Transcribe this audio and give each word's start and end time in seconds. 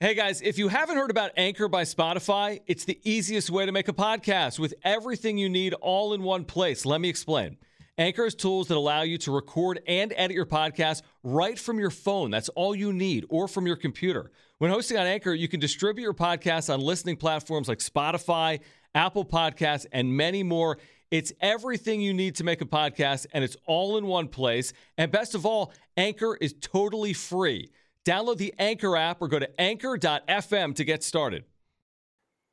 Hey 0.00 0.14
guys, 0.14 0.40
if 0.42 0.58
you 0.58 0.68
haven't 0.68 0.96
heard 0.96 1.10
about 1.10 1.32
Anchor 1.36 1.66
by 1.66 1.82
Spotify, 1.82 2.60
it's 2.68 2.84
the 2.84 3.00
easiest 3.02 3.50
way 3.50 3.66
to 3.66 3.72
make 3.72 3.88
a 3.88 3.92
podcast 3.92 4.56
with 4.56 4.72
everything 4.84 5.38
you 5.38 5.48
need 5.48 5.74
all 5.74 6.12
in 6.12 6.22
one 6.22 6.44
place. 6.44 6.86
Let 6.86 7.00
me 7.00 7.08
explain. 7.08 7.56
Anchor 7.98 8.22
has 8.22 8.36
tools 8.36 8.68
that 8.68 8.76
allow 8.76 9.02
you 9.02 9.18
to 9.18 9.32
record 9.32 9.80
and 9.88 10.14
edit 10.14 10.36
your 10.36 10.46
podcast 10.46 11.02
right 11.24 11.58
from 11.58 11.80
your 11.80 11.90
phone. 11.90 12.30
That's 12.30 12.48
all 12.50 12.76
you 12.76 12.92
need, 12.92 13.26
or 13.28 13.48
from 13.48 13.66
your 13.66 13.74
computer. 13.74 14.30
When 14.58 14.70
hosting 14.70 14.98
on 14.98 15.06
Anchor, 15.08 15.34
you 15.34 15.48
can 15.48 15.58
distribute 15.58 16.04
your 16.04 16.14
podcast 16.14 16.72
on 16.72 16.78
listening 16.78 17.16
platforms 17.16 17.66
like 17.66 17.80
Spotify, 17.80 18.60
Apple 18.94 19.24
Podcasts, 19.24 19.86
and 19.90 20.16
many 20.16 20.44
more. 20.44 20.78
It's 21.10 21.32
everything 21.40 22.00
you 22.00 22.14
need 22.14 22.36
to 22.36 22.44
make 22.44 22.60
a 22.60 22.66
podcast, 22.66 23.26
and 23.32 23.42
it's 23.42 23.56
all 23.66 23.98
in 23.98 24.06
one 24.06 24.28
place. 24.28 24.72
And 24.96 25.10
best 25.10 25.34
of 25.34 25.44
all, 25.44 25.72
Anchor 25.96 26.36
is 26.40 26.54
totally 26.60 27.14
free. 27.14 27.72
Download 28.08 28.38
the 28.38 28.54
Anchor 28.58 28.96
app 28.96 29.20
or 29.20 29.28
go 29.28 29.38
to 29.38 29.60
anchor.fm 29.60 30.74
to 30.76 30.84
get 30.84 31.04
started. 31.04 31.44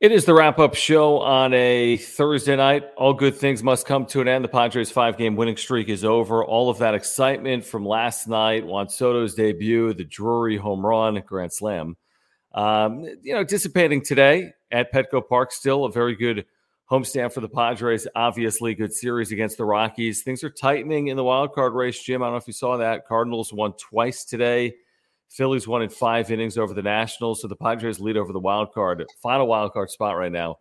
It 0.02 0.12
is 0.12 0.26
the 0.26 0.34
wrap 0.34 0.60
up 0.60 0.76
show 0.76 1.20
on 1.20 1.54
a 1.54 1.96
Thursday 1.96 2.58
night. 2.58 2.84
All 2.98 3.14
good 3.14 3.38
things 3.38 3.64
must 3.64 3.88
come 3.88 4.06
to 4.08 4.20
an 4.20 4.28
end. 4.28 4.44
The 4.44 4.50
Padres' 4.50 4.92
five 4.92 5.18
game 5.18 5.38
winning 5.38 5.56
streak 5.56 5.88
is 5.88 6.04
over. 6.04 6.44
All 6.44 6.70
of 6.70 6.80
that 6.80 6.94
excitement 6.94 7.64
from 7.64 7.86
last 7.86 8.28
night, 8.28 8.66
Juan 8.66 8.90
Soto's 8.90 9.34
debut, 9.34 9.94
the 9.94 10.04
Drury 10.04 10.58
home 10.58 10.86
run, 10.86 11.24
Grand 11.26 11.54
Slam, 11.54 11.96
um, 12.54 13.06
you 13.24 13.34
know, 13.34 13.46
dissipating 13.46 14.04
today 14.04 14.52
at 14.72 14.92
Petco 14.92 15.26
Park. 15.26 15.54
Still 15.54 15.86
a 15.86 15.92
very 15.92 16.18
good 16.18 16.46
homestand 16.92 17.32
for 17.32 17.40
the 17.40 17.48
Padres. 17.48 18.10
Obviously, 18.14 18.76
good 18.76 18.92
series 18.92 19.32
against 19.32 19.56
the 19.58 19.64
Rockies. 19.64 20.22
Things 20.22 20.44
are 20.44 20.50
tightening 20.50 21.08
in 21.08 21.16
the 21.16 21.24
wild 21.24 21.54
card 21.54 21.72
race. 21.72 22.04
Jim, 22.04 22.22
I 22.22 22.26
don't 22.26 22.34
know 22.34 22.40
if 22.40 22.48
you 22.48 22.52
saw 22.52 22.76
that. 22.76 23.08
Cardinals 23.08 23.54
won 23.54 23.72
twice 23.80 24.26
today. 24.26 24.76
Phillies 25.36 25.68
won 25.68 25.82
in 25.82 25.90
five 25.90 26.32
innings 26.32 26.58
over 26.58 26.74
the 26.74 26.82
Nationals, 26.82 27.42
so 27.42 27.50
the 27.50 27.58
Padres 27.58 28.00
lead 28.00 28.16
over 28.16 28.32
the 28.32 28.40
wild 28.40 28.72
card. 28.72 29.06
Final 29.22 29.48
wild 29.48 29.74
card 29.74 29.90
spot 29.90 30.16
right 30.16 30.32
now 30.32 30.60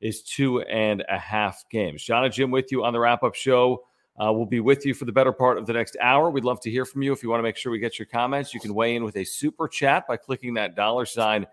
is 0.00 0.22
two 0.22 0.62
and 0.62 1.04
a 1.10 1.18
half 1.18 1.62
games. 1.70 2.08
And 2.08 2.32
Jim 2.32 2.50
with 2.50 2.72
you 2.72 2.84
on 2.84 2.94
the 2.94 3.00
wrap 3.00 3.22
up 3.22 3.34
show. 3.34 3.82
Uh, 4.18 4.32
we'll 4.32 4.46
be 4.46 4.60
with 4.60 4.86
you 4.86 4.94
for 4.94 5.04
the 5.04 5.12
better 5.12 5.32
part 5.32 5.58
of 5.58 5.66
the 5.66 5.74
next 5.74 5.98
hour. 6.00 6.30
We'd 6.30 6.44
love 6.44 6.60
to 6.60 6.70
hear 6.70 6.86
from 6.86 7.02
you. 7.02 7.12
If 7.12 7.22
you 7.22 7.28
want 7.28 7.40
to 7.40 7.42
make 7.42 7.56
sure 7.56 7.70
we 7.70 7.78
get 7.78 7.98
your 7.98 8.06
comments, 8.06 8.54
you 8.54 8.60
can 8.60 8.72
weigh 8.72 8.96
in 8.96 9.04
with 9.04 9.16
a 9.16 9.24
super 9.24 9.68
chat 9.68 10.06
by 10.06 10.16
clicking 10.16 10.54
that 10.54 10.74
dollar 10.74 11.04
sign 11.04 11.46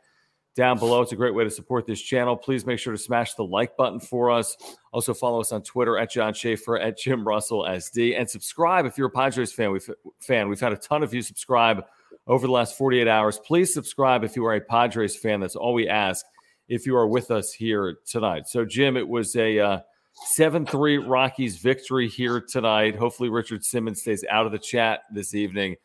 down 0.55 0.79
below. 0.79 1.01
It's 1.01 1.11
a 1.11 1.17
great 1.17 1.33
way 1.33 1.43
to 1.43 1.49
support 1.49 1.85
this 1.85 2.01
channel. 2.01 2.37
Please 2.37 2.65
make 2.65 2.79
sure 2.79 2.93
to 2.93 2.99
smash 2.99 3.33
the 3.33 3.43
like 3.43 3.75
button 3.75 3.99
for 3.99 4.31
us. 4.31 4.55
Also, 4.93 5.13
follow 5.13 5.41
us 5.41 5.51
on 5.51 5.61
Twitter 5.63 5.97
at 5.97 6.09
John 6.09 6.33
Schaefer, 6.33 6.77
at 6.77 6.97
Jim 6.97 7.27
Russell 7.27 7.63
SD, 7.63 8.17
and 8.17 8.29
subscribe 8.29 8.85
if 8.85 8.97
you're 8.97 9.07
a 9.07 9.11
Padres 9.11 9.51
fan. 9.51 9.71
We've, 9.71 9.89
fan. 10.19 10.47
We've 10.47 10.59
had 10.59 10.71
a 10.71 10.77
ton 10.77 11.03
of 11.03 11.13
you 11.13 11.21
subscribe 11.21 11.83
over 12.27 12.47
the 12.47 12.53
last 12.53 12.77
48 12.77 13.07
hours. 13.07 13.39
Please 13.39 13.73
subscribe 13.73 14.23
if 14.23 14.35
you 14.35 14.45
are 14.45 14.55
a 14.55 14.61
Padres 14.61 15.15
fan. 15.15 15.39
That's 15.39 15.55
all 15.55 15.73
we 15.73 15.87
ask 15.87 16.25
if 16.67 16.85
you 16.85 16.95
are 16.95 17.07
with 17.07 17.31
us 17.31 17.51
here 17.51 17.97
tonight. 18.05 18.47
So, 18.47 18.65
Jim, 18.65 18.95
it 18.95 19.07
was 19.07 19.35
a 19.35 19.59
uh, 19.59 19.79
7 20.25 20.65
3 20.65 20.97
Rockies 20.97 21.57
victory 21.57 22.07
here 22.07 22.41
tonight. 22.41 22.95
Hopefully, 22.95 23.29
Richard 23.29 23.65
Simmons 23.65 24.01
stays 24.01 24.23
out 24.29 24.45
of 24.45 24.51
the 24.51 24.59
chat 24.59 25.01
this 25.13 25.33
evening. 25.35 25.75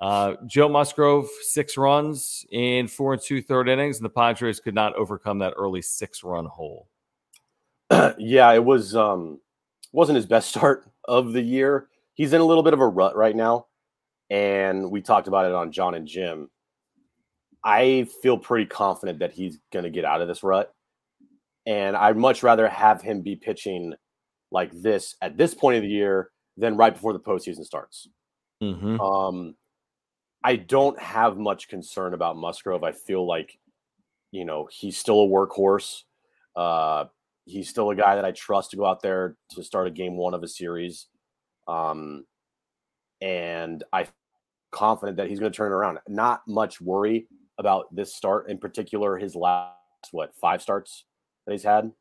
Uh, 0.00 0.34
Joe 0.46 0.68
Musgrove, 0.68 1.28
six 1.42 1.76
runs 1.76 2.44
in 2.50 2.88
four 2.88 3.14
and 3.14 3.22
two 3.22 3.40
third 3.40 3.68
innings, 3.68 3.98
and 3.98 4.04
the 4.04 4.10
Padres 4.10 4.60
could 4.60 4.74
not 4.74 4.94
overcome 4.96 5.38
that 5.38 5.54
early 5.56 5.82
six 5.82 6.24
run 6.24 6.46
hole. 6.46 6.88
yeah, 8.18 8.52
it 8.52 8.64
was 8.64 8.96
um 8.96 9.40
wasn't 9.92 10.16
his 10.16 10.26
best 10.26 10.48
start 10.48 10.84
of 11.04 11.32
the 11.32 11.40
year. 11.40 11.88
He's 12.14 12.32
in 12.32 12.40
a 12.40 12.44
little 12.44 12.62
bit 12.62 12.74
of 12.74 12.80
a 12.80 12.86
rut 12.86 13.16
right 13.16 13.34
now 13.34 13.66
and 14.30 14.90
we 14.90 15.00
talked 15.00 15.28
about 15.28 15.46
it 15.46 15.52
on 15.52 15.72
John 15.72 15.94
and 15.94 16.06
Jim. 16.06 16.48
I 17.64 18.06
feel 18.22 18.38
pretty 18.38 18.66
confident 18.66 19.20
that 19.20 19.32
he's 19.32 19.58
going 19.72 19.84
to 19.84 19.90
get 19.90 20.04
out 20.04 20.20
of 20.20 20.28
this 20.28 20.42
rut. 20.42 20.72
And 21.66 21.96
I'd 21.96 22.16
much 22.16 22.42
rather 22.42 22.68
have 22.68 23.00
him 23.00 23.22
be 23.22 23.36
pitching 23.36 23.94
like 24.50 24.70
this 24.72 25.16
at 25.22 25.36
this 25.36 25.54
point 25.54 25.76
of 25.76 25.82
the 25.82 25.88
year 25.88 26.30
than 26.56 26.76
right 26.76 26.92
before 26.92 27.14
the 27.14 27.20
postseason 27.20 27.64
starts. 27.64 28.08
Mm-hmm. 28.62 29.00
Um, 29.00 29.54
I 30.42 30.56
don't 30.56 30.98
have 31.00 31.38
much 31.38 31.68
concern 31.68 32.12
about 32.12 32.36
Musgrove. 32.36 32.84
I 32.84 32.92
feel 32.92 33.26
like, 33.26 33.58
you 34.30 34.44
know, 34.44 34.68
he's 34.70 34.98
still 34.98 35.22
a 35.22 35.26
workhorse. 35.26 36.02
Uh, 36.54 37.06
he's 37.46 37.70
still 37.70 37.90
a 37.90 37.96
guy 37.96 38.16
that 38.16 38.26
I 38.26 38.32
trust 38.32 38.70
to 38.70 38.76
go 38.76 38.84
out 38.84 39.00
there 39.00 39.36
to 39.52 39.64
start 39.64 39.86
a 39.86 39.90
game 39.90 40.16
one 40.16 40.34
of 40.34 40.42
a 40.42 40.48
series. 40.48 41.06
Um, 41.66 42.26
and 43.20 43.82
I 43.92 44.06
confident 44.70 45.16
that 45.18 45.28
he's 45.28 45.40
going 45.40 45.52
to 45.52 45.56
turn 45.56 45.72
it 45.72 45.74
around. 45.74 45.98
Not 46.08 46.42
much 46.46 46.80
worry 46.80 47.26
about 47.58 47.94
this 47.94 48.14
start 48.14 48.48
in 48.48 48.58
particular. 48.58 49.16
His 49.16 49.34
last 49.34 49.74
what 50.10 50.34
five 50.34 50.60
starts 50.60 51.04
that 51.46 51.52
he's 51.52 51.62
had. 51.62 51.92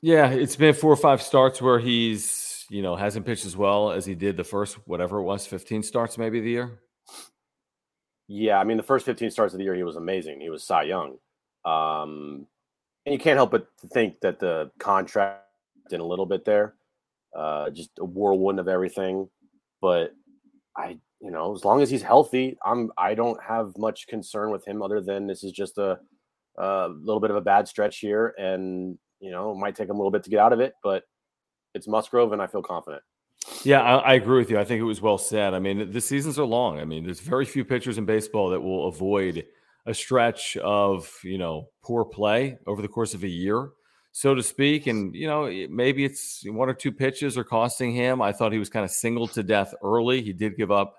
Yeah, 0.00 0.30
it's 0.30 0.56
been 0.56 0.74
four 0.74 0.92
or 0.92 0.96
five 0.96 1.22
starts 1.22 1.60
where 1.60 1.78
he's 1.78 2.66
you 2.70 2.82
know 2.82 2.96
hasn't 2.96 3.26
pitched 3.26 3.46
as 3.46 3.56
well 3.56 3.90
as 3.90 4.04
he 4.04 4.14
did 4.14 4.36
the 4.36 4.44
first 4.44 4.74
whatever 4.86 5.18
it 5.18 5.24
was, 5.24 5.46
fifteen 5.46 5.82
starts 5.82 6.18
maybe 6.18 6.40
the 6.40 6.50
year. 6.50 6.80
Yeah, 8.26 8.58
I 8.58 8.64
mean 8.64 8.76
the 8.76 8.82
first 8.82 9.06
fifteen 9.06 9.30
starts 9.30 9.54
of 9.54 9.58
the 9.58 9.64
year 9.64 9.74
he 9.74 9.82
was 9.82 9.96
amazing. 9.96 10.40
He 10.40 10.50
was 10.50 10.64
Cy 10.64 10.82
Young, 10.82 11.18
um, 11.64 12.46
and 13.06 13.12
you 13.12 13.18
can't 13.18 13.36
help 13.36 13.50
but 13.50 13.68
think 13.92 14.20
that 14.20 14.38
the 14.38 14.70
contract 14.78 15.44
in 15.90 16.00
a 16.00 16.06
little 16.06 16.26
bit 16.26 16.44
there, 16.44 16.74
uh, 17.34 17.70
just 17.70 17.90
a 17.98 18.04
whirlwind 18.04 18.60
of 18.60 18.68
everything. 18.68 19.28
But 19.80 20.12
I, 20.76 20.98
you 21.20 21.30
know, 21.30 21.54
as 21.54 21.64
long 21.64 21.82
as 21.82 21.90
he's 21.90 22.02
healthy, 22.02 22.56
I'm 22.64 22.90
I 22.96 23.14
don't 23.14 23.42
have 23.42 23.72
much 23.76 24.06
concern 24.06 24.50
with 24.50 24.66
him 24.66 24.82
other 24.82 25.00
than 25.00 25.26
this 25.26 25.44
is 25.44 25.52
just 25.52 25.78
a, 25.78 25.98
a 26.58 26.88
little 26.88 27.20
bit 27.20 27.30
of 27.30 27.36
a 27.36 27.40
bad 27.40 27.68
stretch 27.68 27.98
here, 27.98 28.34
and 28.38 28.98
you 29.20 29.30
know, 29.30 29.52
it 29.52 29.56
might 29.56 29.74
take 29.74 29.88
him 29.88 29.96
a 29.96 29.98
little 29.98 30.10
bit 30.10 30.24
to 30.24 30.30
get 30.30 30.40
out 30.40 30.52
of 30.52 30.60
it, 30.60 30.74
but 30.82 31.04
it's 31.74 31.88
Musgrove, 31.88 32.32
and 32.32 32.40
I 32.40 32.46
feel 32.46 32.62
confident. 32.62 33.02
Yeah, 33.64 33.82
I, 33.82 33.96
I, 33.98 34.14
agree 34.14 34.38
with 34.38 34.50
you. 34.50 34.58
I 34.58 34.64
think 34.64 34.80
it 34.80 34.84
was 34.84 35.00
well 35.00 35.18
said. 35.18 35.54
I 35.54 35.58
mean, 35.58 35.90
the 35.90 36.00
seasons 36.00 36.38
are 36.38 36.44
long. 36.44 36.80
I 36.80 36.84
mean, 36.84 37.04
there's 37.04 37.20
very 37.20 37.44
few 37.44 37.64
pitchers 37.64 37.96
in 37.96 38.04
baseball 38.04 38.50
that 38.50 38.60
will 38.60 38.88
avoid 38.88 39.44
a 39.86 39.94
stretch 39.94 40.56
of 40.58 41.10
you 41.24 41.38
know 41.38 41.68
poor 41.82 42.04
play 42.04 42.58
over 42.66 42.82
the 42.82 42.88
course 42.88 43.14
of 43.14 43.24
a 43.24 43.28
year 43.28 43.70
so 44.18 44.34
to 44.34 44.42
speak. 44.42 44.88
And, 44.88 45.14
you 45.14 45.28
know, 45.28 45.44
maybe 45.70 46.04
it's 46.04 46.42
one 46.44 46.68
or 46.68 46.74
two 46.74 46.90
pitches 46.90 47.38
are 47.38 47.44
costing 47.44 47.92
him. 47.92 48.20
I 48.20 48.32
thought 48.32 48.50
he 48.50 48.58
was 48.58 48.68
kind 48.68 48.84
of 48.84 48.90
singled 48.90 49.30
to 49.34 49.44
death 49.44 49.72
early. 49.80 50.22
He 50.22 50.32
did 50.32 50.56
give 50.56 50.72
up 50.72 50.96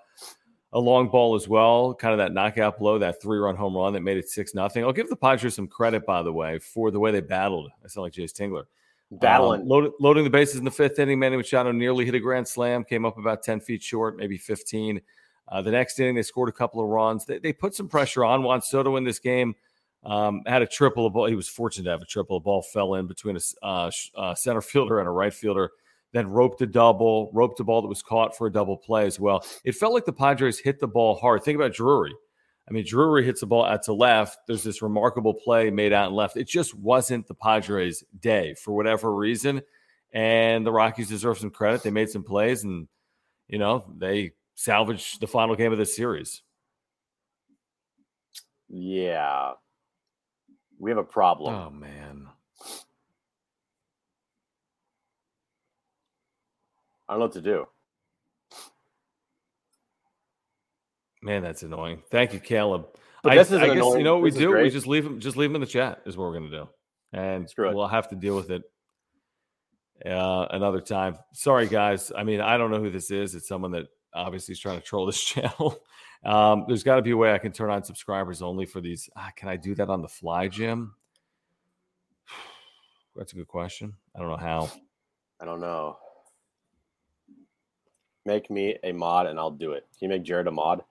a 0.72 0.80
long 0.80 1.10
ball 1.10 1.34
as 1.34 1.46
well, 1.46 1.92
kind 1.92 2.12
of 2.12 2.18
that 2.18 2.32
knockout 2.32 2.78
blow, 2.78 2.98
that 2.98 3.20
three 3.20 3.36
run 3.36 3.56
home 3.56 3.76
run 3.76 3.92
that 3.92 4.00
made 4.00 4.16
it 4.16 4.30
6 4.30 4.54
nothing. 4.54 4.84
I'll 4.84 4.94
give 4.94 5.10
the 5.10 5.16
Padres 5.16 5.54
some 5.54 5.68
credit, 5.68 6.06
by 6.06 6.22
the 6.22 6.32
way, 6.32 6.60
for 6.60 6.90
the 6.90 6.98
way 6.98 7.10
they 7.10 7.20
battled. 7.20 7.70
I 7.84 7.88
sound 7.88 8.04
like 8.04 8.14
Jayce 8.14 8.32
Tingler. 8.32 8.64
Battling. 9.10 9.62
Um, 9.62 9.68
load, 9.68 9.92
loading 10.00 10.24
the 10.24 10.30
bases 10.30 10.56
in 10.56 10.64
the 10.64 10.70
fifth 10.70 10.98
inning, 10.98 11.18
Manny 11.18 11.36
Machado 11.36 11.72
nearly 11.72 12.06
hit 12.06 12.14
a 12.14 12.20
grand 12.20 12.48
slam, 12.48 12.84
came 12.84 13.04
up 13.04 13.18
about 13.18 13.42
10 13.42 13.60
feet 13.60 13.82
short, 13.82 14.16
maybe 14.16 14.38
15. 14.38 14.98
Uh, 15.46 15.60
the 15.60 15.72
next 15.72 16.00
inning, 16.00 16.14
they 16.14 16.22
scored 16.22 16.48
a 16.48 16.52
couple 16.52 16.82
of 16.82 16.88
runs. 16.88 17.26
They, 17.26 17.38
they 17.38 17.52
put 17.52 17.74
some 17.74 17.88
pressure 17.88 18.24
on 18.24 18.44
Juan 18.44 18.62
Soto 18.62 18.96
in 18.96 19.04
this 19.04 19.18
game. 19.18 19.56
Um, 20.02 20.42
had 20.46 20.62
a 20.62 20.66
triple. 20.66 21.06
A 21.06 21.10
ball. 21.10 21.26
He 21.26 21.34
was 21.34 21.48
fortunate 21.48 21.84
to 21.84 21.90
have 21.90 22.02
a 22.02 22.06
triple. 22.06 22.38
A 22.38 22.40
ball 22.40 22.62
fell 22.62 22.94
in 22.94 23.06
between 23.06 23.36
a 23.36 23.66
uh, 23.66 23.90
uh, 24.16 24.34
center 24.34 24.60
fielder 24.62 24.98
and 24.98 25.08
a 25.08 25.12
right 25.12 25.32
fielder. 25.32 25.70
Then 26.12 26.28
roped 26.28 26.60
a 26.62 26.66
double, 26.66 27.30
roped 27.32 27.60
a 27.60 27.64
ball 27.64 27.82
that 27.82 27.88
was 27.88 28.02
caught 28.02 28.36
for 28.36 28.48
a 28.48 28.52
double 28.52 28.76
play 28.76 29.06
as 29.06 29.20
well. 29.20 29.44
It 29.64 29.76
felt 29.76 29.94
like 29.94 30.06
the 30.06 30.12
Padres 30.12 30.58
hit 30.58 30.80
the 30.80 30.88
ball 30.88 31.14
hard. 31.14 31.44
Think 31.44 31.56
about 31.56 31.72
Drury. 31.72 32.14
I 32.68 32.72
mean, 32.72 32.84
Drury 32.86 33.24
hits 33.24 33.40
the 33.40 33.46
ball 33.46 33.64
out 33.64 33.82
to 33.84 33.92
left. 33.92 34.38
There's 34.46 34.62
this 34.62 34.82
remarkable 34.82 35.34
play 35.34 35.70
made 35.70 35.92
out 35.92 36.08
and 36.08 36.16
left. 36.16 36.36
It 36.36 36.48
just 36.48 36.74
wasn't 36.74 37.26
the 37.26 37.34
Padres' 37.34 38.04
day 38.20 38.54
for 38.54 38.72
whatever 38.72 39.14
reason. 39.14 39.62
And 40.12 40.66
the 40.66 40.72
Rockies 40.72 41.08
deserve 41.08 41.38
some 41.38 41.50
credit. 41.50 41.82
They 41.82 41.90
made 41.90 42.10
some 42.10 42.24
plays 42.24 42.64
and, 42.64 42.88
you 43.48 43.58
know, 43.58 43.84
they 43.96 44.32
salvaged 44.54 45.20
the 45.20 45.26
final 45.28 45.54
game 45.54 45.72
of 45.72 45.78
the 45.78 45.86
series. 45.86 46.42
Yeah. 48.68 49.52
We 50.80 50.90
have 50.90 50.98
a 50.98 51.04
problem. 51.04 51.54
Oh, 51.54 51.70
man. 51.70 52.26
I 57.08 57.12
don't 57.12 57.18
know 57.20 57.24
what 57.26 57.32
to 57.34 57.42
do. 57.42 57.66
Man, 61.22 61.42
that's 61.42 61.62
annoying. 61.62 62.02
Thank 62.10 62.32
you, 62.32 62.40
Caleb. 62.40 62.86
But 63.22 63.32
I, 63.32 63.36
this 63.36 63.48
is 63.48 63.58
I 63.58 63.66
guess 63.66 63.76
annoying. 63.76 63.98
you 63.98 64.04
know 64.04 64.14
what 64.14 64.22
we 64.22 64.30
This 64.30 64.38
is 64.38 64.42
do. 64.46 64.56
We 64.56 64.70
just 64.70 64.86
leave 64.86 65.04
them. 65.04 65.20
Just 65.20 65.36
leave 65.36 65.50
them 65.50 65.56
in 65.56 65.60
the 65.60 65.66
chat. 65.66 66.00
Is 66.06 66.16
what 66.16 66.24
we're 66.28 66.34
gonna 66.34 66.50
do, 66.50 66.68
and 67.12 67.52
we'll 67.58 67.86
have 67.86 68.08
to 68.08 68.16
deal 68.16 68.34
with 68.34 68.50
it 68.50 68.62
uh, 70.06 70.46
another 70.50 70.80
time. 70.80 71.18
Sorry, 71.34 71.66
guys. 71.66 72.10
I 72.16 72.24
mean, 72.24 72.40
I 72.40 72.56
don't 72.56 72.70
know 72.70 72.80
who 72.80 72.88
this 72.90 73.10
is. 73.10 73.34
It's 73.34 73.46
someone 73.46 73.72
that 73.72 73.88
obviously 74.14 74.52
he's 74.52 74.60
trying 74.60 74.78
to 74.78 74.84
troll 74.84 75.06
this 75.06 75.22
channel. 75.24 75.82
Um, 76.24 76.64
there's 76.68 76.82
got 76.82 76.96
to 76.96 77.02
be 77.02 77.12
a 77.12 77.16
way 77.16 77.32
I 77.32 77.38
can 77.38 77.52
turn 77.52 77.70
on 77.70 77.82
subscribers 77.82 78.42
only 78.42 78.66
for 78.66 78.80
these. 78.80 79.08
Ah, 79.16 79.30
can 79.36 79.48
I 79.48 79.56
do 79.56 79.74
that 79.76 79.88
on 79.88 80.02
the 80.02 80.08
fly, 80.08 80.48
Jim? 80.48 80.94
That's 83.16 83.32
a 83.32 83.36
good 83.36 83.48
question. 83.48 83.94
I 84.14 84.20
don't 84.20 84.28
know 84.28 84.36
how. 84.36 84.70
I 85.40 85.44
don't 85.44 85.60
know. 85.60 85.96
Make 88.26 88.50
me 88.50 88.76
a 88.84 88.92
mod 88.92 89.26
and 89.26 89.38
I'll 89.38 89.50
do 89.50 89.72
it. 89.72 89.86
Can 89.98 90.10
you 90.10 90.16
make 90.16 90.24
Jared 90.24 90.46
a 90.46 90.50
mod? 90.50 90.84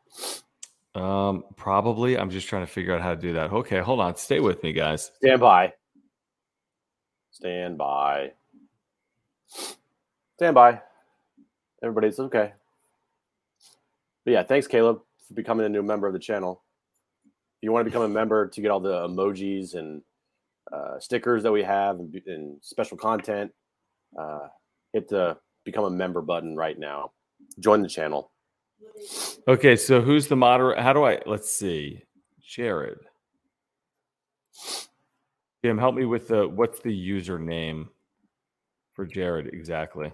Um, 0.96 1.44
probably. 1.56 2.18
I'm 2.18 2.32
just 2.32 2.48
trying 2.48 2.66
to 2.66 2.72
figure 2.72 2.96
out 2.96 3.02
how 3.02 3.12
to 3.12 3.22
do 3.22 3.34
that. 3.34 3.52
Okay, 3.52 3.80
hold 3.80 4.00
on. 4.00 4.16
Stay 4.16 4.40
with 4.40 4.64
me, 4.64 4.74
guys. 4.74 5.12
Stand 5.18 5.40
by. 5.40 5.74
Stand 7.32 7.78
by. 7.78 8.32
Stand 10.38 10.56
by. 10.56 10.82
Everybody, 11.84 12.08
it's 12.08 12.20
okay. 12.20 12.54
But 14.30 14.34
yeah, 14.34 14.44
thanks, 14.44 14.68
Caleb, 14.68 15.00
for 15.28 15.34
becoming 15.34 15.66
a 15.66 15.70
new 15.70 15.82
member 15.82 16.06
of 16.06 16.14
the 16.14 16.20
channel. 16.20 16.64
If 17.26 17.64
you 17.64 17.72
want 17.72 17.84
to 17.84 17.90
become 17.90 18.04
a 18.04 18.08
member 18.08 18.48
to 18.48 18.62
get 18.62 18.70
all 18.70 18.80
the 18.80 19.08
emojis 19.08 19.74
and 19.74 20.04
uh, 20.72 21.00
stickers 21.00 21.42
that 21.42 21.52
we 21.52 21.64
have 21.64 21.98
and, 21.98 22.14
and 22.28 22.60
special 22.62 22.96
content, 22.96 23.52
uh, 24.20 24.50
hit 24.94 25.08
the 25.08 25.36
become 25.66 25.86
a 25.86 25.90
member 25.90 26.22
button 26.22 26.56
right 26.56 26.78
now. 26.78 27.12
Join 27.60 27.82
the 27.82 27.88
channel. 27.88 28.32
Okay, 29.48 29.76
so 29.76 30.00
who's 30.00 30.28
the 30.28 30.36
moderator? 30.36 30.80
How 30.80 30.94
do 30.94 31.04
I? 31.06 31.20
Let's 31.26 31.52
see. 31.52 32.04
Jared. 32.40 33.00
Jim, 35.66 35.80
help 35.80 35.96
me 35.96 36.06
with 36.06 36.28
the 36.28 36.48
what's 36.48 36.82
the 36.82 36.92
username 36.92 37.88
for 38.94 39.08
Jared 39.08 39.48
exactly? 39.48 40.14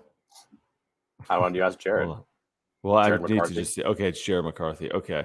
I 1.30 1.38
wanted 1.38 1.60
to 1.60 1.66
ask 1.66 1.78
Jared. 1.78 2.08
Well, 2.86 3.04
Jared 3.04 3.24
I 3.24 3.34
need 3.34 3.44
to 3.46 3.54
just 3.56 3.74
see. 3.74 3.84
Okay, 3.84 4.10
it's 4.10 4.24
Jared 4.24 4.46
McCarthy. 4.46 4.92
Okay. 4.92 5.24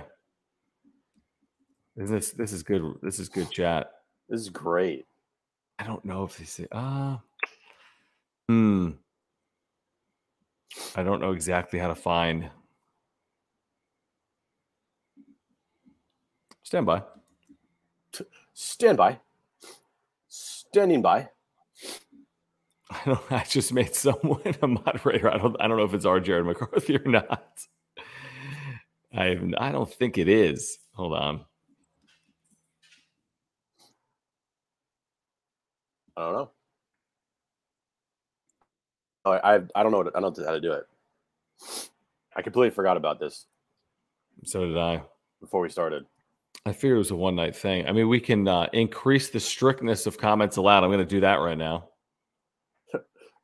Is 1.98 2.08
this 2.08 2.30
this 2.30 2.54
is 2.54 2.62
good? 2.62 2.82
This 3.02 3.18
is 3.18 3.28
good 3.28 3.50
chat. 3.50 3.90
This 4.30 4.40
is 4.40 4.48
great. 4.48 5.04
I 5.78 5.84
don't 5.84 6.02
know 6.02 6.24
if 6.24 6.38
they 6.38 6.46
say 6.46 6.66
uh 6.72 7.18
hmm. 8.48 8.92
I 10.96 11.02
don't 11.02 11.20
know 11.20 11.32
exactly 11.32 11.78
how 11.78 11.88
to 11.88 11.94
find. 11.94 12.48
Stand 16.62 16.86
by. 16.86 17.02
Stand 18.54 18.96
by. 18.96 19.20
Standing 20.28 21.02
by. 21.02 21.28
I 22.92 23.02
don't. 23.06 23.32
I 23.32 23.44
just 23.44 23.72
made 23.72 23.94
someone 23.94 24.42
a 24.62 24.66
moderator. 24.66 25.32
I 25.32 25.38
don't. 25.38 25.56
I 25.60 25.68
don't 25.68 25.78
know 25.78 25.84
if 25.84 25.94
it's 25.94 26.06
our 26.06 26.20
Jared 26.20 26.46
McCarthy 26.46 26.96
or 26.96 27.04
not. 27.10 27.66
I 29.14 29.26
have, 29.26 29.54
I 29.58 29.72
don't 29.72 29.92
think 29.92 30.18
it 30.18 30.28
is. 30.28 30.78
Hold 30.94 31.14
on. 31.14 31.44
I 36.16 36.22
don't 36.24 36.32
know. 36.34 36.50
Oh, 39.24 39.32
I 39.32 39.56
I, 39.74 39.82
don't 39.82 39.92
know. 39.92 39.98
What, 39.98 40.16
I 40.16 40.20
don't 40.20 40.36
know 40.36 40.44
how 40.44 40.52
to 40.52 40.60
do 40.60 40.72
it. 40.72 40.86
I 42.36 42.42
completely 42.42 42.70
forgot 42.74 42.96
about 42.96 43.20
this 43.20 43.46
So 44.44 44.66
did 44.66 44.78
I. 44.78 45.02
before 45.40 45.60
we 45.60 45.68
started. 45.68 46.06
I 46.66 46.72
figured 46.72 46.96
it 46.96 46.98
was 46.98 47.10
a 47.10 47.16
one 47.16 47.36
night 47.36 47.56
thing. 47.56 47.86
I 47.86 47.92
mean, 47.92 48.08
we 48.08 48.20
can 48.20 48.48
uh, 48.48 48.68
increase 48.72 49.30
the 49.30 49.40
strictness 49.40 50.06
of 50.06 50.18
comments 50.18 50.56
allowed. 50.56 50.84
I'm 50.84 50.90
going 50.90 51.00
to 51.00 51.06
do 51.06 51.20
that 51.20 51.36
right 51.36 51.58
now. 51.58 51.89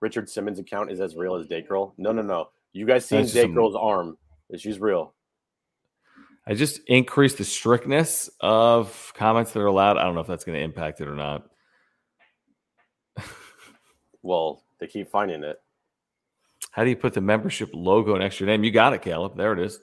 Richard 0.00 0.28
Simmons' 0.28 0.58
account 0.58 0.90
is 0.90 1.00
as 1.00 1.16
real 1.16 1.36
as 1.36 1.46
Girl. 1.66 1.94
No, 1.96 2.12
no, 2.12 2.22
no. 2.22 2.50
You 2.72 2.86
guys 2.86 3.06
seen 3.06 3.22
just 3.22 3.34
some- 3.34 3.54
Girl's 3.54 3.74
arm? 3.76 4.18
She's 4.56 4.78
real. 4.78 5.14
I 6.46 6.54
just 6.54 6.80
increased 6.86 7.38
the 7.38 7.44
strictness 7.44 8.30
of 8.40 9.12
comments 9.16 9.52
that 9.52 9.60
are 9.60 9.66
allowed. 9.66 9.96
I 9.98 10.04
don't 10.04 10.14
know 10.14 10.20
if 10.20 10.28
that's 10.28 10.44
going 10.44 10.56
to 10.56 10.62
impact 10.64 11.00
it 11.00 11.08
or 11.08 11.16
not. 11.16 11.48
Well, 14.22 14.64
they 14.80 14.88
keep 14.88 15.08
finding 15.08 15.44
it. 15.44 15.60
How 16.72 16.82
do 16.82 16.90
you 16.90 16.96
put 16.96 17.14
the 17.14 17.20
membership 17.20 17.70
logo 17.72 18.16
next 18.16 18.38
to 18.38 18.44
your 18.44 18.52
name? 18.52 18.64
You 18.64 18.72
got 18.72 18.92
it, 18.92 19.02
Caleb. 19.02 19.36
There 19.36 19.52
it 19.52 19.60
is. 19.60 19.78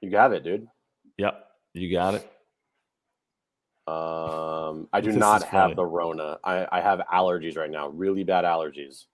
You 0.00 0.10
got 0.10 0.32
it, 0.32 0.42
dude. 0.42 0.66
Yep, 1.16 1.46
you 1.74 1.92
got 1.92 2.14
it. 2.14 2.32
Um, 3.86 4.88
I 4.92 5.00
do 5.00 5.10
This 5.10 5.18
not 5.18 5.42
have 5.44 5.74
the 5.74 5.84
Rona. 5.84 6.38
I, 6.44 6.66
I 6.70 6.80
have 6.80 7.00
allergies 7.12 7.56
right 7.56 7.70
now. 7.70 7.88
Really 7.88 8.24
bad 8.24 8.44
allergies. 8.44 9.06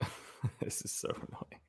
this 0.60 0.82
is 0.84 0.92
so 0.92 1.08
annoying. 1.08 1.60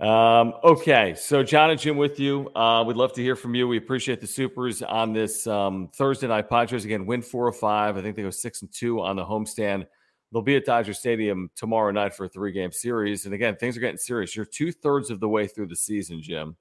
Um, 0.00 0.54
okay, 0.64 1.14
so 1.14 1.44
John 1.44 1.70
and 1.70 1.78
Jim 1.78 1.96
with 1.96 2.18
you. 2.18 2.50
Uh, 2.56 2.82
we'd 2.84 2.96
love 2.96 3.12
to 3.12 3.22
hear 3.22 3.36
from 3.36 3.54
you. 3.54 3.68
We 3.68 3.76
appreciate 3.76 4.20
the 4.20 4.26
supers 4.26 4.82
on 4.82 5.12
this 5.12 5.46
um, 5.46 5.88
Thursday 5.94 6.26
night. 6.26 6.48
Padres 6.48 6.84
again 6.84 7.06
win 7.06 7.22
four 7.22 7.46
or 7.46 7.52
five. 7.52 7.96
I 7.96 8.02
think 8.02 8.16
they 8.16 8.22
go 8.22 8.30
six 8.30 8.62
and 8.62 8.72
two 8.72 9.00
on 9.00 9.14
the 9.14 9.24
homestand. 9.24 9.86
They'll 10.32 10.42
be 10.42 10.56
at 10.56 10.64
Dodger 10.64 10.94
Stadium 10.94 11.50
tomorrow 11.54 11.92
night 11.92 12.14
for 12.14 12.24
a 12.24 12.28
three 12.28 12.50
game 12.52 12.72
series. 12.72 13.26
And 13.26 13.34
again, 13.34 13.54
things 13.56 13.76
are 13.76 13.80
getting 13.80 13.98
serious. 13.98 14.34
You're 14.34 14.44
two 14.44 14.72
thirds 14.72 15.10
of 15.10 15.20
the 15.20 15.28
way 15.28 15.46
through 15.46 15.66
the 15.68 15.76
season, 15.76 16.20
Jim. 16.20 16.56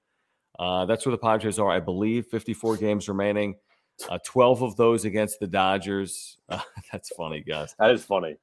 Uh, 0.61 0.85
that's 0.85 1.05
where 1.07 1.11
the 1.11 1.17
Padres 1.17 1.57
are, 1.57 1.71
I 1.71 1.79
believe. 1.79 2.27
54 2.27 2.77
games 2.77 3.09
remaining. 3.09 3.55
Uh, 4.07 4.19
12 4.23 4.61
of 4.61 4.75
those 4.75 5.05
against 5.05 5.39
the 5.39 5.47
Dodgers. 5.47 6.37
Uh, 6.47 6.59
that's 6.91 7.09
funny, 7.09 7.41
guys. 7.41 7.75
That 7.79 7.91
is 7.91 8.05
funny. 8.05 8.37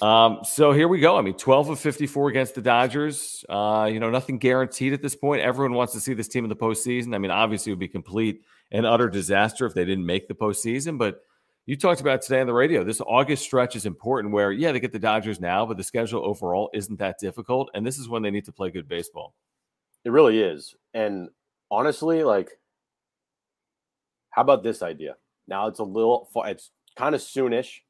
Um, 0.00 0.40
so 0.44 0.72
here 0.72 0.86
we 0.86 1.00
go. 1.00 1.16
I 1.16 1.22
mean, 1.22 1.34
12 1.34 1.70
of 1.70 1.80
54 1.80 2.28
against 2.28 2.54
the 2.54 2.62
Dodgers. 2.62 3.42
Uh, 3.48 3.88
you 3.90 4.00
know, 4.00 4.10
nothing 4.10 4.38
guaranteed 4.38 4.92
at 4.92 5.00
this 5.00 5.16
point. 5.16 5.40
Everyone 5.40 5.72
wants 5.72 5.94
to 5.94 6.00
see 6.00 6.12
this 6.12 6.28
team 6.28 6.44
in 6.44 6.50
the 6.50 6.56
postseason. 6.56 7.14
I 7.14 7.18
mean, 7.18 7.30
obviously, 7.30 7.70
it 7.70 7.74
would 7.74 7.80
be 7.80 7.88
complete 7.88 8.42
and 8.70 8.86
utter 8.86 9.08
disaster 9.08 9.64
if 9.64 9.72
they 9.72 9.86
didn't 9.86 10.06
make 10.06 10.28
the 10.28 10.34
postseason. 10.34 10.98
But 10.98 11.22
you 11.64 11.76
talked 11.76 12.02
about 12.02 12.20
today 12.20 12.40
on 12.40 12.46
the 12.46 12.52
radio. 12.52 12.84
This 12.84 13.00
August 13.00 13.44
stretch 13.44 13.76
is 13.76 13.86
important 13.86 14.34
where, 14.34 14.52
yeah, 14.52 14.72
they 14.72 14.80
get 14.80 14.92
the 14.92 14.98
Dodgers 14.98 15.40
now, 15.40 15.64
but 15.64 15.78
the 15.78 15.84
schedule 15.84 16.24
overall 16.24 16.70
isn't 16.74 16.98
that 16.98 17.18
difficult. 17.18 17.70
And 17.74 17.86
this 17.86 17.98
is 17.98 18.08
when 18.08 18.22
they 18.22 18.30
need 18.30 18.44
to 18.44 18.52
play 18.52 18.70
good 18.70 18.88
baseball. 18.88 19.34
It 20.04 20.10
really 20.10 20.40
is. 20.40 20.74
And 20.94 21.28
honestly, 21.72 22.22
like, 22.22 22.50
how 24.30 24.42
about 24.42 24.62
this 24.62 24.82
idea? 24.82 25.16
Now 25.48 25.66
it's 25.66 25.80
a 25.80 25.84
little, 25.84 26.28
it's 26.44 26.70
kind 26.96 27.14
of 27.14 27.20
soonish. 27.20 27.80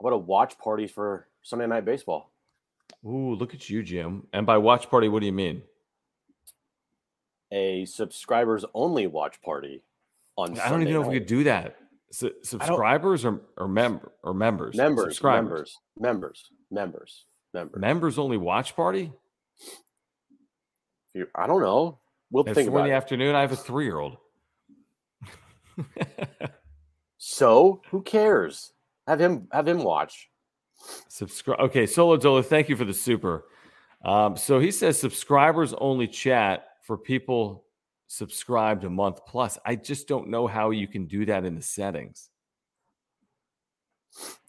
How 0.00 0.08
about 0.08 0.14
a 0.14 0.18
watch 0.18 0.58
party 0.58 0.88
for 0.88 1.28
Sunday 1.42 1.66
Night 1.66 1.84
Baseball? 1.84 2.32
Ooh, 3.06 3.34
look 3.34 3.54
at 3.54 3.68
you, 3.70 3.82
Jim. 3.82 4.26
And 4.32 4.46
by 4.46 4.58
watch 4.58 4.90
party, 4.90 5.08
what 5.08 5.20
do 5.20 5.26
you 5.26 5.32
mean? 5.32 5.62
A 7.52 7.84
subscribers 7.84 8.64
only 8.74 9.06
watch 9.06 9.40
party 9.42 9.82
on. 10.36 10.58
I 10.58 10.70
don't 10.70 10.82
even 10.82 10.94
know 10.94 11.02
if 11.02 11.08
we 11.08 11.18
could 11.18 11.28
do 11.28 11.44
that. 11.44 11.76
Su- 12.10 12.32
subscribers 12.42 13.24
or, 13.24 13.42
or 13.56 13.68
member 13.68 14.12
or 14.22 14.34
members? 14.34 14.76
members, 14.76 15.22
members, 15.22 15.78
members, 15.98 16.50
members. 16.70 17.26
Members. 17.54 17.80
Members 17.80 18.18
only 18.18 18.38
watch 18.38 18.74
party. 18.74 19.12
You- 21.14 21.28
I 21.34 21.46
don't 21.46 21.60
know. 21.60 21.98
We'll 22.30 22.44
think 22.44 22.70
four 22.70 22.80
in 22.80 22.86
the 22.86 22.92
it. 22.92 22.96
afternoon. 22.96 23.34
I 23.34 23.40
have 23.42 23.52
a 23.52 23.56
three 23.56 23.84
year 23.84 23.98
old. 23.98 24.16
So 27.18 27.82
who 27.90 28.02
cares? 28.02 28.72
Have 29.06 29.20
him 29.20 29.46
have 29.52 29.68
him 29.68 29.82
watch. 29.84 30.28
Subscribe. 31.08 31.60
Okay, 31.60 31.86
Solo 31.86 32.16
Dolo, 32.16 32.42
thank 32.42 32.68
you 32.68 32.74
for 32.76 32.84
the 32.84 32.92
super. 32.94 33.44
Um, 34.04 34.36
so 34.36 34.58
he 34.58 34.72
says 34.72 34.98
subscribers 34.98 35.72
only 35.74 36.08
chat 36.08 36.66
for 36.84 36.98
people 36.98 37.64
subscribed 38.08 38.82
a 38.84 38.90
month 38.90 39.20
plus. 39.26 39.58
I 39.64 39.76
just 39.76 40.08
don't 40.08 40.28
know 40.28 40.46
how 40.48 40.70
you 40.70 40.88
can 40.88 41.06
do 41.06 41.24
that 41.26 41.44
in 41.44 41.54
the 41.54 41.62
settings. 41.62 42.28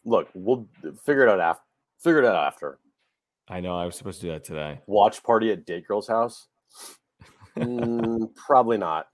Look, 0.03 0.29
we'll 0.33 0.67
figure 1.05 1.23
it 1.27 1.29
out 1.29 1.39
after. 1.39 1.63
Figure 1.99 2.19
it 2.19 2.25
out 2.25 2.35
after. 2.35 2.79
I 3.47 3.59
know 3.59 3.77
I 3.77 3.85
was 3.85 3.95
supposed 3.95 4.19
to 4.21 4.27
do 4.27 4.31
that 4.33 4.43
today. 4.43 4.81
Watch 4.87 5.21
party 5.23 5.51
at 5.51 5.65
date 5.65 5.87
girl's 5.87 6.07
house. 6.07 6.47
Mm, 7.57 8.35
probably 8.35 8.77
not. 8.77 9.07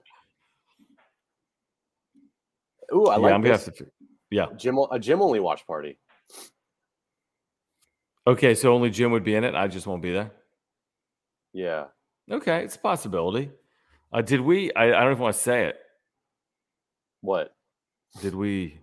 Ooh, 2.94 3.06
I 3.06 3.16
yeah, 3.16 3.20
like 3.20 3.32
I'm 3.34 3.42
gonna 3.42 3.58
have 3.58 3.74
to. 3.74 3.86
Yeah. 4.30 4.46
Gym 4.56 4.78
a 4.90 4.98
gym 4.98 5.22
only 5.22 5.40
watch 5.40 5.66
party. 5.66 5.98
Okay, 8.26 8.54
so 8.54 8.72
only 8.72 8.90
Jim 8.90 9.12
would 9.12 9.24
be 9.24 9.34
in 9.34 9.44
it. 9.44 9.54
I 9.54 9.66
just 9.66 9.86
won't 9.86 10.02
be 10.02 10.12
there. 10.12 10.30
Yeah. 11.52 11.86
Okay, 12.30 12.62
it's 12.62 12.76
a 12.76 12.78
possibility. 12.78 13.50
Uh, 14.12 14.22
did 14.22 14.40
we? 14.40 14.72
I, 14.74 14.84
I 14.84 15.02
don't 15.02 15.12
even 15.12 15.22
want 15.22 15.34
to 15.34 15.40
say 15.40 15.66
it. 15.66 15.76
What? 17.22 17.52
Did 18.20 18.34
we 18.34 18.80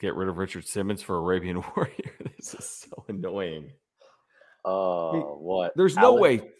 get 0.00 0.14
rid 0.14 0.28
of 0.28 0.38
Richard 0.38 0.66
Simmons 0.66 1.02
for 1.02 1.16
Arabian 1.16 1.62
Warrior? 1.76 2.12
this 2.36 2.54
is 2.54 2.86
so 2.88 3.04
annoying. 3.08 3.72
Uh, 4.64 5.12
what? 5.12 5.72
There's 5.76 5.96
no 5.96 6.18
Alex- 6.18 6.22
way. 6.22 6.50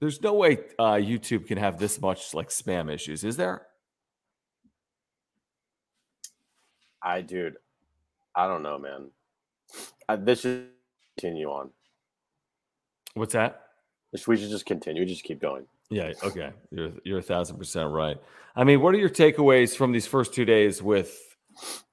There's 0.00 0.20
no 0.20 0.34
way 0.34 0.58
uh, 0.78 0.94
YouTube 0.94 1.46
can 1.46 1.56
have 1.56 1.78
this 1.78 2.00
much 2.00 2.34
like 2.34 2.48
spam 2.50 2.92
issues, 2.92 3.24
is 3.24 3.36
there? 3.36 3.66
I, 7.02 7.20
dude, 7.20 7.56
I 8.34 8.46
don't 8.46 8.62
know, 8.62 8.78
man. 8.78 9.10
Uh, 10.08 10.16
this 10.16 10.40
should 10.40 10.68
continue 11.16 11.48
on. 11.48 11.70
What's 13.14 13.34
that? 13.34 13.62
We 14.26 14.36
should 14.36 14.50
just 14.50 14.66
continue. 14.66 15.04
Just 15.04 15.24
keep 15.24 15.40
going. 15.40 15.66
Yeah. 15.90 16.12
Okay. 16.22 16.50
You're 16.70 16.92
you're 17.04 17.18
a 17.18 17.22
thousand 17.22 17.58
percent 17.58 17.90
right. 17.90 18.16
I 18.56 18.64
mean, 18.64 18.80
what 18.80 18.94
are 18.94 18.98
your 18.98 19.10
takeaways 19.10 19.76
from 19.76 19.92
these 19.92 20.06
first 20.06 20.34
two 20.34 20.44
days 20.44 20.82
with 20.82 21.33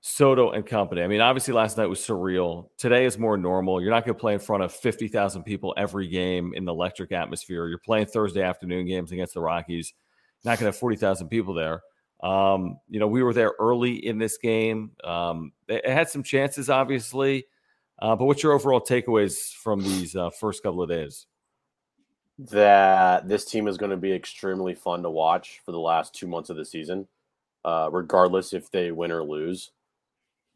Soto 0.01 0.51
and 0.51 0.65
company? 0.65 1.01
I 1.01 1.07
mean, 1.07 1.21
obviously 1.21 1.53
last 1.53 1.77
night 1.77 1.87
was 1.87 1.99
surreal. 1.99 2.69
Today 2.77 3.05
is 3.05 3.17
more 3.17 3.37
normal. 3.37 3.81
You're 3.81 3.91
not 3.91 4.05
going 4.05 4.15
to 4.15 4.19
play 4.19 4.33
in 4.33 4.39
front 4.39 4.63
of 4.63 4.73
fifty 4.73 5.07
thousand 5.07 5.43
people 5.43 5.73
every 5.77 6.07
game 6.07 6.53
in 6.55 6.65
the 6.65 6.73
electric 6.73 7.11
atmosphere. 7.11 7.67
You're 7.67 7.77
playing 7.77 8.07
Thursday 8.07 8.41
afternoon 8.41 8.85
games 8.87 9.11
against 9.11 9.33
the 9.33 9.41
Rockies. 9.41 9.93
Not 10.43 10.51
going 10.51 10.59
to 10.59 10.65
have 10.65 10.77
forty 10.77 10.97
thousand 10.97 11.29
people 11.29 11.53
there. 11.53 11.81
Um, 12.23 12.77
you 12.87 12.99
know, 12.99 13.07
we 13.07 13.23
were 13.23 13.33
there 13.33 13.53
early 13.59 14.05
in 14.05 14.17
this 14.17 14.37
game. 14.37 14.91
Um, 15.03 15.53
it 15.67 15.81
it 15.85 15.91
had 15.91 16.09
some 16.09 16.23
chances, 16.23 16.69
obviously. 16.69 17.45
Uh, 17.99 18.15
but 18.15 18.25
what's 18.25 18.41
your 18.41 18.53
overall 18.53 18.81
takeaways 18.81 19.53
from 19.53 19.81
these 19.81 20.15
uh, 20.15 20.31
first 20.31 20.63
couple 20.63 20.81
of 20.81 20.89
days? 20.89 21.27
that 22.49 23.27
this 23.27 23.45
team 23.45 23.67
is 23.67 23.77
going 23.77 23.91
to 23.91 23.97
be 23.97 24.11
extremely 24.11 24.73
fun 24.73 25.03
to 25.03 25.09
watch 25.09 25.61
for 25.65 25.71
the 25.71 25.79
last 25.79 26.15
two 26.15 26.27
months 26.27 26.49
of 26.49 26.57
the 26.57 26.65
season, 26.65 27.07
uh, 27.65 27.89
regardless 27.91 28.53
if 28.53 28.69
they 28.71 28.91
win 28.91 29.11
or 29.11 29.23
lose. 29.23 29.71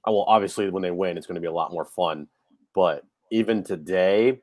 Uh, 0.08 0.12
well, 0.12 0.26
obviously, 0.28 0.70
when 0.70 0.84
they 0.84 0.92
win, 0.92 1.18
it's 1.18 1.28
going 1.28 1.36
to 1.36 1.42
be 1.42 1.48
a 1.48 1.54
lot 1.54 1.72
more 1.72 1.86
fun. 1.86 2.28
But 2.74 3.04
even 3.32 3.64
today 3.64 4.42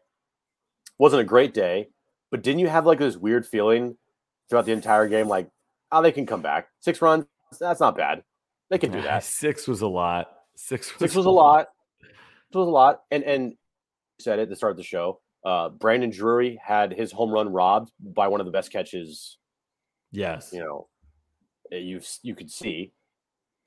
wasn't 0.99 1.23
a 1.23 1.25
great 1.25 1.54
day. 1.54 1.88
But 2.31 2.42
didn't 2.42 2.61
you 2.61 2.69
have 2.69 2.87
like 2.87 2.99
this 2.99 3.16
weird 3.16 3.47
feeling 3.47 3.97
throughout 4.49 4.64
the 4.66 4.73
entire 4.73 5.07
game, 5.09 5.28
like, 5.28 5.49
oh, 5.90 6.02
they 6.02 6.12
can 6.12 6.26
come 6.26 6.42
back. 6.42 6.69
Six 6.81 7.02
runs, 7.02 7.26
that's 7.61 7.81
not 7.81 7.97
bad. 7.97 8.23
They 8.71 8.78
can 8.78 8.90
do 8.90 8.99
Yeah, 8.99 9.04
that. 9.04 9.25
Six 9.25 9.69
was 9.69 9.83
a 9.83 9.87
lot. 9.87 10.31
Six 10.57 10.92
was, 10.95 10.99
Six 10.99 11.14
was 11.14 11.26
a 11.26 11.31
lot. 11.31 11.69
Six 12.00 12.54
was 12.54 12.69
a 12.69 12.71
lot. 12.71 13.02
And 13.11 13.23
and 13.25 13.54
said 14.19 14.38
it 14.38 14.49
to 14.49 14.57
start 14.57 14.73
of 14.73 14.76
the 14.76 14.83
show. 14.83 15.21
Uh, 15.45 15.69
Brandon 15.69 16.11
Drury 16.11 16.59
had 16.64 16.92
his 16.92 17.12
home 17.12 17.31
run 17.31 17.52
robbed 17.52 17.90
by 18.00 18.28
one 18.28 18.40
of 18.40 18.47
the 18.47 18.52
best 18.52 18.71
catches. 18.73 19.38
Yes. 20.12 20.50
You 20.52 20.61
know, 20.61 20.88
you 21.79 22.00
you 22.23 22.35
could 22.35 22.50
see. 22.50 22.93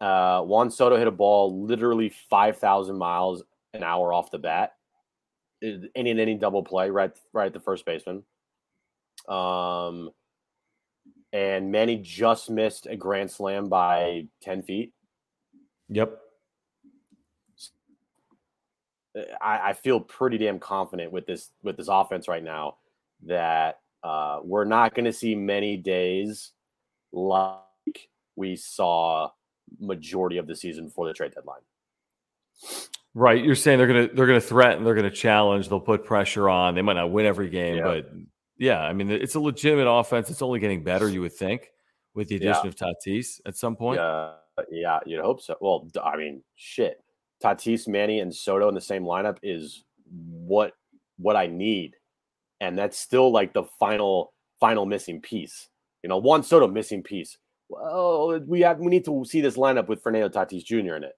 Uh, 0.02 0.42
Juan 0.42 0.70
Soto 0.70 0.98
hit 0.98 1.08
a 1.08 1.12
ball 1.12 1.64
literally 1.64 2.14
five 2.30 2.58
thousand 2.58 2.98
miles 2.98 3.44
an 3.74 3.84
hour 3.84 4.14
off 4.14 4.32
the 4.32 4.38
bat, 4.38 4.74
in 5.62 5.90
in 5.96 6.20
any 6.20 6.36
double 6.36 6.64
play 6.64 6.90
right 6.90 7.12
right 7.34 7.48
at 7.48 7.54
the 7.54 7.60
first 7.60 7.86
baseman. 7.86 8.24
Um, 9.28 10.12
and 11.34 11.72
Manny 11.72 11.98
just 11.98 12.50
missed 12.50 12.88
a 12.88 12.96
grand 12.96 13.32
slam 13.32 13.70
by 13.70 14.28
ten 14.42 14.62
feet. 14.62 14.94
Yep. 15.90 16.20
I, 19.42 19.70
I 19.70 19.74
feel 19.74 20.02
pretty 20.02 20.38
damn 20.38 20.60
confident 20.60 21.12
with 21.12 21.26
this 21.26 21.52
with 21.64 21.78
this 21.78 21.88
offense 21.90 22.28
right 22.28 22.44
now 22.44 22.78
that 23.24 23.80
uh, 24.04 24.40
we're 24.44 24.66
not 24.66 24.94
going 24.94 25.06
to 25.06 25.14
see 25.14 25.36
many 25.36 25.78
days 25.78 26.52
like 27.14 27.60
we 28.36 28.56
saw 28.56 29.30
majority 29.80 30.38
of 30.38 30.48
the 30.48 30.56
season 30.56 30.86
before 30.86 31.08
the 31.08 31.14
trade 31.14 31.34
deadline. 31.34 31.62
Right. 33.14 33.44
You're 33.44 33.56
saying 33.56 33.78
they're 33.78 33.88
gonna 33.88 34.10
they're 34.14 34.28
gonna 34.28 34.42
threaten, 34.42 34.84
they're 34.84 34.96
gonna 34.96 35.10
challenge, 35.10 35.70
they'll 35.70 35.80
put 35.80 36.04
pressure 36.04 36.50
on. 36.50 36.76
They 36.76 36.82
might 36.82 36.94
not 36.94 37.12
win 37.12 37.26
every 37.26 37.50
game, 37.50 37.78
Yeah. 37.78 37.84
but 37.84 38.10
yeah, 38.58 38.82
I 38.82 38.94
mean 38.94 39.10
it's 39.10 39.36
a 39.36 39.40
legitimate 39.40 39.90
offense. 39.90 40.30
It's 40.30 40.42
only 40.42 40.60
getting 40.60 40.84
better, 40.84 41.08
you 41.08 41.22
would 41.22 41.34
think, 41.34 41.72
with 42.14 42.28
the 42.28 42.36
addition 42.36 42.66
Yeah. 42.66 42.70
of 42.70 42.76
Tatis 42.76 43.40
at 43.46 43.56
some 43.56 43.76
point. 43.76 44.00
Yeah, 44.00 44.34
yeah, 44.70 45.00
you'd 45.06 45.22
hope 45.22 45.42
so. 45.42 45.56
Well, 45.62 45.88
I 46.04 46.18
mean, 46.18 46.44
shit, 46.56 47.02
Tatis, 47.42 47.88
Manny, 47.88 48.20
and 48.20 48.34
Soto 48.36 48.68
in 48.68 48.76
the 48.76 48.82
same 48.82 49.04
lineup 49.04 49.38
is 49.44 49.84
what 50.12 50.74
what 51.18 51.38
I 51.38 51.48
need, 51.48 51.96
and 52.60 52.78
that's 52.78 53.00
still 53.00 53.32
like 53.32 53.54
the 53.54 53.64
final 53.80 54.34
final 54.60 54.86
missing 54.86 55.22
piece. 55.22 55.70
You 56.04 56.10
know, 56.10 56.18
Juan 56.18 56.44
Soto 56.44 56.68
missing 56.68 57.02
piece. 57.02 57.38
Well, 57.70 58.40
we 58.46 58.62
have 58.62 58.80
we 58.80 58.88
need 58.88 59.06
to 59.06 59.26
see 59.26 59.42
this 59.42 59.58
lineup 59.58 59.88
with 59.88 60.04
Fernando 60.04 60.30
Tatis 60.30 60.64
Jr. 60.64 60.96
in 60.96 61.04
it. 61.04 61.14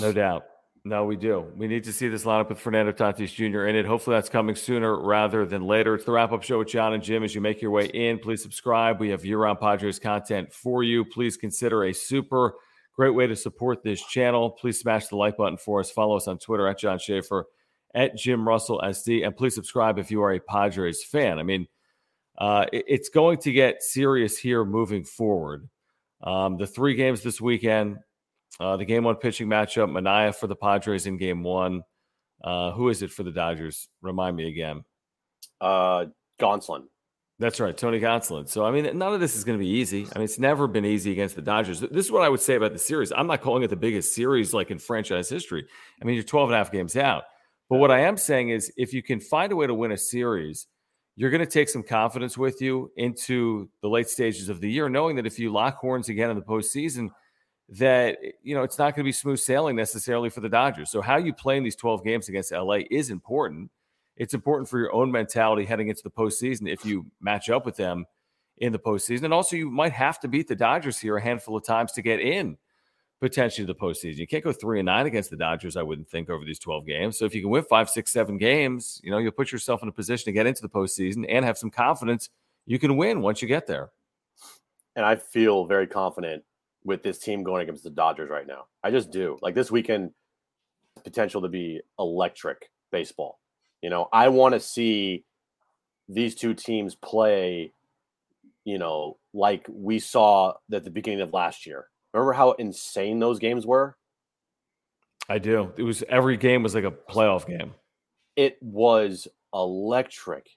No 0.00 0.12
doubt. 0.12 0.44
No, 0.84 1.04
we 1.04 1.16
do. 1.16 1.46
We 1.56 1.66
need 1.66 1.82
to 1.84 1.92
see 1.92 2.06
this 2.06 2.22
lineup 2.22 2.48
with 2.48 2.60
Fernando 2.60 2.92
Tatis 2.92 3.34
Jr. 3.34 3.66
in 3.66 3.74
it. 3.74 3.86
Hopefully, 3.86 4.14
that's 4.14 4.28
coming 4.28 4.54
sooner 4.54 4.96
rather 5.00 5.44
than 5.44 5.66
later. 5.66 5.96
It's 5.96 6.04
the 6.04 6.12
wrap 6.12 6.30
up 6.30 6.44
show 6.44 6.60
with 6.60 6.68
John 6.68 6.94
and 6.94 7.02
Jim. 7.02 7.24
As 7.24 7.34
you 7.34 7.40
make 7.40 7.60
your 7.60 7.72
way 7.72 7.86
in, 7.86 8.20
please 8.20 8.40
subscribe. 8.40 9.00
We 9.00 9.08
have 9.08 9.24
year 9.24 9.38
round 9.38 9.58
Padres 9.58 9.98
content 9.98 10.52
for 10.52 10.84
you. 10.84 11.04
Please 11.04 11.36
consider 11.36 11.86
a 11.86 11.92
super 11.92 12.54
great 12.94 13.16
way 13.16 13.26
to 13.26 13.34
support 13.34 13.82
this 13.82 14.00
channel. 14.00 14.50
Please 14.50 14.78
smash 14.78 15.08
the 15.08 15.16
like 15.16 15.36
button 15.36 15.58
for 15.58 15.80
us. 15.80 15.90
Follow 15.90 16.16
us 16.16 16.28
on 16.28 16.38
Twitter 16.38 16.68
at 16.68 16.78
John 16.78 17.00
Schaefer, 17.00 17.46
at 17.92 18.16
Jim 18.16 18.46
Russell 18.46 18.80
SD, 18.84 19.26
and 19.26 19.36
please 19.36 19.56
subscribe 19.56 19.98
if 19.98 20.12
you 20.12 20.22
are 20.22 20.34
a 20.34 20.40
Padres 20.40 21.02
fan. 21.02 21.40
I 21.40 21.42
mean, 21.42 21.66
uh, 22.38 22.66
it- 22.72 22.84
it's 22.88 23.08
going 23.08 23.38
to 23.38 23.52
get 23.52 23.82
serious 23.82 24.36
here 24.38 24.64
moving 24.64 25.04
forward. 25.04 25.68
Um, 26.22 26.56
the 26.56 26.66
three 26.66 26.94
games 26.94 27.22
this 27.22 27.40
weekend 27.40 27.98
uh, 28.58 28.76
the 28.76 28.84
game 28.84 29.04
one 29.04 29.16
pitching 29.16 29.48
matchup, 29.48 29.90
Manaea 29.90 30.34
for 30.34 30.46
the 30.46 30.56
Padres 30.56 31.06
in 31.06 31.18
game 31.18 31.42
one. 31.42 31.82
Uh, 32.42 32.70
who 32.72 32.88
is 32.88 33.02
it 33.02 33.10
for 33.10 33.22
the 33.22 33.30
Dodgers? 33.30 33.88
Remind 34.02 34.36
me 34.36 34.48
again. 34.48 34.82
Uh, 35.60 36.06
Gonsolin. 36.40 36.84
That's 37.38 37.60
right, 37.60 37.76
Tony 37.76 38.00
Gonsolin. 38.00 38.48
So, 38.48 38.64
I 38.64 38.70
mean, 38.70 38.96
none 38.96 39.12
of 39.12 39.20
this 39.20 39.36
is 39.36 39.44
going 39.44 39.58
to 39.58 39.62
be 39.62 39.68
easy. 39.70 40.06
I 40.14 40.18
mean, 40.18 40.24
it's 40.24 40.38
never 40.38 40.66
been 40.66 40.86
easy 40.86 41.12
against 41.12 41.36
the 41.36 41.42
Dodgers. 41.42 41.80
This 41.80 42.06
is 42.06 42.10
what 42.12 42.22
I 42.22 42.30
would 42.30 42.40
say 42.40 42.54
about 42.54 42.72
the 42.72 42.78
series. 42.78 43.12
I'm 43.12 43.26
not 43.26 43.42
calling 43.42 43.62
it 43.62 43.68
the 43.68 43.76
biggest 43.76 44.14
series 44.14 44.54
like 44.54 44.70
in 44.70 44.78
franchise 44.78 45.28
history. 45.28 45.66
I 46.00 46.04
mean, 46.06 46.14
you're 46.14 46.24
12 46.24 46.48
and 46.48 46.54
a 46.54 46.58
half 46.58 46.72
games 46.72 46.96
out. 46.96 47.24
But 47.68 47.76
what 47.78 47.90
I 47.90 48.00
am 48.00 48.16
saying 48.16 48.50
is 48.50 48.72
if 48.78 48.94
you 48.94 49.02
can 49.02 49.20
find 49.20 49.52
a 49.52 49.56
way 49.56 49.66
to 49.66 49.74
win 49.74 49.92
a 49.92 49.98
series, 49.98 50.66
you're 51.16 51.30
going 51.30 51.44
to 51.44 51.46
take 51.46 51.68
some 51.68 51.82
confidence 51.82 52.36
with 52.36 52.60
you 52.60 52.92
into 52.96 53.68
the 53.80 53.88
late 53.88 54.08
stages 54.08 54.48
of 54.48 54.60
the 54.60 54.70
year, 54.70 54.88
knowing 54.88 55.16
that 55.16 55.26
if 55.26 55.38
you 55.38 55.50
lock 55.50 55.78
horns 55.78 56.10
again 56.10 56.30
in 56.30 56.36
the 56.36 56.42
postseason, 56.42 57.08
that 57.68 58.18
you 58.42 58.54
know 58.54 58.62
it's 58.62 58.78
not 58.78 58.94
going 58.94 59.02
to 59.02 59.08
be 59.08 59.12
smooth 59.12 59.40
sailing 59.40 59.74
necessarily 59.74 60.30
for 60.30 60.40
the 60.40 60.48
Dodgers. 60.48 60.90
So 60.90 61.00
how 61.00 61.16
you 61.16 61.32
play 61.32 61.56
in 61.56 61.64
these 61.64 61.74
12 61.74 62.04
games 62.04 62.28
against 62.28 62.52
LA 62.52 62.80
is 62.90 63.10
important. 63.10 63.70
It's 64.16 64.34
important 64.34 64.68
for 64.68 64.78
your 64.78 64.92
own 64.94 65.10
mentality 65.10 65.64
heading 65.64 65.88
into 65.88 66.02
the 66.02 66.10
postseason 66.10 66.70
if 66.70 66.84
you 66.84 67.06
match 67.20 67.50
up 67.50 67.66
with 67.66 67.76
them 67.76 68.06
in 68.58 68.72
the 68.72 68.78
postseason. 68.78 69.24
And 69.24 69.34
also 69.34 69.56
you 69.56 69.70
might 69.70 69.92
have 69.92 70.20
to 70.20 70.28
beat 70.28 70.48
the 70.48 70.54
Dodgers 70.54 70.98
here 70.98 71.16
a 71.16 71.22
handful 71.22 71.56
of 71.56 71.64
times 71.64 71.92
to 71.92 72.02
get 72.02 72.20
in 72.20 72.56
potentially 73.20 73.66
to 73.66 73.72
the 73.72 73.78
postseason. 73.78 74.18
You 74.18 74.26
can't 74.26 74.44
go 74.44 74.52
three 74.52 74.78
and 74.78 74.86
nine 74.86 75.06
against 75.06 75.30
the 75.30 75.36
Dodgers, 75.36 75.76
I 75.76 75.82
wouldn't 75.82 76.08
think, 76.08 76.28
over 76.28 76.44
these 76.44 76.58
12 76.58 76.86
games. 76.86 77.18
So 77.18 77.24
if 77.24 77.34
you 77.34 77.40
can 77.40 77.50
win 77.50 77.64
five, 77.64 77.88
six, 77.88 78.12
seven 78.12 78.36
games, 78.36 79.00
you 79.02 79.10
know, 79.10 79.18
you'll 79.18 79.32
put 79.32 79.52
yourself 79.52 79.82
in 79.82 79.88
a 79.88 79.92
position 79.92 80.26
to 80.26 80.32
get 80.32 80.46
into 80.46 80.62
the 80.62 80.68
postseason 80.68 81.24
and 81.28 81.44
have 81.44 81.58
some 81.58 81.70
confidence 81.70 82.28
you 82.66 82.78
can 82.78 82.96
win 82.96 83.22
once 83.22 83.40
you 83.40 83.48
get 83.48 83.66
there. 83.66 83.90
and 84.96 85.04
I 85.04 85.16
feel 85.16 85.66
very 85.66 85.86
confident 85.86 86.42
with 86.84 87.02
this 87.02 87.18
team 87.18 87.42
going 87.42 87.62
against 87.62 87.84
the 87.84 87.90
Dodgers 87.90 88.30
right 88.30 88.46
now. 88.46 88.66
I 88.82 88.90
just 88.90 89.10
do. 89.10 89.38
Like 89.42 89.54
this 89.54 89.70
weekend, 89.70 90.12
potential 91.04 91.42
to 91.42 91.48
be 91.48 91.80
electric 91.98 92.70
baseball. 92.90 93.38
You 93.82 93.90
know, 93.90 94.08
I 94.12 94.28
want 94.28 94.54
to 94.54 94.60
see 94.60 95.24
these 96.08 96.34
two 96.34 96.54
teams 96.54 96.94
play, 96.94 97.72
you 98.64 98.78
know, 98.78 99.18
like 99.34 99.66
we 99.68 99.98
saw 99.98 100.54
at 100.72 100.84
the 100.84 100.90
beginning 100.90 101.20
of 101.20 101.32
last 101.32 101.66
year. 101.66 101.86
Remember 102.16 102.32
how 102.32 102.52
insane 102.52 103.18
those 103.18 103.38
games 103.38 103.66
were? 103.66 103.94
I 105.28 105.38
do. 105.38 105.70
It 105.76 105.82
was 105.82 106.02
every 106.08 106.38
game 106.38 106.62
was 106.62 106.74
like 106.74 106.84
a 106.84 106.90
playoff 106.90 107.46
game. 107.46 107.74
It 108.36 108.56
was 108.62 109.28
electric. 109.52 110.48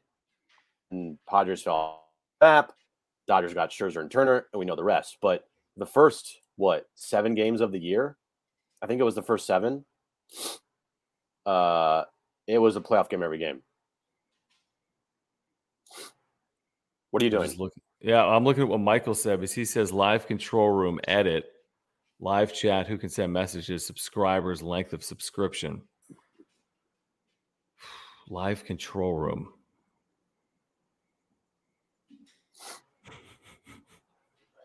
And 0.90 1.18
Padres 1.30 1.62
fell 1.62 2.06
map. 2.40 2.72
Dodgers 3.28 3.54
got 3.54 3.72
Scherzer 3.72 4.00
and 4.00 4.10
Turner, 4.10 4.46
and 4.54 4.60
we 4.60 4.66
know 4.66 4.78
the 4.78 4.86
rest. 4.86 5.18
But 5.22 5.50
the 5.76 5.86
first 5.86 6.38
what 6.56 6.86
seven 6.96 7.36
games 7.36 7.60
of 7.60 7.74
the 7.74 7.80
year, 7.80 8.16
I 8.82 8.88
think 8.88 9.02
it 9.02 9.04
was 9.04 9.16
the 9.16 9.22
first 9.22 9.46
seven. 9.46 9.84
Uh, 11.46 12.06
it 12.48 12.60
was 12.60 12.78
a 12.78 12.82
playoff 12.82 13.10
game 13.10 13.22
every 13.22 13.38
game. 13.38 13.64
What 17.12 17.22
are 17.22 17.26
you 17.26 17.32
doing? 17.32 17.54
Look, 17.58 17.74
yeah, 18.02 18.26
I'm 18.26 18.46
looking 18.46 18.64
at 18.64 18.70
what 18.70 18.80
Michael 18.80 19.16
said 19.16 19.40
because 19.40 19.54
he 19.54 19.66
says 19.66 19.92
live 19.92 20.28
control 20.28 20.70
room 20.70 21.00
edit, 21.08 21.46
live 22.20 22.54
chat, 22.54 22.88
who 22.88 22.98
can 22.98 23.10
send 23.10 23.34
messages, 23.34 23.86
subscribers, 23.86 24.62
length 24.62 24.94
of 24.94 25.04
subscription. 25.04 25.82
Live 28.30 28.64
control 28.64 29.16
room. 29.16 29.52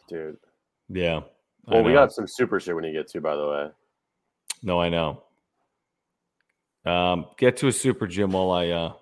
Dude. 0.09 0.37
Yeah. 0.91 1.21
Well, 1.67 1.83
we 1.83 1.95
got 1.95 2.12
some 2.12 2.26
super 2.26 2.61
shit 2.61 2.75
when 2.75 2.85
you 2.85 2.93
get 2.93 3.09
to, 3.09 3.23
by 3.23 3.37
the 3.37 3.49
way. 3.49 3.69
No, 4.62 4.81
I 4.81 4.91
know. 4.91 5.23
Um, 6.85 7.26
get 7.38 7.57
to 7.59 7.69
a 7.69 7.73
super 7.73 8.07
gym 8.07 8.33
while 8.33 8.50
I 8.50 8.69
uh 8.69 8.93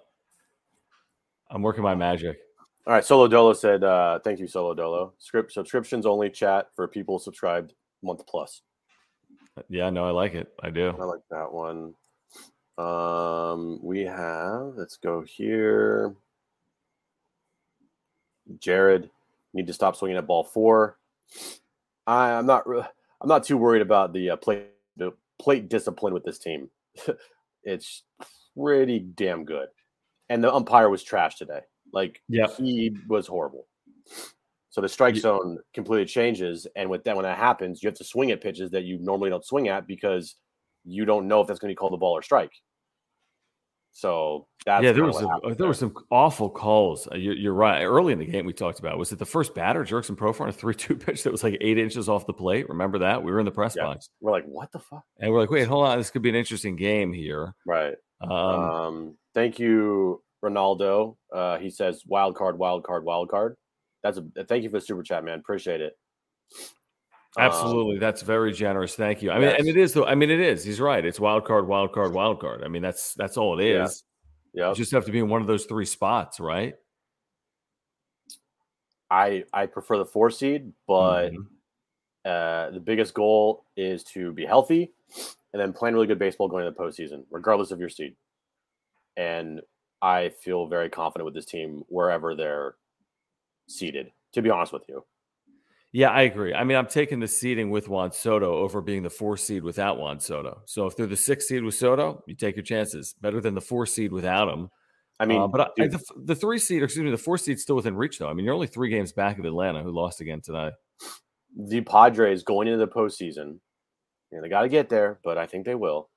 I'm 1.50 1.62
working 1.62 1.82
my 1.82 1.94
magic. 1.94 2.38
All 2.84 2.92
right, 2.92 3.04
Solo 3.04 3.28
Dolo 3.28 3.52
said, 3.52 3.84
uh, 3.84 4.18
thank 4.24 4.40
you, 4.40 4.48
Solo 4.48 4.74
Dolo. 4.74 5.12
Script 5.18 5.52
subscriptions 5.52 6.04
only 6.04 6.28
chat 6.30 6.66
for 6.74 6.88
people 6.88 7.20
subscribed 7.20 7.74
month 8.02 8.26
plus. 8.26 8.62
Yeah, 9.68 9.90
no, 9.90 10.04
I 10.04 10.10
like 10.10 10.34
it. 10.34 10.52
I 10.60 10.70
do. 10.70 10.88
I 10.88 11.04
like 11.04 11.20
that 11.30 11.52
one. 11.52 11.94
Um, 12.78 13.78
we 13.82 14.00
have, 14.00 14.72
let's 14.76 14.96
go 14.96 15.22
here. 15.22 16.16
Jared, 18.58 19.08
need 19.54 19.68
to 19.68 19.72
stop 19.72 19.94
swinging 19.94 20.18
at 20.18 20.26
ball 20.26 20.42
four. 20.42 20.98
I, 22.06 22.32
I'm 22.32 22.46
not, 22.46 22.64
I'm 22.66 23.28
not 23.28 23.44
too 23.44 23.58
worried 23.58 23.82
about 23.82 24.12
the 24.12 24.30
uh, 24.30 24.36
plate, 24.36 24.66
the 24.96 25.12
plate 25.38 25.68
discipline 25.68 26.14
with 26.14 26.24
this 26.24 26.38
team. 26.40 26.68
it's 27.62 28.02
pretty 28.58 28.98
damn 28.98 29.44
good. 29.44 29.68
And 30.28 30.42
the 30.42 30.52
umpire 30.52 30.90
was 30.90 31.04
trash 31.04 31.36
today. 31.36 31.60
Like, 31.92 32.22
yeah, 32.28 32.46
he 32.56 32.96
was 33.08 33.26
horrible. 33.26 33.66
So 34.70 34.80
the 34.80 34.88
strike 34.88 35.16
zone 35.16 35.58
completely 35.74 36.06
changes, 36.06 36.66
and 36.76 36.88
with 36.88 37.04
that, 37.04 37.14
when 37.14 37.24
that 37.24 37.38
happens, 37.38 37.82
you 37.82 37.88
have 37.88 37.98
to 37.98 38.04
swing 38.04 38.30
at 38.30 38.40
pitches 38.40 38.70
that 38.70 38.84
you 38.84 38.98
normally 38.98 39.30
don't 39.30 39.44
swing 39.44 39.68
at 39.68 39.86
because 39.86 40.36
you 40.84 41.04
don't 41.04 41.28
know 41.28 41.40
if 41.40 41.46
that's 41.46 41.60
going 41.60 41.68
to 41.68 41.72
be 41.72 41.76
called 41.76 41.94
a 41.94 41.98
ball 41.98 42.12
or 42.12 42.22
strike. 42.22 42.52
So 43.92 44.46
that's 44.64 44.82
yeah, 44.82 44.92
there 44.92 45.04
was 45.04 45.20
a, 45.20 45.28
there, 45.44 45.54
there 45.54 45.66
were 45.66 45.74
some 45.74 45.94
awful 46.10 46.48
calls. 46.48 47.06
Uh, 47.12 47.16
you're, 47.16 47.36
you're, 47.36 47.52
right. 47.52 47.82
Early 47.82 48.14
in 48.14 48.18
the 48.18 48.24
game, 48.24 48.46
we 48.46 48.54
talked 48.54 48.78
about 48.78 48.98
was 48.98 49.12
it 49.12 49.18
the 49.18 49.26
first 49.26 49.54
batter 49.54 49.84
Jurickson 49.84 50.16
Profar 50.16 50.42
on 50.42 50.48
a 50.48 50.52
three-two 50.52 50.96
pitch 50.96 51.22
that 51.24 51.30
was 51.30 51.44
like 51.44 51.58
eight 51.60 51.76
inches 51.76 52.08
off 52.08 52.26
the 52.26 52.32
plate. 52.32 52.68
Remember 52.70 52.98
that? 53.00 53.22
We 53.22 53.30
were 53.30 53.38
in 53.38 53.44
the 53.44 53.52
press 53.52 53.76
yeah. 53.76 53.84
box. 53.84 54.08
We're 54.20 54.32
like, 54.32 54.44
what 54.44 54.72
the 54.72 54.78
fuck? 54.78 55.04
And 55.20 55.30
we're 55.30 55.40
like, 55.40 55.50
wait, 55.50 55.68
hold 55.68 55.86
on, 55.86 55.98
this 55.98 56.10
could 56.10 56.22
be 56.22 56.30
an 56.30 56.34
interesting 56.34 56.74
game 56.74 57.12
here. 57.12 57.54
Right. 57.66 57.94
Um, 58.22 58.32
um 58.32 59.18
thank 59.34 59.58
you, 59.58 60.22
Ronaldo. 60.42 61.16
Uh, 61.32 61.58
he 61.58 61.70
says 61.70 62.02
wild 62.06 62.36
card, 62.36 62.58
wild 62.58 62.84
card, 62.84 63.04
wild 63.04 63.30
card. 63.30 63.56
That's 64.02 64.18
a 64.18 64.44
thank 64.44 64.64
you 64.64 64.70
for 64.70 64.78
the 64.78 64.84
super 64.84 65.02
chat, 65.02 65.24
man. 65.24 65.38
Appreciate 65.38 65.80
it. 65.80 65.96
Absolutely, 67.38 67.94
um, 67.94 68.00
that's 68.00 68.22
very 68.22 68.52
generous. 68.52 68.94
Thank 68.94 69.22
you. 69.22 69.30
I 69.30 69.38
mean, 69.38 69.48
yes. 69.48 69.60
and 69.60 69.68
it 69.68 69.76
is 69.76 69.94
though. 69.94 70.04
I 70.04 70.14
mean, 70.14 70.30
it 70.30 70.40
is. 70.40 70.64
He's 70.64 70.80
right. 70.80 71.04
It's 71.04 71.18
wild 71.18 71.44
card, 71.44 71.66
wild 71.66 71.92
card, 71.92 72.12
wild 72.12 72.40
card. 72.40 72.62
I 72.64 72.68
mean, 72.68 72.82
that's 72.82 73.14
that's 73.14 73.36
all 73.36 73.58
it 73.58 73.64
is. 73.64 74.04
Yeah. 74.52 74.68
You 74.70 74.74
just 74.74 74.92
have 74.92 75.06
to 75.06 75.12
be 75.12 75.18
in 75.18 75.28
one 75.28 75.40
of 75.40 75.46
those 75.46 75.64
three 75.64 75.86
spots, 75.86 76.40
right? 76.40 76.74
I 79.10 79.44
I 79.52 79.66
prefer 79.66 79.98
the 79.98 80.04
four 80.04 80.30
seed, 80.30 80.72
but 80.86 81.30
mm-hmm. 81.30 81.42
uh, 82.24 82.70
the 82.70 82.80
biggest 82.80 83.14
goal 83.14 83.64
is 83.76 84.04
to 84.04 84.32
be 84.32 84.44
healthy 84.44 84.92
and 85.52 85.60
then 85.60 85.72
playing 85.72 85.94
really 85.94 86.06
good 86.06 86.18
baseball 86.18 86.48
going 86.48 86.66
into 86.66 86.76
the 86.76 86.82
postseason, 86.82 87.24
regardless 87.30 87.70
of 87.70 87.80
your 87.80 87.88
seed. 87.88 88.14
And 89.16 89.60
I 90.02 90.30
feel 90.42 90.66
very 90.66 90.90
confident 90.90 91.24
with 91.24 91.34
this 91.34 91.46
team 91.46 91.84
wherever 91.88 92.34
they're 92.34 92.74
seated, 93.68 94.10
to 94.32 94.42
be 94.42 94.50
honest 94.50 94.72
with 94.72 94.82
you. 94.88 95.04
Yeah, 95.92 96.08
I 96.08 96.22
agree. 96.22 96.54
I 96.54 96.64
mean, 96.64 96.76
I'm 96.76 96.86
taking 96.86 97.20
the 97.20 97.28
seeding 97.28 97.70
with 97.70 97.88
Juan 97.88 98.12
Soto 98.12 98.56
over 98.56 98.80
being 98.80 99.02
the 99.02 99.10
four 99.10 99.36
seed 99.36 99.62
without 99.62 99.98
Juan 99.98 100.18
Soto. 100.18 100.62
So 100.64 100.86
if 100.86 100.96
they're 100.96 101.06
the 101.06 101.16
six 101.16 101.46
seed 101.46 101.62
with 101.62 101.74
Soto, 101.74 102.24
you 102.26 102.34
take 102.34 102.56
your 102.56 102.64
chances. 102.64 103.14
Better 103.20 103.40
than 103.40 103.54
the 103.54 103.60
four 103.60 103.86
seed 103.86 104.10
without 104.10 104.48
him. 104.48 104.70
I 105.20 105.26
mean, 105.26 105.42
uh, 105.42 105.46
but 105.46 105.60
I, 105.78 105.86
the, 105.86 106.02
the 106.24 106.34
three 106.34 106.58
seed, 106.58 106.82
excuse 106.82 107.04
me, 107.04 107.10
the 107.10 107.18
four 107.18 107.38
seed 107.38 107.60
still 107.60 107.76
within 107.76 107.94
reach, 107.94 108.18
though. 108.18 108.28
I 108.28 108.32
mean, 108.32 108.44
you're 108.44 108.54
only 108.54 108.66
three 108.66 108.88
games 108.88 109.12
back 109.12 109.38
of 109.38 109.44
Atlanta, 109.44 109.82
who 109.82 109.92
lost 109.92 110.20
again 110.20 110.40
tonight. 110.40 110.72
The 111.56 111.82
Padres 111.82 112.42
going 112.42 112.66
into 112.66 112.78
the 112.78 112.88
postseason, 112.88 113.58
and 114.32 114.42
they 114.42 114.48
got 114.48 114.62
to 114.62 114.68
get 114.70 114.88
there, 114.88 115.20
but 115.22 115.36
I 115.36 115.46
think 115.46 115.66
they 115.66 115.74
will. 115.74 116.08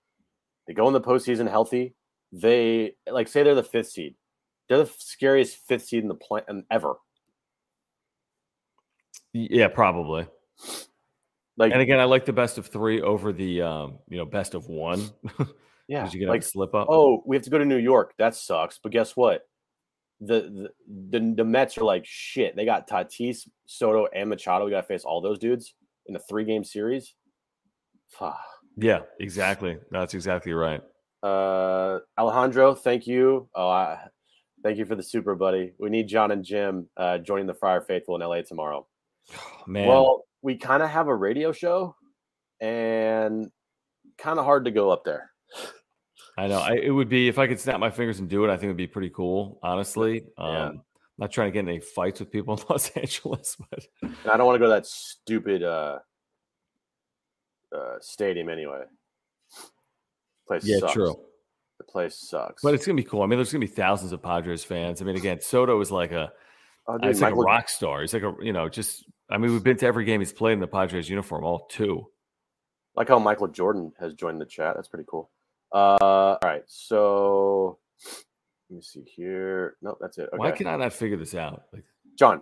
They 0.67 0.73
go 0.73 0.87
in 0.87 0.93
the 0.93 1.01
postseason 1.01 1.49
healthy. 1.49 1.95
They 2.31 2.95
like 3.09 3.27
say 3.27 3.43
they're 3.43 3.55
the 3.55 3.63
fifth 3.63 3.89
seed. 3.89 4.15
They're 4.67 4.79
the 4.79 4.91
scariest 4.97 5.57
fifth 5.57 5.85
seed 5.85 6.03
in 6.03 6.09
the 6.09 6.15
plan 6.15 6.65
ever. 6.71 6.95
Yeah, 9.33 9.67
probably. 9.67 10.27
Like, 11.57 11.71
and 11.71 11.81
again, 11.81 11.99
I 11.99 12.05
like 12.05 12.25
the 12.25 12.33
best 12.33 12.57
of 12.57 12.67
three 12.67 13.01
over 13.01 13.31
the 13.31 13.61
um, 13.61 13.99
you 14.09 14.17
know 14.17 14.25
best 14.25 14.53
of 14.55 14.67
one. 14.67 15.09
yeah, 15.87 16.01
because 16.01 16.13
you 16.13 16.19
get 16.21 16.29
like 16.29 16.43
slip 16.43 16.73
up. 16.73 16.87
Oh, 16.89 17.21
we 17.25 17.35
have 17.35 17.43
to 17.43 17.49
go 17.49 17.57
to 17.57 17.65
New 17.65 17.77
York. 17.77 18.13
That 18.17 18.35
sucks. 18.35 18.79
But 18.81 18.91
guess 18.91 19.15
what? 19.15 19.47
The, 20.21 20.69
the 20.89 21.19
the 21.19 21.33
the 21.37 21.43
Mets 21.45 21.77
are 21.77 21.83
like 21.83 22.05
shit. 22.05 22.55
They 22.55 22.65
got 22.65 22.89
Tatis, 22.89 23.47
Soto, 23.65 24.07
and 24.13 24.29
Machado. 24.29 24.65
We 24.65 24.71
got 24.71 24.81
to 24.81 24.87
face 24.87 25.03
all 25.03 25.21
those 25.21 25.39
dudes 25.39 25.73
in 26.07 26.15
a 26.15 26.19
three 26.19 26.45
game 26.45 26.63
series. 26.63 27.13
yeah, 28.77 29.01
exactly. 29.19 29.77
That's 29.91 30.13
exactly 30.13 30.53
right. 30.53 30.81
Uh, 31.23 31.99
Alejandro, 32.17 32.75
thank 32.75 33.07
you. 33.07 33.49
Oh, 33.55 33.69
I, 33.69 33.99
thank 34.63 34.77
you 34.77 34.85
for 34.85 34.95
the 34.95 35.03
super, 35.03 35.35
buddy. 35.35 35.73
We 35.79 35.89
need 35.89 36.07
John 36.07 36.31
and 36.31 36.43
Jim 36.43 36.87
uh, 36.97 37.17
joining 37.19 37.47
the 37.47 37.53
Friar 37.53 37.81
Faithful 37.81 38.15
in 38.15 38.21
LA 38.21 38.41
tomorrow. 38.41 38.87
Man. 39.67 39.87
Well, 39.87 40.23
we 40.41 40.55
kind 40.55 40.83
of 40.83 40.89
have 40.89 41.07
a 41.07 41.15
radio 41.15 41.51
show 41.51 41.95
and 42.61 43.49
kind 44.17 44.39
of 44.39 44.45
hard 44.45 44.65
to 44.65 44.71
go 44.71 44.91
up 44.91 45.03
there. 45.03 45.31
I 46.37 46.47
know. 46.47 46.59
I, 46.59 46.73
it 46.73 46.91
would 46.91 47.09
be 47.09 47.27
if 47.27 47.39
I 47.39 47.47
could 47.47 47.59
snap 47.59 47.79
my 47.79 47.89
fingers 47.89 48.19
and 48.19 48.29
do 48.29 48.43
it. 48.45 48.49
I 48.49 48.55
think 48.55 48.65
it'd 48.65 48.77
be 48.77 48.87
pretty 48.87 49.09
cool, 49.09 49.59
honestly. 49.63 50.25
Yeah. 50.37 50.65
Um, 50.65 50.81
not 51.17 51.31
trying 51.31 51.47
to 51.47 51.51
get 51.51 51.59
in 51.61 51.69
any 51.69 51.79
fights 51.79 52.19
with 52.19 52.31
people 52.31 52.55
in 52.57 52.63
Los 52.69 52.89
Angeles, 52.89 53.55
but 53.69 53.87
and 54.01 54.31
I 54.31 54.37
don't 54.37 54.45
want 54.45 54.55
to 54.55 54.59
go 54.59 54.65
to 54.65 54.71
that 54.71 54.85
stupid 54.85 55.63
uh, 55.63 55.99
uh, 57.75 57.95
stadium 58.01 58.49
anyway. 58.49 58.83
Place 60.47 60.65
yeah, 60.65 60.79
sucks. 60.79 60.93
true. 60.93 61.19
The 61.77 61.83
place 61.83 62.15
sucks, 62.15 62.61
but 62.61 62.73
it's 62.73 62.85
gonna 62.85 62.95
be 62.95 63.03
cool. 63.03 63.21
I 63.21 63.25
mean, 63.25 63.37
there's 63.37 63.51
gonna 63.51 63.65
be 63.65 63.67
thousands 63.67 64.11
of 64.11 64.21
Padres 64.21 64.63
fans. 64.63 65.01
I 65.01 65.05
mean, 65.05 65.17
again, 65.17 65.41
Soto 65.41 65.79
is 65.81 65.91
like 65.91 66.11
a, 66.11 66.31
oh, 66.87 66.97
dude, 66.97 67.09
he's 67.09 67.21
like 67.21 67.33
a 67.33 67.37
rock 67.37 67.67
star. 67.67 68.01
He's 68.01 68.13
like 68.13 68.23
a, 68.23 68.33
you 68.41 68.53
know, 68.53 68.69
just 68.69 69.03
I 69.29 69.37
mean, 69.37 69.51
we've 69.51 69.63
been 69.63 69.77
to 69.77 69.85
every 69.85 70.05
game 70.05 70.21
he's 70.21 70.31
played 70.31 70.53
in 70.53 70.59
the 70.59 70.67
Padres 70.67 71.09
uniform, 71.09 71.43
all 71.43 71.67
two. 71.69 72.07
Like 72.95 73.09
how 73.09 73.19
Michael 73.19 73.47
Jordan 73.47 73.91
has 73.99 74.13
joined 74.13 74.39
the 74.39 74.45
chat. 74.45 74.75
That's 74.75 74.87
pretty 74.87 75.05
cool. 75.07 75.29
Uh, 75.73 75.97
all 75.99 76.39
right, 76.43 76.63
so 76.67 77.79
let 78.69 78.77
me 78.77 78.81
see 78.81 79.03
here. 79.03 79.75
No, 79.81 79.97
that's 79.99 80.17
it. 80.17 80.29
Okay. 80.29 80.37
Why 80.37 80.51
can 80.51 80.67
I 80.67 80.77
not 80.77 80.93
figure 80.93 81.17
this 81.17 81.35
out? 81.35 81.63
Like, 81.73 81.83
John, 82.17 82.41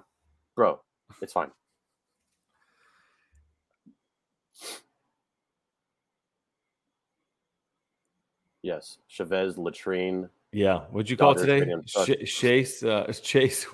bro, 0.55 0.79
it's 1.21 1.33
fine. 1.33 1.49
Yes, 8.63 8.97
Chavez 9.07 9.57
Latrine. 9.57 10.29
Yeah, 10.51 10.81
what'd 10.89 11.09
you 11.09 11.17
call 11.17 11.35
Dodger 11.35 11.55
it 11.55 11.65
today? 11.65 12.23
Sh- 12.25 12.39
Chase. 12.39 12.81
Uh, 12.81 13.11
Chase. 13.21 13.67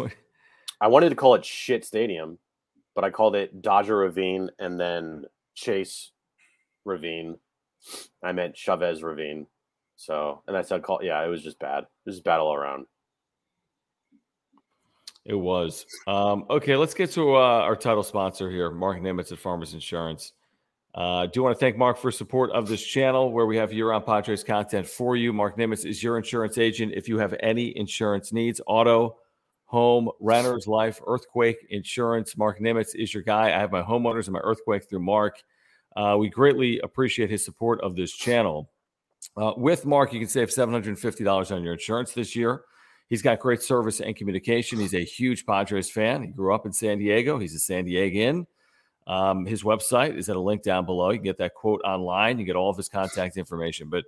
I 0.81 0.87
wanted 0.87 1.09
to 1.09 1.15
call 1.15 1.35
it 1.35 1.45
shit 1.45 1.85
stadium, 1.85 2.37
but 2.95 3.03
I 3.03 3.11
called 3.11 3.35
it 3.35 3.61
Dodger 3.61 3.97
Ravine 3.97 4.49
and 4.59 4.79
then 4.79 5.25
Chase 5.55 6.11
Ravine. 6.85 7.37
I 8.23 8.31
meant 8.31 8.55
Chavez 8.55 9.03
Ravine. 9.03 9.45
So, 9.95 10.41
and 10.47 10.57
I 10.57 10.61
said, 10.63 10.81
call, 10.81 11.01
yeah, 11.03 11.23
it 11.23 11.27
was 11.27 11.43
just 11.43 11.59
bad. 11.59 11.83
It 11.83 12.09
was 12.09 12.21
bad 12.21 12.39
all 12.39 12.53
around. 12.53 12.85
It 15.25 15.35
was. 15.35 15.85
Um, 16.07 16.45
okay, 16.49 16.75
let's 16.75 16.93
get 16.93 17.11
to 17.11 17.35
uh, 17.35 17.39
our 17.39 17.75
title 17.75 18.03
sponsor 18.03 18.49
here, 18.49 18.71
Mark 18.71 18.99
Nimitz 18.99 19.31
at 19.31 19.37
Farmers 19.37 19.73
Insurance. 19.73 20.33
Uh, 20.95 21.27
do 21.27 21.43
want 21.43 21.55
to 21.55 21.59
thank 21.59 21.77
Mark 21.77 21.97
for 21.97 22.11
support 22.11 22.51
of 22.51 22.67
this 22.67 22.83
channel 22.83 23.31
where 23.31 23.45
we 23.45 23.57
have 23.57 23.71
year 23.71 23.89
round 23.89 24.05
Padres 24.05 24.43
content 24.43 24.87
for 24.87 25.15
you. 25.15 25.31
Mark 25.31 25.57
Nimitz 25.57 25.85
is 25.85 26.01
your 26.01 26.17
insurance 26.17 26.57
agent. 26.57 26.93
If 26.95 27.07
you 27.07 27.19
have 27.19 27.35
any 27.41 27.77
insurance 27.77 28.33
needs, 28.33 28.59
auto, 28.65 29.17
home, 29.65 30.09
renters, 30.19 30.67
life, 30.67 30.99
earthquake 31.05 31.57
insurance, 31.69 32.35
Mark 32.35 32.59
Nimitz 32.59 32.95
is 32.95 33.13
your 33.13 33.21
guy. 33.21 33.47
I 33.47 33.59
have 33.59 33.71
my 33.71 33.83
homeowners 33.83 34.25
and 34.25 34.33
my 34.33 34.39
earthquake 34.39 34.89
through 34.89 35.01
Mark. 35.01 35.43
Uh, 35.95 36.15
we 36.19 36.27
greatly 36.27 36.79
appreciate 36.79 37.29
his 37.29 37.45
support 37.45 37.79
of 37.81 37.95
this 37.95 38.11
channel. 38.11 38.71
Uh, 39.37 39.53
with 39.57 39.85
Mark, 39.85 40.11
you 40.11 40.19
can 40.19 40.27
save 40.27 40.49
$750 40.49 41.55
on 41.55 41.63
your 41.63 41.73
insurance 41.73 42.13
this 42.13 42.35
year. 42.35 42.63
He's 43.09 43.21
got 43.21 43.39
great 43.39 43.61
service 43.61 44.01
and 44.01 44.15
communication. 44.15 44.79
He's 44.79 44.93
a 44.93 45.03
huge 45.03 45.45
Padres 45.45 45.89
fan. 45.89 46.23
He 46.23 46.29
grew 46.29 46.53
up 46.53 46.65
in 46.65 46.73
San 46.73 46.99
Diego. 46.99 47.39
He's 47.39 47.55
a 47.55 47.59
San 47.59 47.85
Diegan. 47.85 48.45
Um, 49.09 49.45
his 49.47 49.63
website 49.63 50.15
is 50.15 50.29
at 50.29 50.35
a 50.35 50.39
link 50.39 50.61
down 50.61 50.85
below. 50.85 51.09
You 51.09 51.17
can 51.17 51.25
get 51.25 51.37
that 51.37 51.55
quote 51.55 51.81
online. 51.83 52.37
You 52.37 52.45
get 52.45 52.55
all 52.55 52.69
of 52.69 52.77
his 52.77 52.87
contact 52.87 53.37
information. 53.37 53.89
But 53.89 54.05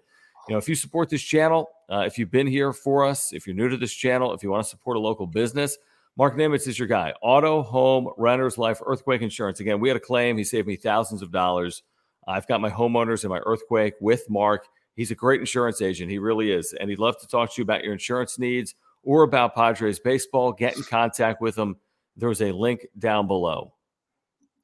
you 0.48 0.54
know, 0.54 0.60
if 0.60 0.70
you 0.70 0.76
support 0.76 1.10
this 1.10 1.24
channel, 1.24 1.70
uh, 1.92 2.04
if 2.06 2.20
you've 2.20 2.30
been 2.30 2.46
here 2.46 2.72
for 2.72 3.04
us, 3.04 3.34
if 3.34 3.48
you're 3.48 3.56
new 3.56 3.68
to 3.68 3.78
this 3.78 3.94
channel, 3.94 4.32
if 4.34 4.44
you 4.44 4.52
want 4.52 4.64
to 4.64 4.70
support 4.70 4.98
a 4.98 5.00
local 5.00 5.26
business, 5.26 5.78
Mark 6.18 6.36
Nimitz 6.36 6.68
is 6.68 6.78
your 6.78 6.88
guy. 6.88 7.14
Auto, 7.22 7.64
home, 7.64 8.10
renters, 8.16 8.60
life, 8.60 8.80
earthquake 8.86 9.22
insurance. 9.22 9.60
Again, 9.60 9.80
we 9.80 9.90
had 9.90 9.98
a 9.98 10.02
claim. 10.02 10.38
He 10.38 10.44
saved 10.44 10.68
me 10.68 10.76
thousands 10.76 11.24
of 11.24 11.32
dollars. 11.32 11.82
I've 12.28 12.48
got 12.48 12.62
my 12.62 12.70
homeowners 12.70 13.24
and 13.24 13.32
my 13.32 13.40
earthquake 13.40 13.96
with 14.00 14.30
Mark. 14.30 14.68
He's 14.96 15.10
a 15.10 15.16
great 15.16 15.40
insurance 15.40 15.82
agent. 15.82 16.12
He 16.12 16.20
really 16.20 16.52
is. 16.52 16.74
And 16.80 16.90
he'd 16.90 17.00
love 17.00 17.18
to 17.22 17.28
talk 17.28 17.52
to 17.54 17.60
you 17.60 17.64
about 17.64 17.84
your 17.84 17.94
insurance 17.94 18.38
needs 18.38 18.76
or 19.04 19.24
about 19.24 19.56
Padres 19.56 20.00
baseball. 20.00 20.52
Get 20.52 20.76
in 20.76 20.84
contact 20.84 21.42
with 21.42 21.58
him. 21.58 21.78
There's 22.16 22.42
a 22.42 22.52
link 22.52 22.86
down 23.00 23.26
below. 23.26 23.74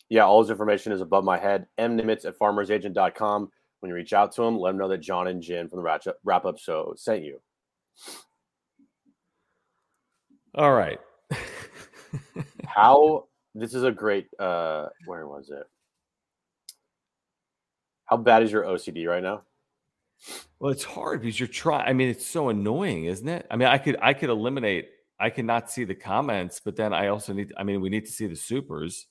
Yeah, 0.10 0.24
all 0.24 0.42
his 0.42 0.50
information 0.50 0.92
is 0.92 1.02
above 1.02 1.24
my 1.24 1.38
head. 1.38 1.68
mnimitz 1.78 2.26
at 2.26 2.40
farmersagent.com. 2.40 3.52
When 3.80 3.90
you 3.90 3.96
reach 3.96 4.14
out 4.14 4.32
to 4.34 4.44
him, 4.44 4.58
let 4.58 4.72
him 4.72 4.78
know 4.78 4.88
that 4.88 5.00
John 5.00 5.28
and 5.28 5.42
Jim 5.42 5.70
from 5.70 5.84
the 5.84 6.16
wrap 6.24 6.46
up 6.46 6.58
show 6.58 6.94
sent 6.98 7.24
you. 7.24 7.40
All 10.56 10.74
right. 10.74 11.00
How 12.66 13.26
this 13.54 13.74
is 13.74 13.84
a 13.84 13.92
great 13.92 14.28
uh 14.40 14.88
where 15.06 15.28
was 15.28 15.50
it? 15.50 15.64
How 18.06 18.18
bad 18.18 18.44
is 18.44 18.52
your 18.52 18.64
OCD 18.64 19.08
right 19.08 19.22
now? 19.22 19.44
Well, 20.60 20.72
it's 20.72 20.84
hard 20.84 21.22
because 21.22 21.40
you're 21.40 21.48
trying. 21.48 21.88
I 21.88 21.94
mean, 21.94 22.10
it's 22.10 22.26
so 22.26 22.50
annoying, 22.50 23.06
isn't 23.06 23.28
it? 23.28 23.46
I 23.52 23.56
mean, 23.56 23.68
I 23.68 23.78
could 23.78 23.98
I 24.02 24.14
could 24.14 24.30
eliminate. 24.30 24.90
I 25.20 25.30
cannot 25.30 25.70
see 25.70 25.84
the 25.84 25.96
comments, 25.96 26.62
but 26.64 26.76
then 26.76 26.94
I 26.94 27.08
also 27.08 27.34
need. 27.34 27.54
I 27.58 27.64
mean, 27.64 27.82
we 27.82 27.90
need 27.90 28.06
to 28.06 28.12
see 28.12 28.28
the 28.28 28.36
supers. 28.36 29.08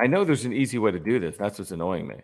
I 0.00 0.06
know 0.06 0.24
there's 0.24 0.46
an 0.46 0.54
easy 0.54 0.78
way 0.78 0.92
to 0.92 0.98
do 0.98 1.20
this. 1.20 1.36
That's 1.36 1.58
what's 1.58 1.72
annoying 1.72 2.08
me. 2.08 2.16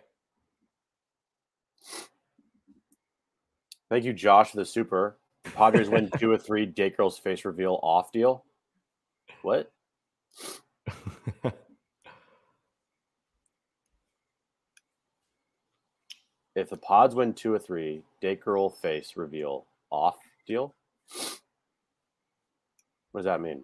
Thank 3.89 4.03
you, 4.03 4.13
Josh, 4.13 4.49
for 4.49 4.57
the 4.57 4.65
super. 4.65 5.19
Padres 5.43 5.87
win 5.87 6.09
two 6.19 6.31
or 6.31 6.39
three. 6.39 6.65
Date 6.65 6.97
girls 6.97 7.19
face 7.19 7.45
reveal 7.45 7.79
off 7.83 8.11
deal. 8.11 8.43
What? 9.43 9.71
if 16.55 16.69
the 16.69 16.77
pods 16.77 17.13
win 17.13 17.33
two 17.33 17.53
or 17.53 17.59
three, 17.59 18.01
date 18.21 18.41
girl 18.43 18.71
face 18.71 19.13
reveal 19.15 19.67
off 19.91 20.17
deal. 20.47 20.73
What 23.11 23.21
does 23.21 23.25
that 23.25 23.39
mean? 23.39 23.63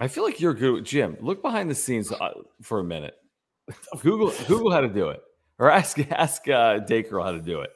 I 0.00 0.08
feel 0.08 0.24
like 0.24 0.40
you're 0.40 0.54
good, 0.54 0.84
Jim. 0.84 1.16
Look 1.20 1.42
behind 1.42 1.70
the 1.70 1.74
scenes 1.74 2.12
uh, 2.12 2.30
for 2.62 2.78
a 2.78 2.84
minute. 2.84 3.14
Google 4.02 4.32
Google 4.46 4.70
how 4.70 4.80
to 4.80 4.88
do 4.88 5.08
it, 5.08 5.20
or 5.58 5.70
ask 5.70 5.98
ask 6.10 6.48
uh, 6.48 6.78
girl 6.78 7.24
how 7.24 7.32
to 7.32 7.40
do 7.40 7.60
it. 7.60 7.70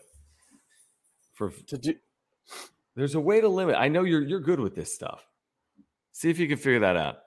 For 1.34 1.50
to 1.68 1.78
do, 1.78 1.94
there's 2.94 3.14
a 3.14 3.20
way 3.20 3.40
to 3.40 3.48
limit. 3.48 3.76
I 3.76 3.88
know 3.88 4.04
you're 4.04 4.22
you're 4.22 4.40
good 4.40 4.60
with 4.60 4.74
this 4.74 4.94
stuff. 4.94 5.26
See 6.12 6.30
if 6.30 6.38
you 6.38 6.46
can 6.46 6.58
figure 6.58 6.80
that 6.80 6.96
out. 6.96 7.18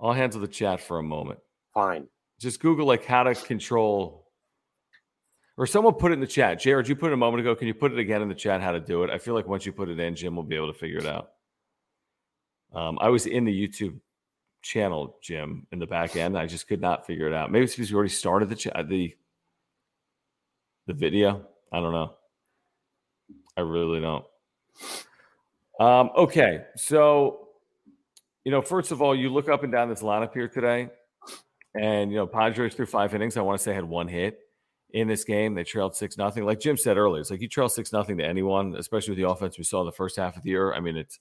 I'll 0.00 0.12
handle 0.12 0.40
the 0.40 0.48
chat 0.48 0.80
for 0.80 0.98
a 0.98 1.02
moment. 1.02 1.38
Fine. 1.74 2.08
Just 2.40 2.60
Google 2.60 2.86
like 2.86 3.04
how 3.04 3.22
to 3.22 3.34
control, 3.34 4.26
or 5.56 5.66
someone 5.66 5.94
put 5.94 6.10
it 6.10 6.14
in 6.14 6.20
the 6.20 6.26
chat. 6.26 6.58
Jared, 6.58 6.88
you 6.88 6.96
put 6.96 7.10
it 7.10 7.14
a 7.14 7.16
moment 7.16 7.40
ago. 7.40 7.54
Can 7.54 7.68
you 7.68 7.74
put 7.74 7.92
it 7.92 7.98
again 7.98 8.22
in 8.22 8.28
the 8.28 8.34
chat 8.34 8.60
how 8.60 8.72
to 8.72 8.80
do 8.80 9.02
it? 9.04 9.10
I 9.10 9.18
feel 9.18 9.34
like 9.34 9.46
once 9.46 9.66
you 9.66 9.72
put 9.72 9.88
it 9.88 10.00
in, 10.00 10.16
Jim 10.16 10.34
will 10.34 10.42
be 10.42 10.56
able 10.56 10.72
to 10.72 10.78
figure 10.78 10.98
it 10.98 11.06
out. 11.06 11.32
Um, 12.74 12.98
I 13.00 13.08
was 13.08 13.26
in 13.26 13.44
the 13.44 13.68
YouTube 13.68 13.98
channel, 14.62 15.16
Jim, 15.20 15.66
in 15.72 15.78
the 15.78 15.86
back 15.86 16.16
end. 16.16 16.38
I 16.38 16.46
just 16.46 16.68
could 16.68 16.80
not 16.80 17.06
figure 17.06 17.26
it 17.26 17.34
out. 17.34 17.50
Maybe 17.50 17.64
it's 17.64 17.74
because 17.74 17.90
we 17.90 17.96
already 17.96 18.10
started 18.10 18.48
the 18.48 18.56
chat, 18.56 18.88
the 18.88 19.14
the 20.86 20.94
video. 20.94 21.46
I 21.72 21.80
don't 21.80 21.92
know. 21.92 22.14
I 23.56 23.60
really 23.60 24.00
don't. 24.00 24.24
Um, 25.78 26.10
okay, 26.16 26.64
so 26.76 27.48
you 28.44 28.50
know, 28.50 28.62
first 28.62 28.90
of 28.90 29.02
all, 29.02 29.14
you 29.14 29.28
look 29.28 29.48
up 29.48 29.62
and 29.62 29.72
down 29.72 29.88
this 29.88 30.02
lineup 30.02 30.32
here 30.32 30.48
today, 30.48 30.88
and 31.74 32.10
you 32.10 32.16
know, 32.16 32.26
Padres 32.26 32.74
through 32.74 32.86
five 32.86 33.14
innings. 33.14 33.36
I 33.36 33.42
want 33.42 33.58
to 33.58 33.62
say 33.62 33.74
had 33.74 33.84
one 33.84 34.08
hit 34.08 34.40
in 34.92 35.08
this 35.08 35.24
game. 35.24 35.54
They 35.54 35.64
trailed 35.64 35.94
six 35.96 36.16
nothing. 36.16 36.44
Like 36.44 36.60
Jim 36.60 36.76
said 36.76 36.96
earlier, 36.96 37.20
it's 37.20 37.30
like 37.30 37.40
you 37.40 37.48
trail 37.48 37.68
six 37.68 37.92
nothing 37.92 38.18
to 38.18 38.24
anyone, 38.24 38.74
especially 38.76 39.12
with 39.12 39.18
the 39.18 39.28
offense 39.28 39.58
we 39.58 39.64
saw 39.64 39.80
in 39.80 39.86
the 39.86 39.92
first 39.92 40.16
half 40.16 40.36
of 40.36 40.42
the 40.42 40.50
year. 40.50 40.72
I 40.74 40.80
mean, 40.80 40.96
it's 40.96 41.18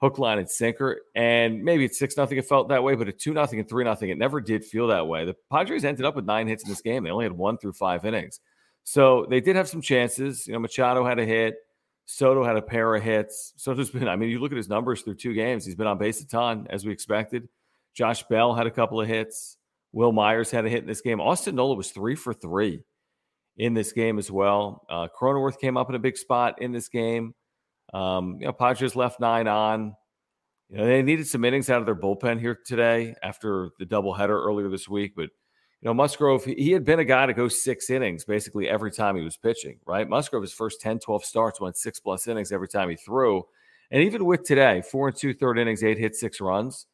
hook, 0.00 0.18
line, 0.18 0.38
and 0.38 0.48
sinker. 0.48 1.02
And 1.14 1.62
maybe 1.62 1.84
it's 1.84 1.98
six 1.98 2.16
nothing. 2.16 2.38
It 2.38 2.46
felt 2.46 2.68
that 2.68 2.82
way, 2.82 2.94
but 2.94 3.08
at 3.08 3.18
two 3.18 3.32
nothing 3.32 3.60
and 3.60 3.68
three 3.68 3.84
nothing, 3.84 4.10
it 4.10 4.18
never 4.18 4.40
did 4.40 4.64
feel 4.64 4.86
that 4.88 5.06
way. 5.06 5.24
The 5.24 5.36
Padres 5.50 5.84
ended 5.84 6.04
up 6.04 6.16
with 6.16 6.24
nine 6.24 6.46
hits 6.46 6.64
in 6.64 6.70
this 6.70 6.80
game. 6.80 7.04
They 7.04 7.10
only 7.10 7.24
had 7.24 7.32
one 7.32 7.58
through 7.58 7.74
five 7.74 8.04
innings, 8.04 8.40
so 8.84 9.26
they 9.28 9.40
did 9.40 9.56
have 9.56 9.68
some 9.68 9.82
chances. 9.82 10.46
You 10.46 10.54
know, 10.54 10.60
Machado 10.60 11.04
had 11.04 11.18
a 11.18 11.24
hit. 11.24 11.56
Soto 12.06 12.42
had 12.42 12.56
a 12.56 12.62
pair 12.62 12.92
of 12.92 13.04
hits. 13.04 13.52
Soto's 13.56 13.90
been, 13.90 14.08
I 14.08 14.16
mean, 14.16 14.30
you 14.30 14.40
look 14.40 14.50
at 14.50 14.56
his 14.56 14.68
numbers 14.68 15.02
through 15.02 15.14
two 15.14 15.32
games, 15.32 15.64
he's 15.64 15.76
been 15.76 15.86
on 15.86 15.96
base 15.96 16.20
a 16.20 16.26
ton, 16.26 16.66
as 16.68 16.84
we 16.84 16.92
expected. 16.92 17.48
Josh 17.94 18.24
Bell 18.24 18.52
had 18.52 18.66
a 18.66 18.70
couple 18.70 19.00
of 19.00 19.06
hits. 19.06 19.56
Wil 19.92 20.10
Myers 20.12 20.50
had 20.50 20.66
a 20.66 20.68
hit 20.68 20.80
in 20.80 20.86
this 20.86 21.00
game. 21.00 21.20
Austin 21.20 21.54
Nola 21.54 21.74
was 21.74 21.90
three 21.90 22.16
for 22.16 22.32
three 22.34 22.82
in 23.56 23.74
this 23.74 23.92
game 23.92 24.18
as 24.18 24.30
well. 24.30 24.84
Uh, 24.88 25.06
Cronenworth 25.08 25.60
came 25.60 25.76
up 25.76 25.88
in 25.88 25.94
a 25.94 26.00
big 26.00 26.16
spot 26.16 26.60
in 26.60 26.72
this 26.72 26.88
game. 26.88 27.34
Um, 27.92 28.36
you 28.40 28.46
know, 28.46 28.52
Padres 28.52 28.96
left 28.96 29.20
nine 29.20 29.48
on. 29.48 29.96
You 30.68 30.78
know, 30.78 30.86
they 30.86 31.02
needed 31.02 31.26
some 31.26 31.44
innings 31.44 31.68
out 31.68 31.80
of 31.80 31.86
their 31.86 31.96
bullpen 31.96 32.38
here 32.38 32.56
today 32.64 33.14
after 33.22 33.70
the 33.78 33.86
doubleheader 33.86 34.28
earlier 34.28 34.68
this 34.68 34.88
week. 34.88 35.14
But, 35.16 35.30
you 35.80 35.88
know, 35.88 35.94
Musgrove, 35.94 36.44
he 36.44 36.70
had 36.70 36.84
been 36.84 37.00
a 37.00 37.04
guy 37.04 37.26
to 37.26 37.34
go 37.34 37.48
six 37.48 37.90
innings 37.90 38.24
basically 38.24 38.68
every 38.68 38.92
time 38.92 39.16
he 39.16 39.22
was 39.24 39.36
pitching, 39.36 39.80
right? 39.84 40.08
Musgrove, 40.08 40.42
his 40.42 40.52
first 40.52 40.80
10, 40.80 41.00
12 41.00 41.24
starts 41.24 41.60
went 41.60 41.76
six 41.76 41.98
plus 41.98 42.28
innings 42.28 42.52
every 42.52 42.68
time 42.68 42.88
he 42.88 42.96
threw. 42.96 43.44
And 43.90 44.04
even 44.04 44.24
with 44.24 44.44
today, 44.44 44.82
four 44.82 45.08
and 45.08 45.16
two 45.16 45.34
third 45.34 45.58
innings, 45.58 45.82
eight 45.82 45.98
hits, 45.98 46.20
six 46.20 46.40
runs, 46.40 46.86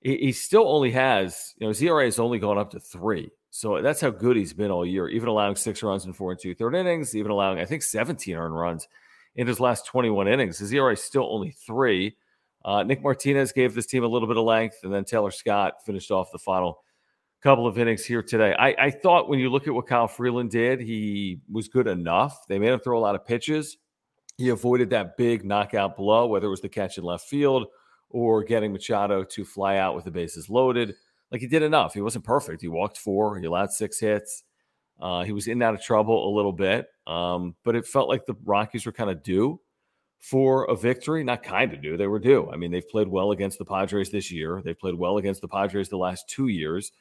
he, 0.00 0.16
he 0.16 0.32
still 0.32 0.66
only 0.66 0.92
has, 0.92 1.52
you 1.58 1.66
know, 1.66 1.68
his 1.68 1.82
ERA 1.82 2.04
has 2.06 2.18
only 2.18 2.38
gone 2.38 2.56
up 2.56 2.70
to 2.70 2.80
three. 2.80 3.30
So 3.50 3.82
that's 3.82 4.00
how 4.00 4.08
good 4.08 4.38
he's 4.38 4.54
been 4.54 4.70
all 4.70 4.86
year, 4.86 5.08
even 5.08 5.28
allowing 5.28 5.56
six 5.56 5.82
runs 5.82 6.06
in 6.06 6.14
four 6.14 6.30
and 6.30 6.40
two 6.40 6.54
third 6.54 6.74
innings, 6.74 7.14
even 7.14 7.30
allowing, 7.30 7.58
I 7.58 7.66
think, 7.66 7.82
17 7.82 8.34
earned 8.34 8.58
runs 8.58 8.88
in 9.36 9.46
his 9.46 9.60
last 9.60 9.86
21 9.86 10.28
innings. 10.28 10.58
His 10.58 10.72
ERA 10.72 10.92
is 10.92 11.02
still 11.02 11.28
only 11.30 11.50
three. 11.50 12.16
Uh, 12.64 12.82
Nick 12.82 13.02
Martinez 13.02 13.52
gave 13.52 13.74
this 13.74 13.86
team 13.86 14.04
a 14.04 14.08
little 14.08 14.28
bit 14.28 14.36
of 14.36 14.44
length, 14.44 14.78
and 14.84 14.92
then 14.92 15.04
Tayler 15.04 15.32
Scott 15.32 15.74
finished 15.84 16.10
off 16.10 16.30
the 16.32 16.38
final 16.38 16.82
couple 17.42 17.66
of 17.66 17.76
innings 17.76 18.04
here 18.04 18.22
today. 18.22 18.54
I, 18.56 18.74
I 18.78 18.90
thought 18.90 19.28
when 19.28 19.40
you 19.40 19.50
look 19.50 19.66
at 19.66 19.74
what 19.74 19.88
Kyle 19.88 20.06
Freeland 20.06 20.50
did, 20.50 20.80
he 20.80 21.40
was 21.50 21.66
good 21.68 21.88
enough. 21.88 22.46
They 22.48 22.58
made 22.58 22.72
him 22.72 22.78
throw 22.78 22.96
a 22.98 23.00
lot 23.00 23.16
of 23.16 23.26
pitches. 23.26 23.78
He 24.38 24.48
avoided 24.48 24.90
that 24.90 25.16
big 25.16 25.44
knockout 25.44 25.96
blow, 25.96 26.26
whether 26.26 26.46
it 26.46 26.50
was 26.50 26.60
the 26.60 26.68
catch 26.68 26.98
in 26.98 27.04
left 27.04 27.28
field 27.28 27.66
or 28.10 28.44
getting 28.44 28.72
Machado 28.72 29.24
to 29.24 29.44
fly 29.44 29.76
out 29.76 29.96
with 29.96 30.04
the 30.04 30.10
bases 30.10 30.48
loaded. 30.48 30.94
Like 31.32 31.40
he 31.40 31.48
did 31.48 31.62
enough. 31.62 31.94
He 31.94 32.00
wasn't 32.00 32.24
perfect. 32.24 32.62
He 32.62 32.68
walked 32.68 32.98
four, 32.98 33.38
he 33.38 33.46
allowed 33.46 33.72
six 33.72 33.98
hits. 33.98 34.44
Uh, 35.02 35.24
he 35.24 35.32
was 35.32 35.48
in 35.48 35.54
and 35.54 35.64
out 35.64 35.74
of 35.74 35.82
trouble 35.82 36.28
a 36.28 36.32
little 36.34 36.52
bit, 36.52 36.86
um, 37.08 37.56
but 37.64 37.74
it 37.74 37.84
felt 37.84 38.08
like 38.08 38.24
the 38.24 38.36
Rockies 38.44 38.86
were 38.86 38.92
kind 38.92 39.10
of 39.10 39.24
due 39.24 39.60
for 40.20 40.64
a 40.66 40.76
victory. 40.76 41.24
Not 41.24 41.42
kind 41.42 41.72
of 41.72 41.82
due, 41.82 41.96
they 41.96 42.06
were 42.06 42.20
due. 42.20 42.48
I 42.52 42.56
mean, 42.56 42.70
they've 42.70 42.88
played 42.88 43.08
well 43.08 43.32
against 43.32 43.58
the 43.58 43.64
Padres 43.64 44.10
this 44.10 44.30
year. 44.30 44.62
They've 44.64 44.78
played 44.78 44.94
well 44.94 45.18
against 45.18 45.40
the 45.40 45.48
Padres 45.48 45.88
the 45.88 45.96
last 45.96 46.28
two 46.28 46.46
years. 46.46 46.92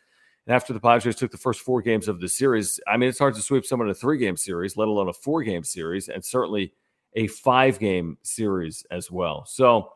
And 0.47 0.55
after 0.55 0.73
the 0.73 0.79
Padres 0.79 1.15
took 1.15 1.29
the 1.29 1.37
first 1.37 1.61
four 1.61 1.83
games 1.83 2.07
of 2.07 2.19
the 2.19 2.27
series, 2.27 2.79
I 2.87 2.97
mean, 2.97 3.07
it's 3.07 3.19
hard 3.19 3.35
to 3.35 3.41
sweep 3.41 3.65
someone 3.65 3.87
in 3.87 3.91
a 3.91 3.95
three 3.95 4.17
game 4.17 4.35
series, 4.35 4.75
let 4.75 4.87
alone 4.87 5.07
a 5.07 5.13
four 5.13 5.43
game 5.43 5.63
series, 5.63 6.09
and 6.09 6.25
certainly 6.25 6.73
a 7.13 7.27
five 7.27 7.77
game 7.77 8.17
series 8.23 8.83
as 8.89 9.11
well. 9.11 9.45
So, 9.45 9.93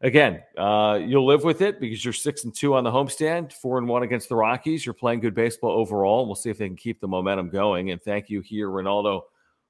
again, 0.00 0.42
uh, 0.56 1.00
you'll 1.02 1.26
live 1.26 1.44
with 1.44 1.62
it 1.62 1.80
because 1.80 2.04
you're 2.04 2.14
six 2.14 2.44
and 2.44 2.54
two 2.54 2.74
on 2.74 2.84
the 2.84 2.90
homestand, 2.90 3.52
four 3.52 3.78
and 3.78 3.88
one 3.88 4.02
against 4.02 4.28
the 4.28 4.36
Rockies. 4.36 4.84
You're 4.84 4.94
playing 4.94 5.20
good 5.20 5.34
baseball 5.34 5.72
overall. 5.72 6.26
We'll 6.26 6.34
see 6.34 6.50
if 6.50 6.58
they 6.58 6.66
can 6.66 6.76
keep 6.76 7.00
the 7.00 7.08
momentum 7.08 7.50
going. 7.50 7.90
And 7.90 8.02
thank 8.02 8.28
you 8.28 8.40
here, 8.40 8.68
Ronaldo, 8.68 9.22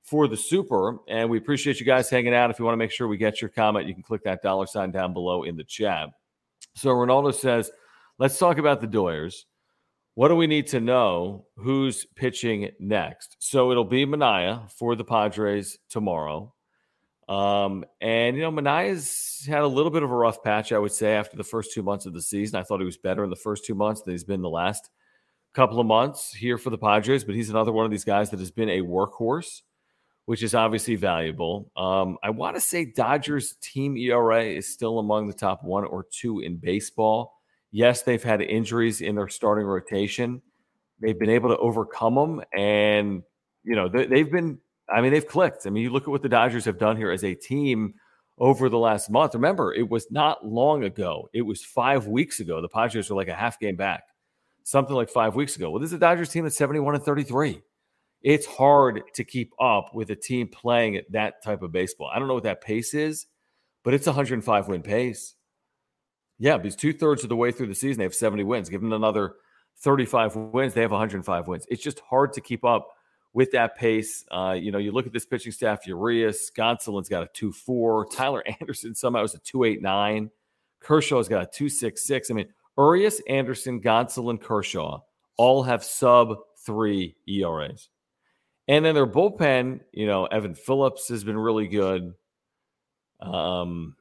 for 0.03 0.29
the 0.29 0.37
super. 0.37 0.99
And 1.09 1.31
we 1.31 1.39
appreciate 1.39 1.81
you 1.81 1.87
guys 1.87 2.11
hanging 2.11 2.35
out. 2.35 2.51
If 2.51 2.59
you 2.59 2.65
want 2.65 2.75
to 2.75 2.79
make 2.79 2.91
sure 2.91 3.09
we 3.09 3.17
get 3.17 3.41
your 3.41 3.51
comment, 3.51 3.87
you 3.87 3.95
can 3.95 4.03
click 4.03 4.25
that 4.25 4.43
dollar 4.43 4.67
sign 4.67 4.91
down 4.91 5.13
below 5.13 5.45
in 5.45 5.57
the 5.57 5.65
chat. 5.65 6.11
So 6.75 6.91
Ronaldo 6.91 7.35
says, 7.35 7.71
let's 8.19 8.39
talk 8.39 8.59
about 8.59 8.81
the 8.81 8.87
Doyers. 8.87 9.45
What 10.15 10.29
do 10.29 10.37
we 10.37 10.47
need 10.47 10.67
to 10.69 10.81
know? 10.81 11.45
Who's 11.57 12.07
pitching 12.17 12.71
next? 12.79 13.37
So 13.39 13.71
it'll 13.71 13.85
be 13.85 14.07
Manaea 14.07 14.71
for 14.73 14.97
the 14.97 15.05
Padres 15.05 15.77
tomorrow. 15.91 16.55
Um, 17.29 17.85
and 18.01 18.37
you 18.37 18.43
know, 18.43 18.51
Manaea's 18.51 19.45
had 19.49 19.63
a 19.63 19.67
little 19.67 19.91
bit 19.91 20.03
of 20.03 20.11
a 20.11 20.17
rough 20.17 20.43
patch, 20.43 20.73
I 20.73 20.79
would 20.79 20.93
say, 20.93 21.15
after 21.15 21.37
the 21.37 21.45
first 21.45 21.73
two 21.73 21.83
months 21.83 22.07
of 22.07 22.13
the 22.13 22.23
season. 22.23 22.59
I 22.59 22.63
thought 22.63 22.81
he 22.81 22.87
was 22.87 22.97
better 22.97 23.25
in 23.25 23.31
the 23.31 23.37
first 23.37 23.65
two 23.65 23.75
months 23.75 24.03
than 24.03 24.15
he's 24.15 24.25
been 24.25 24.43
the 24.43 24.49
last 24.49 24.91
couple 25.57 25.81
of 25.81 25.87
months 25.87 26.33
here 26.33 26.59
for 26.59 26.71
the 26.71 26.79
Padres, 26.79 27.25
but 27.25 27.35
he's 27.35 27.51
another 27.51 27.73
one 27.73 27.85
of 27.85 27.91
these 27.91 28.05
guys 28.05 28.31
that 28.31 28.39
has 28.39 28.51
been 28.51 28.69
a 28.69 28.83
workhorse, 28.83 29.63
which 30.27 30.43
is 30.43 30.55
obviously 30.55 30.97
valuable. 30.97 31.71
Um, 31.77 32.19
I 32.23 32.31
want 32.31 32.57
to 32.57 32.61
say 32.61 32.85
Dodgers 32.85 33.57
team 33.63 33.97
ERA 33.97 34.45
is 34.45 34.69
still 34.69 34.99
among 34.99 35.27
the 35.27 35.33
top 35.33 35.65
one 35.65 35.85
or 35.85 36.07
two 36.11 36.41
in 36.41 36.57
baseball. 36.57 37.41
Yes, 37.73 38.03
they've 38.03 38.23
had 38.23 38.43
injuries 38.43 39.01
in 39.01 39.17
their 39.17 39.29
starting 39.29 39.67
rotation. 39.67 40.43
They've 41.01 41.19
been 41.19 41.31
able 41.31 41.49
to 41.49 41.59
overcome 41.59 42.15
them, 42.15 42.43
and 42.55 43.23
you 43.65 43.75
know 43.75 43.89
they, 43.89 44.07
they've 44.07 44.31
been 44.31 44.59
I 44.89 45.01
mean, 45.01 45.13
they've 45.13 45.27
clicked. 45.27 45.67
I 45.67 45.71
mean, 45.71 45.83
you 45.83 45.91
look 45.91 46.05
at 46.05 46.09
what 46.09 46.23
the 46.23 46.29
Dodgers 46.29 46.65
have 46.65 46.79
done 46.79 46.97
here 46.97 47.11
as 47.11 47.25
a 47.25 47.35
team 47.35 47.95
over 48.39 48.69
the 48.69 48.79
last 48.79 49.11
month. 49.11 49.35
Remember, 49.35 49.75
it 49.75 49.89
was 49.89 50.11
not 50.11 50.47
long 50.47 50.85
ago. 50.85 51.29
It 51.33 51.43
was 51.43 51.65
five 51.65 52.07
weeks 52.07 52.41
ago. 52.41 52.61
The 52.61 52.69
Padres 52.69 53.11
were 53.11 53.17
like 53.17 53.29
a 53.29 53.35
half 53.35 53.59
game 53.59 53.77
back, 53.77 54.05
something 54.63 54.95
like 54.95 55.09
five 55.09 55.35
weeks 55.35 55.57
ago. 55.57 55.71
Well, 55.71 55.81
this 55.81 55.91
is 55.91 55.95
a 55.95 55.99
Dodgers 55.99 56.29
team 56.29 56.45
that's 56.45 56.57
71 56.57 56.95
and 56.95 57.05
33. 57.05 57.63
It's 58.23 58.47
hard 58.47 59.03
to 59.15 59.25
keep 59.25 59.53
up 59.61 59.95
with 59.95 60.11
a 60.11 60.17
team 60.17 60.49
playing 60.49 60.97
at 60.97 61.11
that 61.13 61.43
type 61.43 61.63
of 61.63 61.73
baseball. 61.73 62.11
I 62.13 62.19
don't 62.19 62.29
know 62.29 62.35
what 62.35 62.45
that 62.45 62.61
pace 62.61 62.95
is, 62.95 63.27
but 63.85 63.95
it's 63.95 64.07
105 64.07 64.69
win 64.69 64.83
pace. 64.83 65.35
Yeah, 66.39 66.59
because 66.59 66.77
two 66.77 66.93
thirds 66.93 67.23
of 67.23 67.29
the 67.29 67.37
way 67.37 67.51
through 67.51 67.69
the 67.69 67.75
season, 67.75 67.99
they 67.99 68.05
have 68.05 68.15
70 68.15 68.45
wins. 68.45 68.69
Give 68.69 68.81
them 68.81 68.93
another 68.93 69.35
35 69.79 70.37
wins, 70.37 70.75
they 70.75 70.83
have 70.83 70.91
105 70.91 71.49
wins. 71.49 71.67
It's 71.69 71.83
just 71.83 72.01
hard 72.01 72.33
to 72.35 72.41
keep 72.41 72.65
up 72.65 72.89
with 73.37 73.51
that 73.51 73.77
pace. 73.77 74.25
Uh, 74.31 74.57
you 74.59 74.73
know, 74.73 74.79
you 74.79 74.93
look 74.93 75.07
at 75.07 75.13
this 75.13 75.27
pitching 75.27 75.53
staff, 75.53 75.87
Urias, 75.87 76.51
Gonsolin's 76.57 77.11
got 77.11 77.23
a 77.23 77.29
2 77.35 77.53
4. 77.53 78.07
Tyler 78.07 78.43
Anderson 78.61 78.95
somehow 78.95 79.25
is 79.25 79.35
a 79.35 79.41
2.89. 79.41 80.31
Kershaw's 80.81 81.29
got 81.29 81.43
a 81.43 81.63
2.66. 81.63 82.31
I 82.31 82.35
mean, 82.35 82.49
Urias, 82.79 83.21
Anderson, 83.29 83.83
Gonsolin, 83.83 84.41
Kershaw 84.41 85.01
all 85.37 85.63
have 85.65 85.85
sub 85.85 86.39
three 86.65 87.15
ERAs. 87.29 87.91
And 88.69 88.83
then 88.83 88.95
their 88.95 89.07
bullpen, 89.07 89.81
you 89.93 90.07
know, 90.07 90.25
Evan 90.25 90.55
Phillips 90.55 91.09
has 91.09 91.23
been 91.23 91.39
really 91.39 91.69
good. 91.69 92.15
Um, 93.21 93.97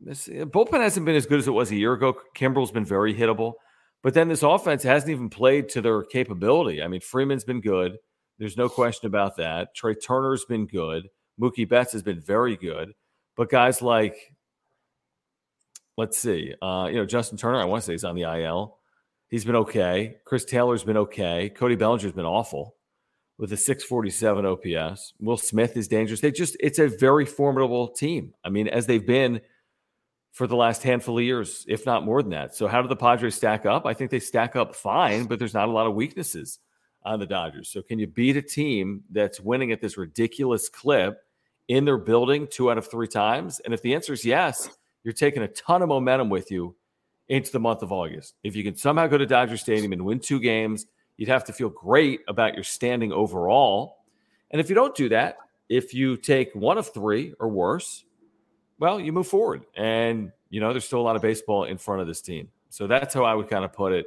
this 0.00 0.28
bullpen 0.28 0.80
hasn't 0.80 1.04
been 1.04 1.14
as 1.14 1.26
good 1.26 1.40
as 1.40 1.46
it 1.46 1.52
was 1.52 1.70
a 1.70 1.76
year 1.76 1.92
ago. 1.92 2.16
Kimbrel's 2.34 2.72
been 2.72 2.86
very 2.86 3.14
hittable, 3.14 3.54
but 4.02 4.14
then 4.14 4.28
this 4.28 4.42
offense 4.42 4.82
hasn't 4.82 5.10
even 5.10 5.28
played 5.28 5.68
to 5.70 5.82
their 5.82 6.04
capability. 6.04 6.82
I 6.82 6.88
mean, 6.88 7.02
Freeman's 7.02 7.44
been 7.44 7.60
good. 7.60 7.98
There's 8.38 8.56
no 8.56 8.68
question 8.68 9.06
about 9.06 9.36
that. 9.36 9.74
Trea 9.74 9.94
Turner's 9.94 10.44
been 10.44 10.66
good. 10.66 11.08
Mookie 11.40 11.68
Betts 11.68 11.92
has 11.92 12.02
been 12.02 12.20
very 12.20 12.56
good. 12.56 12.94
But 13.36 13.50
guys 13.50 13.82
like, 13.82 14.34
let's 15.96 16.18
see, 16.18 16.54
uh, 16.62 16.88
you 16.90 16.96
know, 16.96 17.06
Justin 17.06 17.38
Turner, 17.38 17.60
I 17.60 17.64
want 17.64 17.82
to 17.82 17.86
say 17.86 17.92
he's 17.92 18.04
on 18.04 18.14
the 18.14 18.22
IL. 18.22 18.78
He's 19.28 19.44
been 19.44 19.56
okay. 19.56 20.16
Chris 20.24 20.44
Taylor's 20.44 20.84
been 20.84 20.96
okay. 20.96 21.50
Cody 21.50 21.76
Bellinger's 21.76 22.12
been 22.12 22.24
awful 22.24 22.76
with 23.36 23.52
a 23.52 23.56
647 23.56 24.46
OPS. 24.46 25.14
Will 25.20 25.36
Smith 25.36 25.76
is 25.76 25.86
dangerous. 25.86 26.20
They 26.20 26.30
just, 26.30 26.56
it's 26.60 26.78
a 26.78 26.88
very 26.88 27.26
formidable 27.26 27.88
team. 27.88 28.34
I 28.42 28.48
mean, 28.48 28.68
as 28.68 28.86
they've 28.86 29.06
been 29.06 29.40
for 30.32 30.46
the 30.46 30.56
last 30.56 30.82
handful 30.82 31.18
of 31.18 31.24
years, 31.24 31.64
if 31.68 31.84
not 31.84 32.04
more 32.04 32.22
than 32.22 32.30
that. 32.30 32.54
So, 32.54 32.68
how 32.68 32.80
do 32.80 32.88
the 32.88 32.96
Padres 32.96 33.34
stack 33.34 33.66
up? 33.66 33.86
I 33.86 33.94
think 33.94 34.10
they 34.10 34.20
stack 34.20 34.56
up 34.56 34.74
fine, 34.74 35.24
but 35.24 35.38
there's 35.38 35.54
not 35.54 35.68
a 35.68 35.72
lot 35.72 35.86
of 35.86 35.94
weaknesses 35.94 36.58
on 37.04 37.20
the 37.20 37.26
Dodgers. 37.26 37.68
So, 37.68 37.82
can 37.82 37.98
you 37.98 38.06
beat 38.06 38.36
a 38.36 38.42
team 38.42 39.02
that's 39.10 39.40
winning 39.40 39.72
at 39.72 39.80
this 39.80 39.96
ridiculous 39.96 40.68
clip 40.68 41.22
in 41.68 41.84
their 41.84 41.98
building 41.98 42.46
two 42.50 42.70
out 42.70 42.78
of 42.78 42.90
three 42.90 43.08
times? 43.08 43.60
And 43.60 43.72
if 43.72 43.82
the 43.82 43.94
answer 43.94 44.12
is 44.12 44.24
yes, 44.24 44.68
you're 45.04 45.12
taking 45.12 45.42
a 45.42 45.48
ton 45.48 45.82
of 45.82 45.88
momentum 45.88 46.28
with 46.28 46.50
you 46.50 46.74
into 47.28 47.52
the 47.52 47.60
month 47.60 47.82
of 47.82 47.92
August. 47.92 48.34
If 48.42 48.56
you 48.56 48.64
can 48.64 48.76
somehow 48.76 49.06
go 49.06 49.18
to 49.18 49.26
Dodger 49.26 49.56
Stadium 49.56 49.92
and 49.92 50.04
win 50.04 50.18
two 50.18 50.40
games, 50.40 50.86
you'd 51.16 51.28
have 51.28 51.44
to 51.44 51.52
feel 51.52 51.68
great 51.68 52.20
about 52.26 52.54
your 52.54 52.64
standing 52.64 53.12
overall. 53.12 53.98
And 54.50 54.60
if 54.60 54.68
you 54.68 54.74
don't 54.74 54.94
do 54.94 55.10
that, 55.10 55.36
if 55.68 55.92
you 55.92 56.16
take 56.16 56.54
one 56.54 56.78
of 56.78 56.92
three 56.92 57.34
or 57.38 57.48
worse, 57.48 58.04
well, 58.78 58.98
you 58.98 59.12
move 59.12 59.26
forward. 59.26 59.66
And, 59.76 60.32
you 60.50 60.60
know, 60.60 60.72
there's 60.72 60.84
still 60.84 61.00
a 61.00 61.02
lot 61.02 61.16
of 61.16 61.22
baseball 61.22 61.64
in 61.64 61.76
front 61.76 62.00
of 62.00 62.06
this 62.06 62.22
team. 62.22 62.48
So 62.70 62.86
that's 62.86 63.12
how 63.12 63.24
I 63.24 63.34
would 63.34 63.48
kind 63.48 63.64
of 63.64 63.72
put 63.72 63.92
it. 63.92 64.06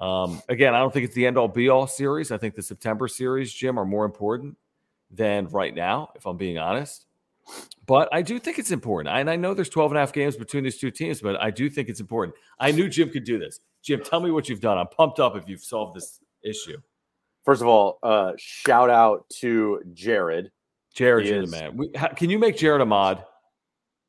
Um, 0.00 0.42
again, 0.48 0.74
I 0.74 0.78
don't 0.78 0.92
think 0.92 1.04
it's 1.04 1.14
the 1.14 1.26
end 1.26 1.36
all 1.36 1.48
be 1.48 1.68
all 1.68 1.86
series. 1.86 2.30
I 2.30 2.38
think 2.38 2.54
the 2.54 2.62
September 2.62 3.06
series, 3.06 3.52
Jim, 3.52 3.78
are 3.78 3.84
more 3.84 4.04
important 4.04 4.56
than 5.10 5.46
right 5.48 5.74
now, 5.74 6.10
if 6.14 6.26
I'm 6.26 6.36
being 6.36 6.58
honest. 6.58 7.06
But 7.86 8.08
I 8.12 8.22
do 8.22 8.38
think 8.38 8.58
it's 8.58 8.70
important. 8.70 9.14
And 9.14 9.28
I 9.28 9.36
know 9.36 9.52
there's 9.52 9.68
12 9.68 9.92
and 9.92 9.98
a 9.98 10.00
half 10.00 10.12
games 10.12 10.36
between 10.36 10.64
these 10.64 10.78
two 10.78 10.90
teams, 10.90 11.20
but 11.20 11.40
I 11.42 11.50
do 11.50 11.68
think 11.68 11.88
it's 11.88 12.00
important. 12.00 12.36
I 12.58 12.70
knew 12.70 12.88
Jim 12.88 13.10
could 13.10 13.24
do 13.24 13.38
this. 13.38 13.60
Jim, 13.82 14.02
tell 14.02 14.20
me 14.20 14.30
what 14.30 14.48
you've 14.48 14.60
done. 14.60 14.78
I'm 14.78 14.86
pumped 14.86 15.18
up 15.18 15.36
if 15.36 15.48
you've 15.48 15.62
solved 15.62 15.96
this 15.96 16.20
issue. 16.42 16.78
First 17.44 17.62
of 17.62 17.68
all, 17.68 17.98
uh, 18.02 18.32
shout 18.36 18.90
out 18.90 19.28
to 19.40 19.82
Jared. 19.92 20.50
Jared, 20.94 21.26
you're 21.26 21.46
the 21.46 21.50
man. 21.50 21.76
We, 21.76 21.90
how, 21.94 22.08
can 22.08 22.30
you 22.30 22.38
make 22.38 22.56
Jared 22.56 22.80
a 22.80 22.86
mod? 22.86 23.24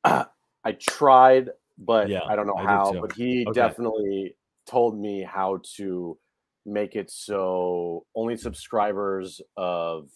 Uh, 0.04 0.26
I 0.64 0.74
tried, 0.74 1.50
but 1.78 2.10
yeah, 2.10 2.22
I 2.28 2.36
don't 2.36 2.48
know 2.48 2.58
I 2.58 2.64
how. 2.64 2.94
But 2.94 3.14
he 3.14 3.46
okay. 3.48 3.54
definitely 3.54 4.36
told 4.72 5.00
me 5.00 5.24
how 5.24 5.60
to 5.76 6.18
make 6.66 6.96
it 6.96 7.12
so 7.12 8.06
only 8.16 8.38
subscribers 8.38 9.42
of 9.58 10.10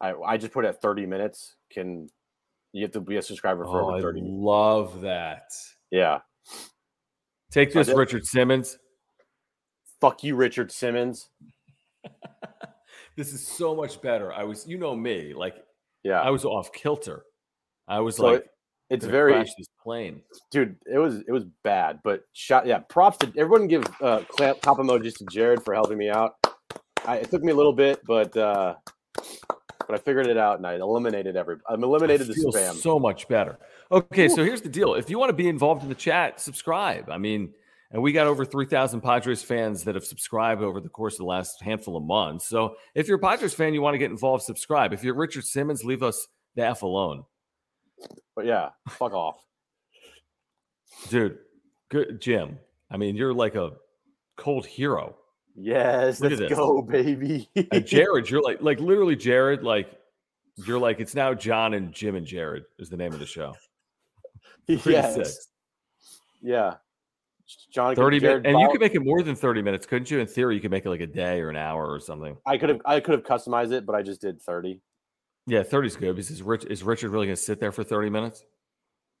I, 0.00 0.12
I 0.12 0.36
just 0.36 0.52
put 0.52 0.64
it 0.64 0.68
at 0.68 0.82
30 0.82 1.06
minutes 1.06 1.56
can 1.72 2.08
you 2.76 2.82
have 2.82 2.92
to 2.92 3.00
be 3.00 3.16
a 3.16 3.22
subscriber 3.22 3.64
for 3.64 3.80
oh, 3.80 3.90
over 3.92 4.02
30 4.02 4.20
I 4.20 4.24
love 4.26 5.00
that. 5.00 5.50
Yeah. 5.90 6.18
Take 7.50 7.72
this, 7.72 7.88
Richard 7.88 8.26
Simmons. 8.26 8.78
Fuck 9.98 10.22
you, 10.22 10.36
Richard 10.36 10.70
Simmons. 10.70 11.30
this 13.16 13.32
is 13.32 13.46
so 13.46 13.74
much 13.74 14.02
better. 14.02 14.30
I 14.30 14.44
was, 14.44 14.66
you 14.66 14.76
know 14.76 14.94
me, 14.94 15.32
like, 15.34 15.54
yeah, 16.02 16.20
I 16.20 16.28
was 16.28 16.44
off 16.44 16.70
kilter. 16.72 17.24
I 17.88 18.00
was 18.00 18.16
so 18.16 18.26
like, 18.26 18.40
it, 18.40 18.50
it's 18.90 19.04
very 19.04 19.32
this 19.34 19.66
plane, 19.82 20.22
dude. 20.50 20.76
It 20.86 20.98
was 20.98 21.22
it 21.26 21.32
was 21.32 21.44
bad, 21.64 22.00
but 22.04 22.22
shot. 22.32 22.66
Yeah, 22.66 22.78
props 22.78 23.18
to 23.18 23.32
everyone. 23.36 23.66
Give 23.66 23.84
uh, 24.00 24.20
clap, 24.28 24.60
top 24.60 24.78
emojis 24.78 25.16
to 25.18 25.26
Jared 25.30 25.64
for 25.64 25.74
helping 25.74 25.98
me 25.98 26.08
out. 26.08 26.34
I, 27.04 27.16
it 27.16 27.30
took 27.30 27.42
me 27.42 27.52
a 27.52 27.54
little 27.54 27.72
bit, 27.72 28.00
but 28.06 28.36
uh, 28.36 28.74
but 29.86 29.94
I 29.94 29.98
figured 29.98 30.26
it 30.26 30.36
out 30.36 30.58
and 30.58 30.66
I 30.66 30.74
eliminated 30.74 31.36
every. 31.36 31.56
I'm 31.68 31.82
eliminated 31.82 32.26
the 32.28 32.34
spam. 32.34 32.74
So 32.74 32.98
much 32.98 33.28
better. 33.28 33.58
Okay, 33.90 34.26
Ooh. 34.26 34.28
so 34.28 34.44
here's 34.44 34.62
the 34.62 34.68
deal. 34.68 34.94
If 34.94 35.10
you 35.10 35.18
want 35.18 35.30
to 35.30 35.36
be 35.36 35.48
involved 35.48 35.82
in 35.82 35.88
the 35.88 35.94
chat, 35.94 36.40
subscribe. 36.40 37.08
I 37.10 37.18
mean, 37.18 37.52
and 37.92 38.02
we 38.02 38.12
got 38.12 38.26
over 38.26 38.44
3,000 38.44 39.00
Padres 39.00 39.42
fans 39.42 39.84
that 39.84 39.94
have 39.94 40.04
subscribed 40.04 40.62
over 40.62 40.80
the 40.80 40.88
course 40.88 41.14
of 41.14 41.18
the 41.18 41.24
last 41.24 41.62
handful 41.62 41.96
of 41.96 42.02
months. 42.02 42.48
So 42.48 42.76
if 42.94 43.06
you're 43.06 43.18
a 43.18 43.20
Padres 43.20 43.54
fan, 43.54 43.74
you 43.74 43.82
want 43.82 43.94
to 43.94 43.98
get 43.98 44.10
involved, 44.10 44.42
subscribe. 44.42 44.92
If 44.92 45.04
you're 45.04 45.14
Richard 45.14 45.44
Simmons, 45.44 45.84
leave 45.84 46.02
us 46.02 46.26
the 46.56 46.66
F 46.66 46.82
alone. 46.82 47.24
But 48.34 48.46
yeah, 48.46 48.70
fuck 48.90 49.12
off. 49.12 49.36
Dude, 51.08 51.38
good 51.88 52.20
Jim. 52.20 52.58
I 52.90 52.96
mean, 52.96 53.16
you're 53.16 53.34
like 53.34 53.54
a 53.54 53.72
cold 54.36 54.66
hero. 54.66 55.16
Yes, 55.54 56.20
Look 56.20 56.38
let's 56.38 56.54
go, 56.54 56.82
baby. 56.82 57.48
and 57.72 57.86
Jared, 57.86 58.28
you're 58.28 58.42
like 58.42 58.60
like 58.60 58.78
literally 58.78 59.16
Jared, 59.16 59.62
like 59.62 59.90
you're 60.56 60.78
like 60.78 61.00
it's 61.00 61.14
now 61.14 61.32
John 61.34 61.74
and 61.74 61.92
Jim 61.92 62.14
and 62.14 62.26
Jared 62.26 62.64
is 62.78 62.90
the 62.90 62.96
name 62.96 63.12
of 63.12 63.18
the 63.18 63.26
show. 63.26 63.54
yes. 64.66 65.14
Sick. 65.14 65.26
Yeah. 66.42 66.74
John 67.72 67.94
30 67.94 68.20
minutes 68.20 68.42
and 68.44 68.58
you 68.58 68.68
could 68.70 68.80
make 68.80 68.94
it 68.96 69.04
more 69.04 69.22
than 69.22 69.36
30 69.36 69.62
minutes, 69.62 69.86
couldn't 69.86 70.10
you? 70.10 70.18
In 70.18 70.26
theory, 70.26 70.56
you 70.56 70.60
could 70.60 70.72
make 70.72 70.84
it 70.84 70.90
like 70.90 71.00
a 71.00 71.06
day 71.06 71.40
or 71.40 71.48
an 71.48 71.56
hour 71.56 71.86
or 71.86 72.00
something. 72.00 72.36
I 72.44 72.58
could 72.58 72.70
have 72.70 72.80
I 72.84 72.98
could 73.00 73.12
have 73.12 73.22
customized 73.22 73.72
it, 73.72 73.86
but 73.86 73.94
I 73.94 74.02
just 74.02 74.20
did 74.20 74.42
30. 74.42 74.80
Yeah, 75.46 75.62
30 75.62 75.86
is 75.86 75.96
good 75.96 76.16
because 76.16 76.30
is, 76.30 76.42
Rich, 76.42 76.64
is 76.64 76.82
Richard 76.82 77.10
really 77.10 77.26
going 77.26 77.36
to 77.36 77.42
sit 77.42 77.60
there 77.60 77.72
for 77.72 77.84
30 77.84 78.10
minutes? 78.10 78.44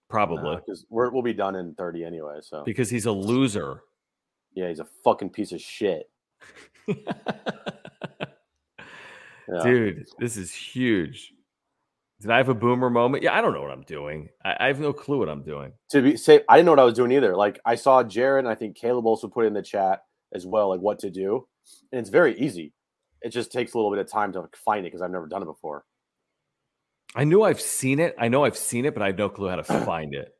Probably. 0.08 0.56
Because 0.56 0.84
we'll 0.90 1.22
be 1.22 1.32
done 1.32 1.54
in 1.56 1.74
30 1.74 2.04
anyway. 2.04 2.38
So 2.40 2.62
Because 2.64 2.90
he's 2.90 3.06
a 3.06 3.12
loser. 3.12 3.82
Yeah, 4.54 4.68
he's 4.68 4.80
a 4.80 4.86
fucking 5.04 5.30
piece 5.30 5.52
of 5.52 5.60
shit. 5.60 6.10
yeah. 6.88 6.94
Dude, 9.62 10.06
this 10.18 10.36
is 10.36 10.52
huge. 10.52 11.32
Did 12.20 12.30
I 12.30 12.38
have 12.38 12.48
a 12.48 12.54
boomer 12.54 12.88
moment? 12.88 13.22
Yeah, 13.22 13.36
I 13.36 13.40
don't 13.42 13.52
know 13.52 13.60
what 13.60 13.70
I'm 13.70 13.82
doing. 13.82 14.28
I, 14.44 14.56
I, 14.60 14.66
have 14.68 14.80
no 14.80 14.92
clue 14.92 15.18
what 15.18 15.28
I'm 15.28 15.42
doing. 15.42 15.72
To 15.90 16.00
be 16.00 16.16
say, 16.16 16.42
I 16.48 16.56
didn't 16.56 16.66
know 16.66 16.72
what 16.72 16.80
I 16.80 16.84
was 16.84 16.94
doing 16.94 17.12
either. 17.12 17.36
Like 17.36 17.60
I 17.66 17.74
saw 17.74 18.02
Jared, 18.02 18.44
and 18.44 18.50
I 18.50 18.54
think 18.54 18.76
Caleb 18.76 19.04
also 19.04 19.28
put 19.28 19.44
in 19.44 19.52
the 19.52 19.62
chat 19.62 20.00
as 20.34 20.46
well, 20.46 20.70
like 20.70 20.80
what 20.80 20.98
to 21.00 21.10
do, 21.10 21.46
and 21.92 22.00
it's 22.00 22.08
very 22.08 22.38
easy. 22.38 22.72
It 23.20 23.30
just 23.30 23.52
takes 23.52 23.74
a 23.74 23.76
little 23.76 23.90
bit 23.90 24.00
of 24.00 24.10
time 24.10 24.32
to 24.32 24.48
find 24.64 24.86
it 24.86 24.88
because 24.88 25.02
I've 25.02 25.10
never 25.10 25.26
done 25.26 25.42
it 25.42 25.46
before. 25.46 25.84
I 27.16 27.24
knew 27.24 27.42
I've 27.42 27.60
seen 27.60 27.98
it. 27.98 28.14
I 28.18 28.28
know 28.28 28.44
I've 28.44 28.56
seen 28.58 28.84
it, 28.84 28.94
but 28.94 29.02
I 29.02 29.06
have 29.06 29.18
no 29.18 29.28
clue 29.28 29.48
how 29.48 29.56
to 29.56 29.62
find 29.86 30.14
it. 30.14 30.34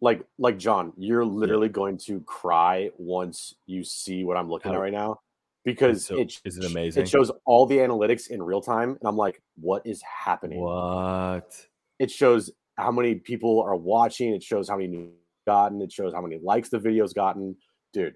like 0.00 0.22
like 0.38 0.56
John, 0.58 0.92
you're 0.96 1.24
literally 1.24 1.68
going 1.68 1.98
to 2.06 2.20
cry 2.20 2.90
once 2.96 3.54
you 3.66 3.82
see 3.84 4.24
what 4.24 4.36
I'm 4.36 4.48
looking 4.48 4.70
How- 4.72 4.78
at 4.78 4.82
right 4.82 4.92
now 4.92 5.20
because 5.64 6.06
so- 6.06 6.16
it 6.18 6.40
is 6.44 6.58
it 6.58 6.64
amazing? 6.64 7.02
It 7.02 7.08
shows 7.08 7.30
all 7.44 7.66
the 7.66 7.78
analytics 7.78 8.28
in 8.30 8.40
real 8.42 8.60
time, 8.62 8.90
and 8.90 9.00
I'm 9.04 9.16
like, 9.16 9.42
what 9.60 9.84
is 9.84 10.00
happening? 10.02 10.60
What? 10.60 11.52
It 11.98 12.10
shows 12.10 12.50
how 12.76 12.92
many 12.92 13.16
people 13.16 13.60
are 13.62 13.74
watching. 13.74 14.32
It 14.32 14.42
shows 14.42 14.68
how 14.68 14.76
many 14.76 14.88
new 14.88 15.10
gotten. 15.46 15.80
It 15.82 15.90
shows 15.90 16.12
how 16.14 16.20
many 16.20 16.38
likes 16.42 16.68
the 16.68 16.78
video's 16.78 17.12
gotten. 17.12 17.56
Dude, 17.92 18.14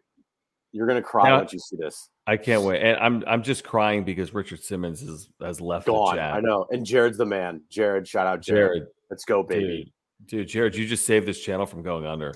you're 0.72 0.87
gonna 0.87 1.02
cry 1.02 1.30
once 1.33 1.52
you 1.52 1.59
see 1.59 1.76
this. 1.76 2.09
I 2.26 2.37
can't 2.37 2.62
wait. 2.62 2.80
And 2.83 2.96
I'm 2.98 3.24
I'm 3.26 3.42
just 3.42 3.64
crying 3.64 4.04
because 4.04 4.33
Richard 4.33 4.62
Simmons 4.62 5.02
is, 5.02 5.28
has 5.40 5.61
left 5.61 5.87
Gone. 5.87 6.14
the 6.16 6.20
chat. 6.20 6.35
I 6.35 6.40
know. 6.40 6.66
And 6.70 6.85
Jared's 6.87 7.18
the 7.18 7.26
man. 7.26 7.62
Jared, 7.70 8.06
shout 8.06 8.26
out 8.26 8.40
Jared. 8.40 8.78
Jared, 8.78 8.88
Let's 9.11 9.24
go, 9.24 9.42
baby. 9.42 9.92
dude, 10.26 10.28
dude, 10.28 10.48
Jared, 10.48 10.76
you 10.76 10.87
just 10.87 11.04
saved 11.06 11.26
this 11.26 11.40
channel 11.40 11.66
from 11.66 11.83
going 11.83 12.06
under. 12.06 12.33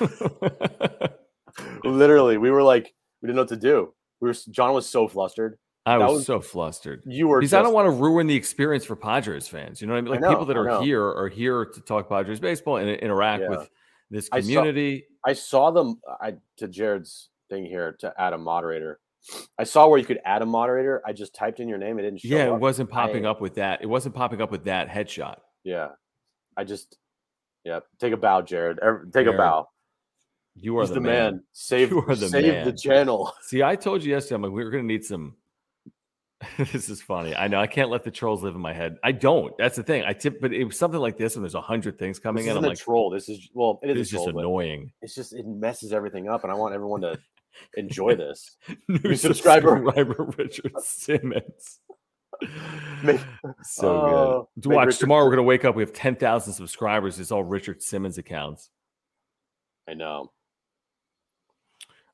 Literally, 1.84 2.36
we 2.38 2.50
were 2.50 2.62
like, 2.62 2.94
we 3.22 3.26
didn't 3.26 3.36
know 3.36 3.42
what 3.42 3.48
to 3.48 3.56
do. 3.56 3.94
We 4.20 4.28
were. 4.28 4.34
John 4.50 4.74
was 4.74 4.86
so 4.88 5.08
flustered. 5.08 5.58
I 5.86 5.96
was, 5.96 6.18
was- 6.18 6.26
so 6.26 6.40
flustered. 6.40 7.02
You 7.06 7.28
were. 7.28 7.40
Because 7.40 7.54
I 7.54 7.62
don't 7.62 7.72
want 7.72 7.86
to 7.86 7.90
ruin 7.92 8.26
the 8.26 8.34
experience 8.36 8.84
for 8.84 8.94
Padres 8.96 9.48
fans. 9.48 9.80
You 9.80 9.86
know 9.86 9.94
what 9.94 9.98
I 9.98 10.02
mean? 10.02 10.08
I 10.08 10.16
Like 10.16 10.20
know, 10.20 10.28
people 10.30 10.44
that 10.46 10.56
are 10.56 10.82
here 10.82 11.02
are 11.04 11.28
here 11.28 11.64
to 11.64 11.80
talk 11.80 12.08
Padres 12.08 12.40
baseball 12.40 12.76
and 12.76 12.90
interact 12.90 13.42
Yeah. 13.44 13.48
with 13.50 13.70
this 14.10 14.28
I 14.30 14.40
saw- 14.40 14.46
community. 14.46 15.06
I 15.24 15.32
saw 15.32 15.70
them. 15.70 16.00
I 16.20 16.34
to 16.58 16.68
Jared's 16.68 17.30
thing 17.48 17.64
here 17.64 17.96
to 18.00 18.12
add 18.18 18.32
a 18.32 18.38
moderator. 18.38 19.00
I 19.58 19.64
saw 19.64 19.88
where 19.88 19.98
you 19.98 20.06
could 20.06 20.20
add 20.24 20.42
a 20.42 20.46
moderator. 20.46 21.02
I 21.04 21.12
just 21.12 21.34
typed 21.34 21.60
in 21.60 21.68
your 21.68 21.78
name. 21.78 21.98
It 21.98 22.02
didn't 22.02 22.20
show 22.20 22.28
yeah, 22.28 22.44
it 22.44 22.52
up. 22.52 22.60
wasn't 22.60 22.90
popping 22.90 23.26
I- 23.26 23.30
up 23.30 23.40
with 23.40 23.54
that. 23.56 23.82
It 23.82 23.86
wasn't 23.86 24.14
popping 24.14 24.40
up 24.40 24.50
with 24.50 24.64
that 24.64 24.88
headshot. 24.88 25.38
Yeah, 25.64 25.88
I 26.56 26.64
just. 26.64 26.96
Yeah, 27.64 27.80
take 27.98 28.12
a 28.12 28.16
bow, 28.16 28.40
Jared. 28.40 28.78
Take 29.12 29.26
a 29.26 29.32
bow. 29.32 29.68
You 30.60 30.78
are 30.78 30.86
the, 30.86 30.94
the 30.94 31.00
man. 31.00 31.32
man. 31.34 31.42
Save, 31.52 31.90
You 31.90 32.00
are 32.00 32.14
the 32.14 32.28
save 32.28 32.64
the 32.64 32.72
channel. 32.72 33.32
See, 33.42 33.62
I 33.62 33.76
told 33.76 34.02
you 34.02 34.12
yesterday, 34.12 34.36
I'm 34.36 34.42
like, 34.42 34.52
we're 34.52 34.70
gonna 34.70 34.82
need 34.84 35.04
some. 35.04 35.36
this 36.58 36.88
is 36.88 37.02
funny. 37.02 37.34
I 37.34 37.48
know 37.48 37.60
I 37.60 37.66
can't 37.66 37.90
let 37.90 38.04
the 38.04 38.10
trolls 38.12 38.42
live 38.42 38.54
in 38.54 38.60
my 38.60 38.72
head. 38.72 38.96
I 39.02 39.12
don't. 39.12 39.52
That's 39.58 39.76
the 39.76 39.82
thing. 39.82 40.04
I 40.04 40.12
tip, 40.12 40.40
but 40.40 40.52
it 40.52 40.64
was 40.64 40.78
something 40.78 41.00
like 41.00 41.18
this, 41.18 41.34
and 41.34 41.44
there's 41.44 41.56
a 41.56 41.60
hundred 41.60 41.98
things 41.98 42.18
coming 42.18 42.44
This 42.44 42.52
in. 42.52 42.56
I'm 42.56 42.62
like, 42.62 42.78
troll. 42.78 43.10
This 43.10 43.28
is 43.28 43.50
well, 43.54 43.80
it 43.82 43.90
is 43.90 44.06
is 44.06 44.10
troll, 44.10 44.26
just 44.26 44.36
annoying. 44.36 44.92
it's 45.02 45.14
just 45.14 45.32
it 45.32 45.46
messes 45.46 45.92
everything 45.92 46.28
up, 46.28 46.44
and 46.44 46.52
I 46.52 46.56
want 46.56 46.74
everyone 46.74 47.00
to 47.02 47.18
enjoy 47.76 48.14
this. 48.16 48.56
New 48.88 49.14
subscriber. 49.14 49.76
subscriber 49.76 50.30
Richard 50.38 50.72
Simmons. 50.82 51.80
Make- 53.02 53.20
so 53.62 53.88
Oh, 53.88 54.48
good. 54.54 54.62
To 54.64 54.68
watch 54.76 54.86
Richard 54.86 55.00
tomorrow, 55.00 55.24
we're 55.24 55.30
gonna 55.30 55.42
wake 55.42 55.64
up. 55.64 55.74
We 55.74 55.82
have 55.82 55.92
ten 55.92 56.14
thousand 56.16 56.52
subscribers. 56.54 57.18
It's 57.18 57.32
all 57.32 57.42
Richard 57.44 57.82
Simmons 57.82 58.18
accounts. 58.18 58.70
I 59.88 59.94
know. 59.94 60.30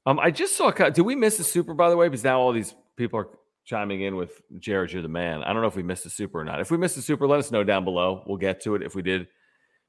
Um, 0.07 0.19
I 0.21 0.31
just 0.31 0.57
saw. 0.57 0.71
Did 0.71 1.01
we 1.03 1.15
miss 1.15 1.39
the 1.39 1.45
super? 1.45 1.75
By 1.75 1.91
the 1.91 1.97
way, 1.97 2.09
because 2.09 2.25
now 2.25 2.41
all 2.41 2.53
these 2.53 2.75
people 2.97 3.19
are 3.19 3.29
chiming 3.65 4.03
in 4.03 4.17
with 4.17 4.43
Jared, 4.59 4.93
you're 4.93 5.03
the 5.03 5.09
man. 5.09 5.43
I 5.43 5.53
don't 5.53 5.63
know 5.63 5.69
if 5.69 5.77
we 5.77 5.83
missed 5.83 6.05
the 6.05 6.11
super 6.11 6.41
or 6.41 6.45
not. 6.45 6.61
If 6.61 6.71
we 6.71 6.77
missed 6.77 6.97
the 6.97 7.03
super, 7.03 7.27
let 7.27 7.39
us 7.39 7.51
know 7.51 7.65
down 7.65 7.85
below. 7.85 8.23
We'll 8.27 8.37
get 8.37 8.61
to 8.63 8.75
it. 8.75 8.83
If 8.83 8.95
we 8.95 9.03
did 9.03 9.27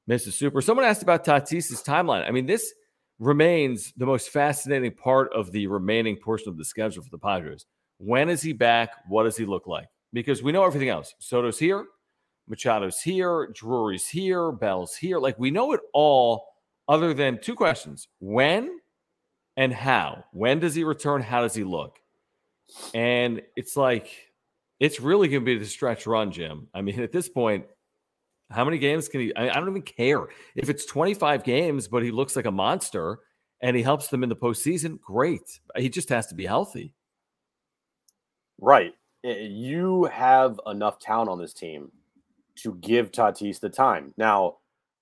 miss 0.07 0.23
the 0.25 0.31
super, 0.31 0.61
someone 0.61 0.85
asked 0.85 1.03
about 1.03 1.25
Tatis's 1.25 1.83
timeline. 1.83 2.25
I 2.27 2.31
mean, 2.31 2.45
this 2.45 2.73
remains 3.19 3.93
the 3.97 4.05
most 4.05 4.29
fascinating 4.29 4.91
part 4.91 5.31
of 5.33 5.51
the 5.51 5.67
remaining 5.67 6.17
portion 6.17 6.49
of 6.49 6.57
the 6.57 6.65
schedule 6.65 7.03
for 7.03 7.09
the 7.09 7.17
Padres. 7.17 7.65
When 7.97 8.29
is 8.29 8.41
he 8.41 8.53
back? 8.53 8.89
What 9.07 9.23
does 9.23 9.37
he 9.37 9.45
look 9.45 9.67
like? 9.67 9.87
Because 10.11 10.43
we 10.43 10.51
know 10.51 10.65
everything 10.65 10.89
else. 10.89 11.13
Soto's 11.19 11.59
here, 11.59 11.85
Machado's 12.49 13.01
here, 13.01 13.49
Drury's 13.53 14.07
here, 14.07 14.51
Bell's 14.51 14.95
here. 14.95 15.19
Like 15.19 15.39
we 15.39 15.51
know 15.51 15.71
it 15.73 15.81
all, 15.93 16.45
other 16.87 17.13
than 17.13 17.39
two 17.39 17.55
questions: 17.55 18.07
when 18.19 18.79
and 19.57 19.73
how. 19.73 20.25
When 20.31 20.59
does 20.59 20.75
he 20.75 20.83
return? 20.83 21.21
How 21.21 21.41
does 21.41 21.55
he 21.55 21.63
look? 21.63 21.97
And 22.93 23.41
it's 23.55 23.75
like, 23.75 24.09
it's 24.79 24.99
really 24.99 25.27
going 25.27 25.41
to 25.41 25.45
be 25.45 25.57
the 25.57 25.65
stretch 25.65 26.07
run, 26.07 26.31
Jim. 26.31 26.67
I 26.73 26.81
mean, 26.81 26.99
at 27.01 27.11
this 27.11 27.29
point, 27.29 27.65
how 28.51 28.63
many 28.65 28.77
games 28.77 29.07
can 29.07 29.21
he? 29.21 29.35
I, 29.35 29.49
I 29.49 29.53
don't 29.53 29.69
even 29.69 29.81
care 29.81 30.27
if 30.55 30.69
it's 30.69 30.85
25 30.85 31.43
games, 31.43 31.87
but 31.87 32.03
he 32.03 32.11
looks 32.11 32.35
like 32.35 32.45
a 32.45 32.51
monster 32.51 33.19
and 33.61 33.75
he 33.75 33.81
helps 33.83 34.07
them 34.07 34.23
in 34.23 34.29
the 34.29 34.35
postseason. 34.35 34.99
Great. 35.01 35.59
He 35.75 35.89
just 35.89 36.09
has 36.09 36.27
to 36.27 36.35
be 36.35 36.45
healthy. 36.45 36.93
Right. 38.59 38.93
You 39.23 40.05
have 40.05 40.59
enough 40.67 40.99
talent 40.99 41.29
on 41.29 41.39
this 41.39 41.53
team 41.53 41.91
to 42.57 42.75
give 42.75 43.11
Tatis 43.11 43.59
the 43.59 43.69
time. 43.69 44.13
Now, 44.17 44.57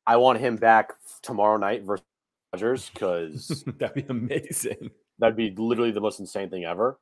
I 0.07 0.17
want 0.17 0.39
him 0.39 0.55
back 0.55 0.93
tomorrow 1.21 1.57
night 1.57 1.83
versus 1.83 2.05
Dodgers 2.53 2.89
because 2.89 3.63
That'd 3.79 3.95
be 3.95 4.05
amazing. 4.09 4.91
that'd 5.19 5.35
be 5.35 5.53
literally 5.57 5.91
the 5.91 6.01
most 6.01 6.19
insane 6.19 6.49
thing 6.49 6.63
ever. 6.65 6.99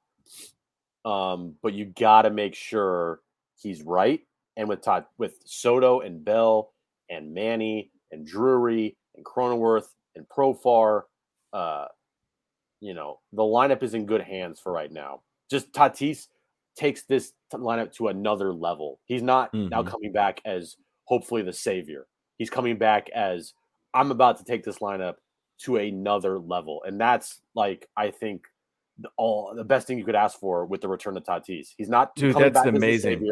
Um, 1.05 1.55
but 1.61 1.73
you 1.73 1.85
got 1.85 2.23
to 2.23 2.29
make 2.29 2.55
sure 2.55 3.21
he's 3.61 3.81
right. 3.83 4.21
And 4.57 4.67
with 4.67 4.81
Todd, 4.81 5.05
with 5.17 5.39
Soto 5.45 6.01
and 6.01 6.23
Bell 6.23 6.73
and 7.09 7.33
Manny 7.33 7.91
and 8.11 8.25
Drury 8.25 8.97
and 9.15 9.25
Cronenworth 9.25 9.87
and 10.15 10.27
Profar, 10.27 11.03
uh, 11.53 11.87
you 12.79 12.93
know 12.93 13.19
the 13.33 13.43
lineup 13.43 13.83
is 13.83 13.93
in 13.93 14.05
good 14.05 14.21
hands 14.21 14.59
for 14.59 14.71
right 14.71 14.91
now. 14.91 15.21
Just 15.49 15.71
Tatis 15.71 16.27
takes 16.75 17.03
this 17.03 17.33
lineup 17.53 17.93
to 17.93 18.07
another 18.07 18.53
level. 18.53 18.99
He's 19.05 19.21
not 19.21 19.53
now 19.53 19.83
Mhm. 19.83 19.87
coming 19.87 20.11
back 20.11 20.41
as 20.45 20.77
hopefully 21.05 21.41
the 21.43 21.53
savior. 21.53 22.07
He's 22.37 22.49
coming 22.49 22.77
back 22.77 23.09
as 23.09 23.53
I'm 23.93 24.09
about 24.11 24.37
to 24.37 24.43
take 24.45 24.63
this 24.63 24.79
lineup 24.79 25.15
to 25.59 25.77
another 25.77 26.39
level, 26.39 26.81
and 26.83 26.99
that's 26.99 27.41
like 27.55 27.87
I 27.95 28.09
think 28.11 28.47
the, 28.97 29.09
all 29.17 29.53
the 29.53 29.63
best 29.63 29.85
thing 29.87 29.97
you 29.97 30.05
could 30.05 30.15
ask 30.15 30.39
for 30.39 30.65
with 30.65 30.81
the 30.81 30.87
return 30.87 31.17
of 31.17 31.23
Tatis. 31.23 31.73
He's 31.77 31.89
not 31.89 32.15
Dude, 32.15 32.33
coming 32.33 32.51
that's 32.51 32.63
back 32.65 32.67
as 32.67 32.71
the 32.71 32.77
amazing. 32.77 33.27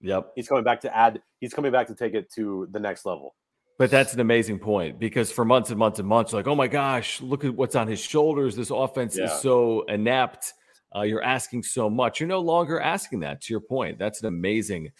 Savior. 0.00 0.14
Yep. 0.16 0.32
He's 0.36 0.48
coming 0.48 0.64
back 0.64 0.80
to 0.82 0.96
add. 0.96 1.20
He's 1.40 1.54
coming 1.54 1.72
back 1.72 1.86
to 1.88 1.94
take 1.94 2.14
it 2.14 2.30
to 2.34 2.68
the 2.70 2.80
next 2.80 3.04
level. 3.06 3.34
But 3.78 3.90
that's 3.90 4.12
an 4.12 4.20
amazing 4.20 4.58
point 4.58 4.98
because 4.98 5.32
for 5.32 5.44
months 5.44 5.70
and 5.70 5.78
months 5.78 5.98
and 5.98 6.06
months, 6.08 6.32
like, 6.34 6.46
oh 6.46 6.54
my 6.54 6.68
gosh, 6.68 7.22
look 7.22 7.44
at 7.46 7.54
what's 7.54 7.74
on 7.76 7.88
his 7.88 8.00
shoulders. 8.00 8.54
This 8.54 8.70
offense 8.70 9.16
Yeah. 9.16 9.24
is 9.24 9.40
so 9.40 9.82
inept. 9.82 10.52
Uh, 10.94 11.02
you're 11.02 11.22
asking 11.22 11.62
so 11.62 11.88
much. 11.88 12.20
You're 12.20 12.28
no 12.28 12.40
longer 12.40 12.78
asking 12.80 13.20
that. 13.20 13.40
To 13.42 13.52
your 13.54 13.60
point, 13.60 13.98
that's 13.98 14.20
an 14.20 14.26
amazing 14.26 14.90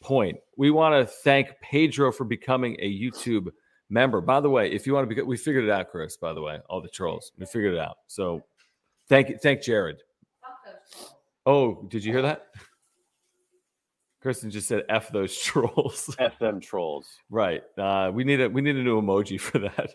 point. 0.00 0.38
We 0.56 0.70
want 0.70 0.94
to 0.94 1.12
thank 1.24 1.48
Pedro 1.60 2.12
for 2.12 2.24
becoming 2.24 2.76
a 2.80 2.88
YouTube 3.00 3.48
member. 3.90 4.20
By 4.20 4.40
the 4.40 4.50
way, 4.50 4.70
if 4.70 4.86
you 4.86 4.94
want 4.94 5.08
to 5.08 5.14
be, 5.14 5.20
we 5.22 5.36
figured 5.36 5.64
it 5.64 5.70
out, 5.70 5.90
Chris. 5.90 6.16
By 6.16 6.32
the 6.32 6.42
way, 6.42 6.60
all 6.68 6.80
the 6.80 6.88
trolls, 6.88 7.32
we 7.38 7.46
figured 7.46 7.74
it 7.74 7.80
out. 7.80 7.96
So, 8.06 8.44
thank 9.08 9.30
you, 9.30 9.38
thank 9.38 9.62
Jared. 9.62 10.02
Oh, 11.46 11.86
did 11.88 12.04
you 12.04 12.12
hear 12.12 12.22
that? 12.22 12.48
Kristen 14.28 14.50
just 14.50 14.68
said 14.68 14.82
"f 14.90 15.08
those 15.08 15.34
trolls." 15.42 16.14
F 16.18 16.38
them 16.38 16.60
trolls. 16.60 17.08
Right. 17.30 17.62
Uh, 17.78 18.10
we 18.12 18.24
need 18.24 18.42
a 18.42 18.50
we 18.50 18.60
need 18.60 18.76
a 18.76 18.82
new 18.82 19.00
emoji 19.00 19.40
for 19.40 19.58
that. 19.58 19.94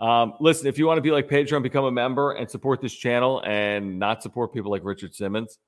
Um, 0.00 0.34
listen, 0.38 0.68
if 0.68 0.78
you 0.78 0.86
want 0.86 0.98
to 0.98 1.02
be 1.02 1.10
like 1.10 1.28
and 1.32 1.62
become 1.64 1.86
a 1.86 1.90
member 1.90 2.30
and 2.30 2.48
support 2.48 2.80
this 2.80 2.94
channel 2.94 3.42
and 3.44 3.98
not 3.98 4.22
support 4.22 4.54
people 4.54 4.70
like 4.70 4.84
Richard 4.84 5.16
Simmons, 5.16 5.58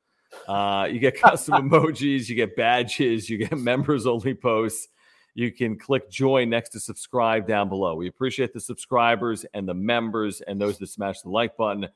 uh, 0.46 0.86
you 0.88 1.00
get 1.00 1.20
custom 1.20 1.68
emojis, 1.68 2.28
you 2.28 2.36
get 2.36 2.54
badges, 2.54 3.28
you 3.28 3.36
get 3.36 3.58
members 3.58 4.06
only 4.06 4.32
posts. 4.32 4.86
You 5.34 5.50
can 5.50 5.76
click 5.76 6.08
join 6.08 6.50
next 6.50 6.68
to 6.70 6.78
subscribe 6.78 7.48
down 7.48 7.68
below. 7.68 7.96
We 7.96 8.06
appreciate 8.06 8.52
the 8.52 8.60
subscribers 8.60 9.44
and 9.54 9.68
the 9.68 9.74
members 9.74 10.40
and 10.40 10.60
those 10.60 10.78
that 10.78 10.86
smash 10.86 11.20
the 11.22 11.30
like 11.30 11.56
button, 11.56 11.88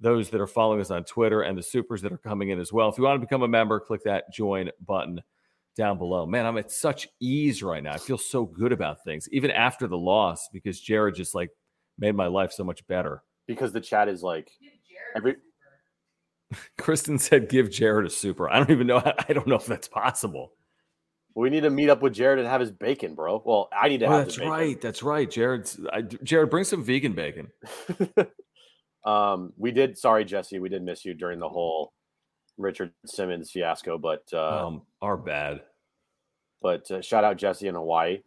those 0.00 0.30
that 0.30 0.40
are 0.40 0.46
following 0.46 0.80
us 0.80 0.90
on 0.90 1.04
Twitter, 1.04 1.42
and 1.42 1.58
the 1.58 1.62
supers 1.62 2.00
that 2.00 2.12
are 2.12 2.18
coming 2.18 2.48
in 2.48 2.58
as 2.58 2.72
well. 2.72 2.88
If 2.88 2.96
you 2.96 3.04
want 3.04 3.20
to 3.20 3.26
become 3.26 3.42
a 3.42 3.48
member, 3.48 3.78
click 3.78 4.04
that 4.04 4.32
join 4.32 4.70
button 4.86 5.20
down 5.80 5.96
below. 5.96 6.26
Man, 6.26 6.44
I'm 6.44 6.58
at 6.58 6.70
such 6.70 7.08
ease 7.20 7.62
right 7.62 7.82
now. 7.82 7.92
I 7.94 7.98
feel 7.98 8.18
so 8.18 8.44
good 8.44 8.70
about 8.70 9.02
things, 9.02 9.26
even 9.32 9.50
after 9.50 9.86
the 9.86 9.96
loss, 9.96 10.48
because 10.52 10.78
Jared 10.78 11.14
just 11.14 11.34
like 11.34 11.48
made 11.98 12.14
my 12.14 12.26
life 12.26 12.52
so 12.52 12.64
much 12.64 12.86
better. 12.86 13.22
because 13.46 13.72
the 13.72 13.80
chat 13.80 14.06
is 14.08 14.22
like 14.22 14.50
every 15.16 15.36
Kristen 16.78 17.18
said, 17.18 17.48
"Give 17.48 17.70
Jared 17.70 18.06
a 18.06 18.10
super." 18.10 18.50
I 18.50 18.58
don't 18.58 18.70
even 18.70 18.86
know. 18.86 18.98
I 19.28 19.32
don't 19.32 19.46
know 19.46 19.54
if 19.56 19.64
that's 19.66 19.88
possible. 19.88 20.52
we 21.34 21.48
need 21.48 21.62
to 21.62 21.70
meet 21.70 21.88
up 21.88 22.02
with 22.02 22.12
Jared 22.12 22.38
and 22.40 22.46
have 22.48 22.60
his 22.60 22.72
bacon, 22.72 23.14
bro. 23.14 23.42
Well, 23.44 23.68
I 23.72 23.88
need 23.88 24.00
to 24.00 24.06
Oh, 24.06 24.10
have 24.10 24.18
that's 24.26 24.34
his 24.34 24.38
bacon. 24.40 24.52
right. 24.52 24.80
That's 24.80 25.02
right. 25.02 25.30
Jared's 25.30 25.80
I, 25.92 26.02
Jared, 26.02 26.50
bring 26.50 26.64
some 26.64 26.84
vegan 26.84 27.12
bacon. 27.14 27.48
um, 29.06 29.52
we 29.56 29.70
did. 29.70 29.96
Sorry, 29.96 30.24
Jesse, 30.24 30.58
we 30.58 30.68
did 30.68 30.82
miss 30.82 31.04
you 31.04 31.14
during 31.14 31.38
the 31.38 31.48
whole 31.48 31.92
Richard 32.58 32.92
Simmons 33.06 33.50
fiasco, 33.50 33.96
but 33.96 34.24
uh, 34.32 34.66
um, 34.66 34.82
our 35.00 35.16
bad. 35.16 35.62
But 36.62 36.90
uh, 36.90 37.00
shout 37.00 37.24
out 37.24 37.36
Jesse 37.36 37.68
in 37.68 37.74
Hawaii. 37.74 38.22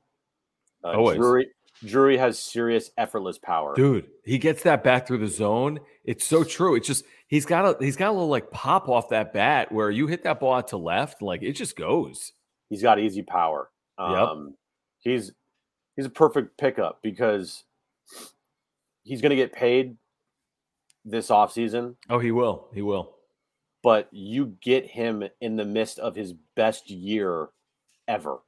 Uh, 0.84 0.92
Always. 0.92 1.18
Drury, 1.18 1.48
Drury 1.86 2.18
has 2.18 2.40
serious 2.40 2.92
effortless 2.98 3.38
power. 3.38 3.76
Dude, 3.76 4.08
he 4.24 4.38
gets 4.38 4.64
that 4.64 4.84
back 4.84 5.08
through 5.08 5.20
the 5.20 5.28
zone. 5.28 5.80
It's 6.06 6.26
so 6.26 6.44
true. 6.44 6.76
It's 6.76 6.88
just 6.88 7.06
he's 7.28 7.46
got 7.46 7.66
a 7.66 7.84
he's 7.84 7.96
got 7.96 8.10
a 8.10 8.14
little 8.14 8.28
like 8.28 8.52
pop 8.52 8.90
off 8.90 9.10
that 9.10 9.34
bat 9.34 9.72
where 9.72 9.90
you 9.90 10.08
hit 10.08 10.24
that 10.24 10.40
ball 10.40 10.54
out 10.54 10.70
to 10.70 10.78
left, 10.78 11.22
like 11.22 11.42
it 11.42 11.54
just 11.54 11.76
goes. 11.76 12.32
He's 12.70 12.82
got 12.82 13.00
easy 13.00 13.22
power. 13.22 13.70
Yep. 14.00 14.10
Um, 14.10 14.56
he's 15.00 15.32
he's 15.96 16.06
a 16.06 16.10
perfect 16.10 16.58
pickup 16.58 17.00
because 17.04 17.64
he's 19.04 19.22
going 19.22 19.32
to 19.32 19.36
get 19.36 19.54
paid 19.54 19.98
this 21.06 21.30
offseason. 21.30 21.96
Oh, 22.10 22.20
he 22.20 22.32
will. 22.32 22.70
He 22.74 22.82
will. 22.82 23.16
But 23.84 24.08
you 24.12 24.58
get 24.62 24.86
him 24.86 25.24
in 25.42 25.58
the 25.58 25.66
midst 25.66 26.00
of 26.00 26.16
his 26.16 26.34
best 26.56 26.90
year 26.90 27.50
ever. 28.08 28.40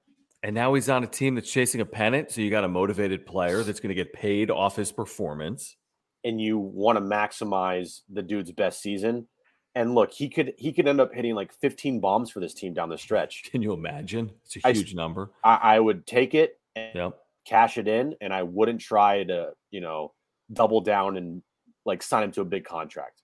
And 0.43 0.53
now 0.53 0.73
he's 0.75 0.89
on 0.89 1.03
a 1.03 1.07
team 1.07 1.35
that's 1.35 1.51
chasing 1.51 1.81
a 1.81 1.85
pennant. 1.85 2.31
So 2.31 2.41
you 2.41 2.51
got 2.51 2.63
a 2.63 2.69
motivated 2.69 3.25
player 3.25 3.63
that's 3.63 3.79
going 3.79 3.89
to 3.89 3.95
get 3.95 4.13
paid 4.13 4.51
off 4.51 4.75
his 4.75 4.91
performance. 4.91 5.75
And 6.23 6.39
you 6.39 6.57
want 6.57 6.97
to 6.97 7.03
maximize 7.03 8.01
the 8.11 8.21
dude's 8.21 8.51
best 8.51 8.81
season. 8.81 9.27
And 9.73 9.93
look, 9.93 10.13
he 10.13 10.29
could 10.29 10.53
he 10.57 10.71
could 10.71 10.87
end 10.87 11.01
up 11.01 11.13
hitting 11.13 11.35
like 11.35 11.51
15 11.53 11.99
bombs 11.99 12.31
for 12.31 12.39
this 12.39 12.53
team 12.53 12.73
down 12.73 12.89
the 12.89 12.97
stretch. 12.97 13.43
Can 13.51 13.61
you 13.61 13.73
imagine? 13.73 14.31
It's 14.45 14.57
a 14.63 14.71
huge 14.71 14.93
I, 14.93 14.95
number. 14.95 15.31
I, 15.43 15.55
I, 15.55 15.79
would 15.79 16.07
take 16.07 16.33
it 16.33 16.59
and 16.75 16.95
yep. 16.95 17.17
cash 17.45 17.77
it 17.77 17.87
in, 17.87 18.15
and 18.21 18.33
I 18.33 18.43
wouldn't 18.43 18.79
try 18.79 19.23
to, 19.23 19.49
you 19.71 19.81
know, 19.81 20.13
double 20.53 20.79
down 20.79 21.17
and 21.17 21.41
like 21.85 22.01
sign 22.01 22.23
him 22.23 22.31
to 22.33 22.41
a 22.41 22.45
big 22.45 22.63
contract. 22.63 23.21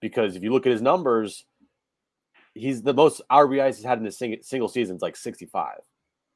Because 0.00 0.36
if 0.36 0.42
you 0.42 0.52
look 0.52 0.66
at 0.66 0.72
his 0.72 0.82
numbers, 0.82 1.44
he's 2.54 2.82
the 2.82 2.94
most 2.94 3.20
RBIs 3.30 3.76
he's 3.76 3.84
had 3.84 3.98
in 3.98 4.06
a 4.06 4.12
single, 4.12 4.42
single 4.42 4.68
season 4.68 4.96
is 4.96 5.02
like 5.02 5.16
65. 5.16 5.78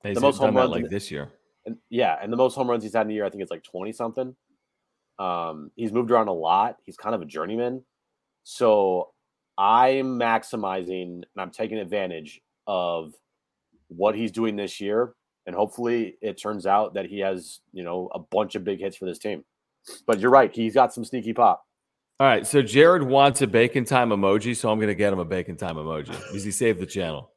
He's 0.03 0.15
the 0.15 0.21
most 0.21 0.39
home 0.39 0.57
runs 0.57 0.71
like 0.71 0.89
this 0.89 1.11
year. 1.11 1.33
And 1.67 1.77
yeah, 1.91 2.17
and 2.21 2.33
the 2.33 2.37
most 2.37 2.55
home 2.55 2.69
runs 2.69 2.83
he's 2.83 2.95
had 2.95 3.07
in 3.07 3.11
a 3.11 3.15
year, 3.15 3.25
I 3.25 3.31
think 3.31 3.43
it's 3.43 3.51
like 3.51 3.65
20 3.65 3.93
something. 3.93 4.35
Um, 5.19 5.71
he's 5.75 5.93
moved 5.93 6.11
around 6.11 6.29
a 6.29 6.33
lot. 6.33 6.77
He's 6.85 6.97
kind 6.97 7.15
of 7.15 7.23
a 7.23 7.25
journeyman. 7.25 7.83
So 8.45 9.11
I'm 9.57 10.19
maximizing 10.19 11.03
and 11.03 11.25
I'm 11.37 11.51
taking 11.51 11.79
advantage 11.79 12.41
of 12.67 13.15
what 13.89 14.15
he's 14.15 14.31
doing 14.31 14.57
this 14.57 14.81
year. 14.81 15.15
And 15.47 15.57
hopefully 15.57 16.17
it 16.21 16.41
turns 16.41 16.67
out 16.67 16.95
that 16.95 17.07
he 17.07 17.21
has, 17.21 17.61
you 17.73 17.83
know, 17.83 18.11
a 18.15 18.19
bunch 18.19 18.55
of 18.55 18.65
big 18.65 18.81
hits 18.81 18.97
for 18.97 19.07
this 19.07 19.19
team. 19.19 19.45
But 20.07 20.21
you're 20.21 20.31
right. 20.31 20.55
He's 20.55 20.75
got 20.75 20.93
some 20.93 21.05
sneaky 21.05 21.33
pop. 21.33 21.65
All 22.21 22.27
right. 22.27 22.47
So 22.47 22.63
Jared 22.63 23.03
wants 23.03 23.43
a 23.43 23.47
bacon 23.47 23.85
time 23.85 24.11
emoji. 24.11 24.57
So 24.57 24.71
I'm 24.71 24.79
going 24.79 24.89
to 24.89 24.95
get 24.95 25.13
him 25.13 25.19
a 25.19 25.25
bacon 25.25 25.57
time 25.57 25.77
emoji 25.77 26.07
because 26.07 26.45
he 26.45 26.51
saved 26.51 26.81
the 26.81 26.87
channel. 26.87 27.31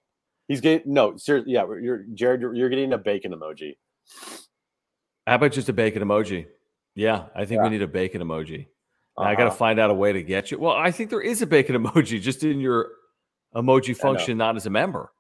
He's 0.48 0.60
getting 0.60 0.94
no, 0.94 1.16
seriously. 1.18 1.54
Yeah, 1.54 1.66
you're 1.82 2.04
Jared. 2.14 2.42
You're, 2.42 2.54
you're, 2.54 2.70
getting 2.70 2.92
a 2.94 2.98
bacon 2.98 3.32
emoji. 3.32 3.78
How 5.28 5.36
about 5.36 5.52
just 5.52 5.70
a 5.70 5.74
bacon 5.74 6.04
emoji? 6.04 6.48
Yeah, 6.96 7.26
I 7.36 7.46
think 7.46 7.60
yeah. 7.60 7.64
we 7.64 7.70
need 7.70 7.82
a 7.84 7.88
bacon 7.88 8.22
emoji. 8.22 8.66
Uh-huh. 9.18 9.30
I 9.30 9.36
got 9.36 9.46
to 9.46 9.52
find 9.52 9.80
out 9.80 9.92
a 9.92 9.94
way 9.94 10.12
to 10.12 10.24
get 10.24 10.52
you. 10.52 10.60
Well, 10.60 10.76
I 10.76 10.92
think 10.92 11.10
there 11.10 11.22
is 11.22 11.42
a 11.42 11.48
bacon 11.48 11.76
emoji 11.84 12.20
just 12.20 12.44
in 12.44 12.60
your 12.60 12.90
emoji 13.56 13.96
function, 13.96 14.38
not 14.38 14.56
as 14.56 14.66
a 14.66 14.70
member. 14.70 15.12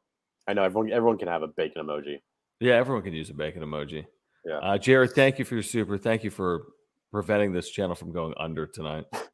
I 0.47 0.53
know 0.53 0.63
everyone. 0.63 0.91
Everyone 0.91 1.17
can 1.17 1.27
have 1.27 1.43
a 1.43 1.47
bacon 1.47 1.85
emoji. 1.85 2.17
Yeah, 2.59 2.73
everyone 2.73 3.03
can 3.03 3.13
use 3.13 3.29
a 3.29 3.33
bacon 3.33 3.61
emoji. 3.61 4.05
Yeah, 4.43 4.57
uh, 4.57 4.77
Jared, 4.79 5.11
thank 5.11 5.37
you 5.39 5.45
for 5.45 5.53
your 5.53 5.63
super. 5.63 5.97
Thank 5.97 6.23
you 6.23 6.31
for 6.31 6.63
preventing 7.11 7.53
this 7.53 7.69
channel 7.69 7.95
from 7.95 8.11
going 8.11 8.33
under 8.37 8.65
tonight. 8.65 9.05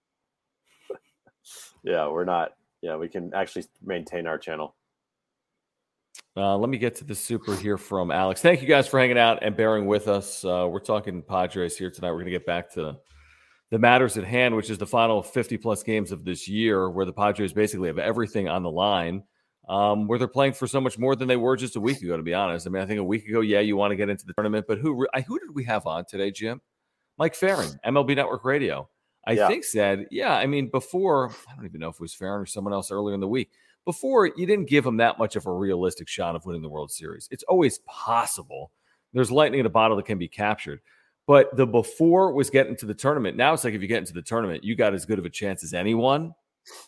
yeah, 1.88 2.08
we're 2.08 2.26
not. 2.26 2.52
Yeah, 2.82 2.96
we 2.98 3.08
can 3.08 3.34
actually 3.34 3.66
maintain 3.84 4.28
our 4.28 4.38
channel. 4.38 4.76
Uh, 6.36 6.56
let 6.56 6.70
me 6.70 6.78
get 6.78 6.94
to 6.96 7.04
the 7.04 7.16
super 7.16 7.56
here 7.56 7.78
from 7.78 8.12
Alex. 8.12 8.42
Thank 8.42 8.62
you 8.62 8.68
guys 8.68 8.88
for 8.88 9.00
hanging 9.00 9.18
out 9.18 9.40
and 9.42 9.56
bearing 9.56 9.88
with 9.88 10.08
us. 10.08 10.46
Uh, 10.46 10.68
we're 10.70 10.80
talking 10.80 11.24
Padres 11.24 11.78
here 11.78 11.90
tonight. 11.90 12.10
We're 12.10 12.18
going 12.18 12.26
to 12.26 12.32
get 12.32 12.46
back 12.46 12.72
to 12.74 12.98
the 13.72 13.80
matters 13.80 14.18
at 14.18 14.24
hand, 14.24 14.56
which 14.56 14.70
is 14.70 14.78
the 14.78 14.86
final 14.86 15.24
50 15.24 15.58
plus 15.58 15.82
games 15.82 16.12
of 16.12 16.24
this 16.24 16.48
year, 16.48 16.90
where 16.90 17.06
the 17.06 17.14
Padres 17.14 17.54
basically 17.54 17.88
have 17.88 17.98
everything 17.98 18.48
on 18.48 18.62
the 18.62 18.70
line, 18.70 19.24
um, 19.68 20.08
where 20.08 20.20
they're 20.20 20.28
playing 20.28 20.54
for 20.54 20.68
so 20.68 20.80
much 20.80 21.00
more 21.00 21.16
than 21.16 21.28
they 21.28 21.38
were 21.38 21.56
just 21.56 21.76
a 21.76 21.82
week 21.82 22.02
ago, 22.04 22.16
to 22.16 22.24
be 22.24 22.36
honest. 22.36 22.68
I 22.68 22.70
mean, 22.70 22.84
I 22.84 22.86
think 22.86 23.00
a 23.00 23.04
week 23.04 23.28
ago, 23.28 23.42
yeah, 23.42 23.62
you 23.62 23.76
want 23.76 23.92
to 23.92 23.96
get 23.96 24.10
into 24.10 24.26
the 24.26 24.34
tournament, 24.34 24.66
but 24.68 24.78
who, 24.78 25.08
who 25.28 25.40
did 25.40 25.56
we 25.56 25.64
have 25.64 25.88
on 25.88 26.06
today, 26.06 26.30
Jim? 26.30 26.62
Mike 27.18 27.34
Ferrin, 27.34 27.80
MLB 27.84 28.16
Network 28.16 28.46
Radio. 28.46 28.88
I 29.28 29.34
yeah. 29.34 29.48
think 29.48 29.64
said, 29.64 30.08
yeah, 30.10 30.36
I 30.36 30.46
mean, 30.46 30.70
before, 30.70 31.32
I 31.50 31.56
don't 31.56 31.66
even 31.66 31.82
know 31.82 31.90
if 31.90 31.96
it 31.96 32.02
was 32.02 32.14
Ferrin 32.14 32.42
or 32.42 32.46
someone 32.46 32.74
else 32.74 32.92
earlier 32.92 33.14
in 33.14 33.20
the 33.20 33.28
week 33.28 33.52
before 33.88 34.28
you 34.28 34.46
didn't 34.46 34.70
give 34.70 34.86
him 34.86 34.98
that 34.98 35.18
much 35.18 35.36
of 35.36 35.46
a 35.46 35.52
realistic 35.52 36.08
shot 36.08 36.36
of 36.36 36.46
winning 36.46 36.62
the 36.62 36.70
World 36.70 36.92
Series. 36.92 37.28
It's 37.32 37.44
always 37.44 37.80
possible. 37.80 38.72
There's 39.14 39.32
lightning 39.32 39.62
in 39.62 39.66
a 39.66 39.70
bottle 39.70 39.96
that 39.98 40.06
can 40.06 40.18
be 40.18 40.28
captured. 40.28 40.82
But 41.26 41.56
the 41.56 41.66
before 41.66 42.34
was 42.34 42.50
getting 42.50 42.76
to 42.78 42.86
the 42.86 42.94
tournament. 42.94 43.36
Now 43.38 43.54
it's 43.54 43.64
like 43.64 43.74
if 43.74 43.82
you 43.82 43.88
get 43.88 44.00
into 44.00 44.14
the 44.14 44.22
tournament, 44.22 44.64
you 44.64 44.76
got 44.76 44.94
as 44.94 45.06
good 45.06 45.20
of 45.20 45.26
a 45.26 45.30
chance 45.30 45.64
as 45.64 45.74
anyone 45.74 46.34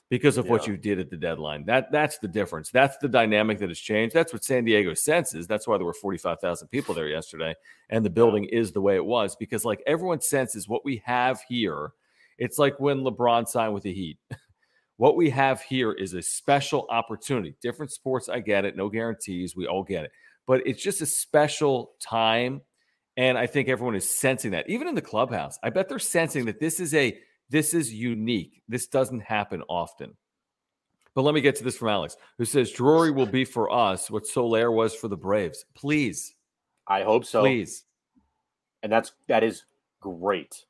because 0.09 0.37
of 0.37 0.45
yeah. 0.45 0.51
what 0.51 0.67
you 0.67 0.77
did 0.77 0.99
at 0.99 1.09
the 1.09 1.17
deadline. 1.17 1.65
That 1.65 1.91
that's 1.91 2.17
the 2.19 2.27
difference. 2.27 2.69
That's 2.69 2.97
the 2.97 3.07
dynamic 3.07 3.59
that 3.59 3.69
has 3.69 3.79
changed. 3.79 4.15
That's 4.15 4.33
what 4.33 4.43
San 4.43 4.65
Diego 4.65 4.93
senses. 4.93 5.47
That's 5.47 5.67
why 5.67 5.77
there 5.77 5.85
were 5.85 5.93
45,000 5.93 6.67
people 6.69 6.93
there 6.93 7.07
yesterday 7.07 7.53
and 7.89 8.05
the 8.05 8.09
building 8.09 8.45
is 8.45 8.71
the 8.71 8.81
way 8.81 8.95
it 8.95 9.05
was 9.05 9.35
because 9.35 9.65
like 9.65 9.81
everyone 9.87 10.21
senses 10.21 10.67
what 10.67 10.85
we 10.85 11.01
have 11.05 11.41
here. 11.47 11.91
It's 12.39 12.57
like 12.57 12.79
when 12.79 13.01
LeBron 13.01 13.47
signed 13.47 13.73
with 13.73 13.83
the 13.83 13.93
Heat. 13.93 14.17
What 14.97 15.15
we 15.15 15.29
have 15.29 15.61
here 15.61 15.93
is 15.93 16.13
a 16.13 16.21
special 16.21 16.85
opportunity. 16.89 17.55
Different 17.61 17.89
sports, 17.89 18.27
I 18.27 18.41
get 18.41 18.65
it. 18.65 18.75
No 18.75 18.89
guarantees. 18.89 19.55
We 19.55 19.65
all 19.65 19.81
get 19.81 20.03
it. 20.03 20.11
But 20.45 20.67
it's 20.67 20.83
just 20.83 21.01
a 21.01 21.05
special 21.05 21.91
time. 22.01 22.59
And 23.15 23.37
I 23.37 23.47
think 23.47 23.69
everyone 23.69 23.95
is 23.95 24.09
sensing 24.09 24.51
that. 24.51 24.69
Even 24.69 24.89
in 24.89 24.95
the 24.95 25.01
clubhouse, 25.01 25.57
I 25.63 25.69
bet 25.69 25.87
they're 25.87 25.99
sensing 25.99 26.45
that 26.45 26.59
this 26.59 26.81
is 26.81 26.93
a 26.93 27.17
this 27.49 27.73
is 27.73 27.93
unique. 27.93 28.61
This 28.67 28.87
doesn't 28.87 29.21
happen 29.21 29.63
often. 29.69 30.17
But 31.15 31.21
let 31.21 31.33
me 31.33 31.41
get 31.41 31.55
to 31.55 31.63
this 31.63 31.77
from 31.77 31.87
Alex, 31.87 32.17
who 32.37 32.43
says 32.45 32.69
Drury 32.71 33.11
will 33.11 33.25
be 33.25 33.45
for 33.45 33.71
us 33.71 34.11
what 34.11 34.27
Soler 34.27 34.69
was 34.69 34.93
for 34.93 35.07
the 35.07 35.17
Braves. 35.17 35.65
Please. 35.75 36.35
I 36.87 37.03
hope 37.03 37.23
so. 37.23 37.41
Please. 37.41 37.85
And 38.83 38.91
that's 38.91 39.13
that 39.27 39.43
is 39.43 39.63
great. 40.01 40.65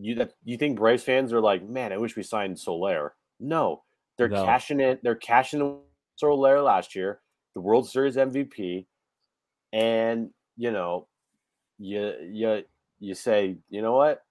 You 0.00 0.14
that 0.16 0.32
you 0.44 0.56
think 0.56 0.78
Braves 0.78 1.02
fans 1.02 1.32
are 1.32 1.40
like, 1.40 1.68
man, 1.68 1.92
I 1.92 1.98
wish 1.98 2.16
we 2.16 2.22
signed 2.22 2.58
Soler. 2.58 3.14
No, 3.38 3.82
they're 4.16 4.28
no. 4.28 4.44
cashing 4.44 4.80
it. 4.80 5.00
They're 5.02 5.14
cashing 5.14 5.60
in 5.60 5.78
Soler 6.16 6.60
last 6.60 6.94
year, 6.94 7.20
the 7.54 7.60
World 7.60 7.88
Series 7.88 8.16
MVP, 8.16 8.86
and 9.72 10.30
you 10.56 10.70
know, 10.70 11.06
you 11.78 12.14
you 12.30 12.62
you 12.98 13.14
say, 13.14 13.56
you 13.68 13.82
know 13.82 13.94
what? 13.94 14.22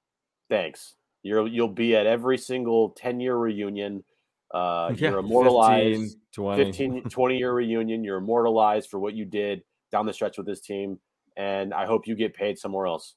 Thanks. 0.50 0.96
You're 1.24 1.48
you'll 1.48 1.68
be 1.68 1.96
at 1.96 2.06
every 2.06 2.38
single 2.38 2.92
10 2.92 3.20
year 3.20 3.36
reunion. 3.36 4.04
Uh, 4.54 4.92
yeah, 4.96 5.10
you're 5.10 5.20
immortalized 5.20 6.02
15 6.02 6.16
20. 6.34 6.64
15, 6.66 7.04
20 7.10 7.38
year 7.38 7.54
reunion. 7.54 8.04
You're 8.04 8.18
immortalized 8.18 8.90
for 8.90 9.00
what 9.00 9.14
you 9.14 9.26
did 9.26 9.64
down 9.92 10.06
the 10.06 10.14
stretch 10.14 10.38
with 10.38 10.48
this 10.48 10.62
team. 10.62 11.00
And 11.36 11.74
I 11.74 11.86
hope 11.86 12.08
you 12.08 12.16
get 12.16 12.34
paid 12.34 12.58
somewhere 12.58 12.86
else. 12.86 13.16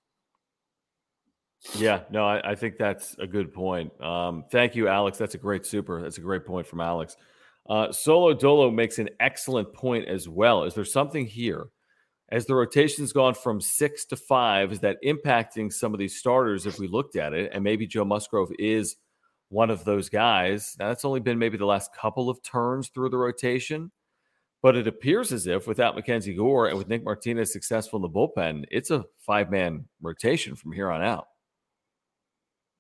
Yeah, 1.76 2.00
no, 2.10 2.26
I, 2.26 2.52
I, 2.52 2.54
think 2.56 2.76
that's 2.76 3.16
a 3.18 3.26
good 3.26 3.52
point. 3.52 3.92
Um, 4.02 4.44
thank 4.50 4.74
you, 4.74 4.88
Alex. 4.88 5.16
That's 5.16 5.36
a 5.36 5.38
great 5.38 5.64
super. 5.64 6.02
That's 6.02 6.18
a 6.18 6.22
great 6.22 6.44
point 6.44 6.66
from 6.66 6.80
Alex. 6.80 7.16
Uh, 7.68 7.92
Solo 7.92 8.34
Dolo 8.34 8.70
makes 8.70 8.98
an 8.98 9.08
excellent 9.20 9.72
point 9.72 10.08
as 10.08 10.28
well. 10.28 10.64
Is 10.64 10.74
there 10.74 10.84
something 10.84 11.24
here 11.24 11.66
as 12.30 12.46
the 12.46 12.54
rotation's 12.56 13.12
gone 13.12 13.34
from 13.34 13.60
six 13.60 14.04
to 14.06 14.16
five? 14.16 14.72
Is 14.72 14.80
that 14.80 14.98
impacting 15.04 15.72
some 15.72 15.94
of 15.94 16.00
these 16.00 16.18
starters 16.18 16.66
if 16.66 16.80
we 16.80 16.88
looked 16.88 17.14
at 17.14 17.32
it? 17.32 17.50
And 17.54 17.62
maybe 17.62 17.86
Joe 17.86 18.04
Musgrove 18.04 18.50
is 18.58 18.96
one 19.48 19.70
of 19.70 19.84
those 19.84 20.08
guys. 20.08 20.74
Now, 20.80 20.88
that's 20.88 21.04
only 21.04 21.20
been 21.20 21.38
maybe 21.38 21.58
the 21.58 21.66
last 21.66 21.94
couple 21.94 22.28
of 22.28 22.42
turns 22.42 22.88
through 22.88 23.10
the 23.10 23.18
rotation. 23.18 23.92
But 24.62 24.76
it 24.76 24.86
appears 24.86 25.32
as 25.32 25.48
if 25.48 25.66
without 25.66 25.96
Mackenzie 25.96 26.34
Gore 26.34 26.68
and 26.68 26.78
with 26.78 26.88
Nick 26.88 27.04
Martinez 27.04 27.52
successful 27.52 27.98
in 27.98 28.02
the 28.02 28.08
bullpen, 28.08 28.64
it's 28.70 28.90
a 28.90 29.04
five 29.18 29.50
man 29.50 29.86
rotation 30.00 30.54
from 30.54 30.72
here 30.72 30.90
on 30.90 31.02
out. 31.02 31.26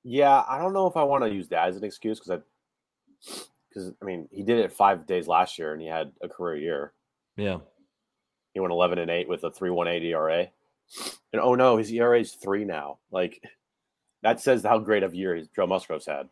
Yeah, 0.04 0.42
I 0.48 0.58
don't 0.58 0.72
know 0.72 0.86
if 0.86 0.96
I 0.96 1.04
want 1.04 1.24
to 1.24 1.30
use 1.30 1.48
that 1.48 1.68
as 1.68 1.76
an 1.76 1.84
excuse 1.84 2.18
because 2.18 2.40
I, 2.40 3.42
because 3.68 3.92
I 4.02 4.04
mean, 4.04 4.28
he 4.32 4.42
did 4.42 4.58
it 4.58 4.72
five 4.72 5.06
days 5.06 5.28
last 5.28 5.58
year 5.58 5.72
and 5.72 5.80
he 5.80 5.88
had 5.88 6.12
a 6.20 6.28
career 6.28 6.56
year. 6.56 6.92
Yeah, 7.36 7.58
he 8.52 8.60
went 8.60 8.72
eleven 8.72 8.98
and 8.98 9.10
eight 9.10 9.28
with 9.28 9.44
a 9.44 9.50
three 9.50 9.70
one 9.70 9.88
eight 9.88 10.02
ERA, 10.02 10.48
and 11.32 11.40
oh 11.40 11.54
no, 11.54 11.76
his 11.76 11.90
ERA 11.92 12.20
is 12.20 12.32
three 12.32 12.64
now. 12.64 12.98
Like 13.10 13.42
that 14.22 14.40
says 14.40 14.62
how 14.62 14.78
great 14.78 15.02
of 15.02 15.14
year 15.14 15.42
Joe 15.54 15.66
Musgrove's 15.66 16.06
had. 16.06 16.28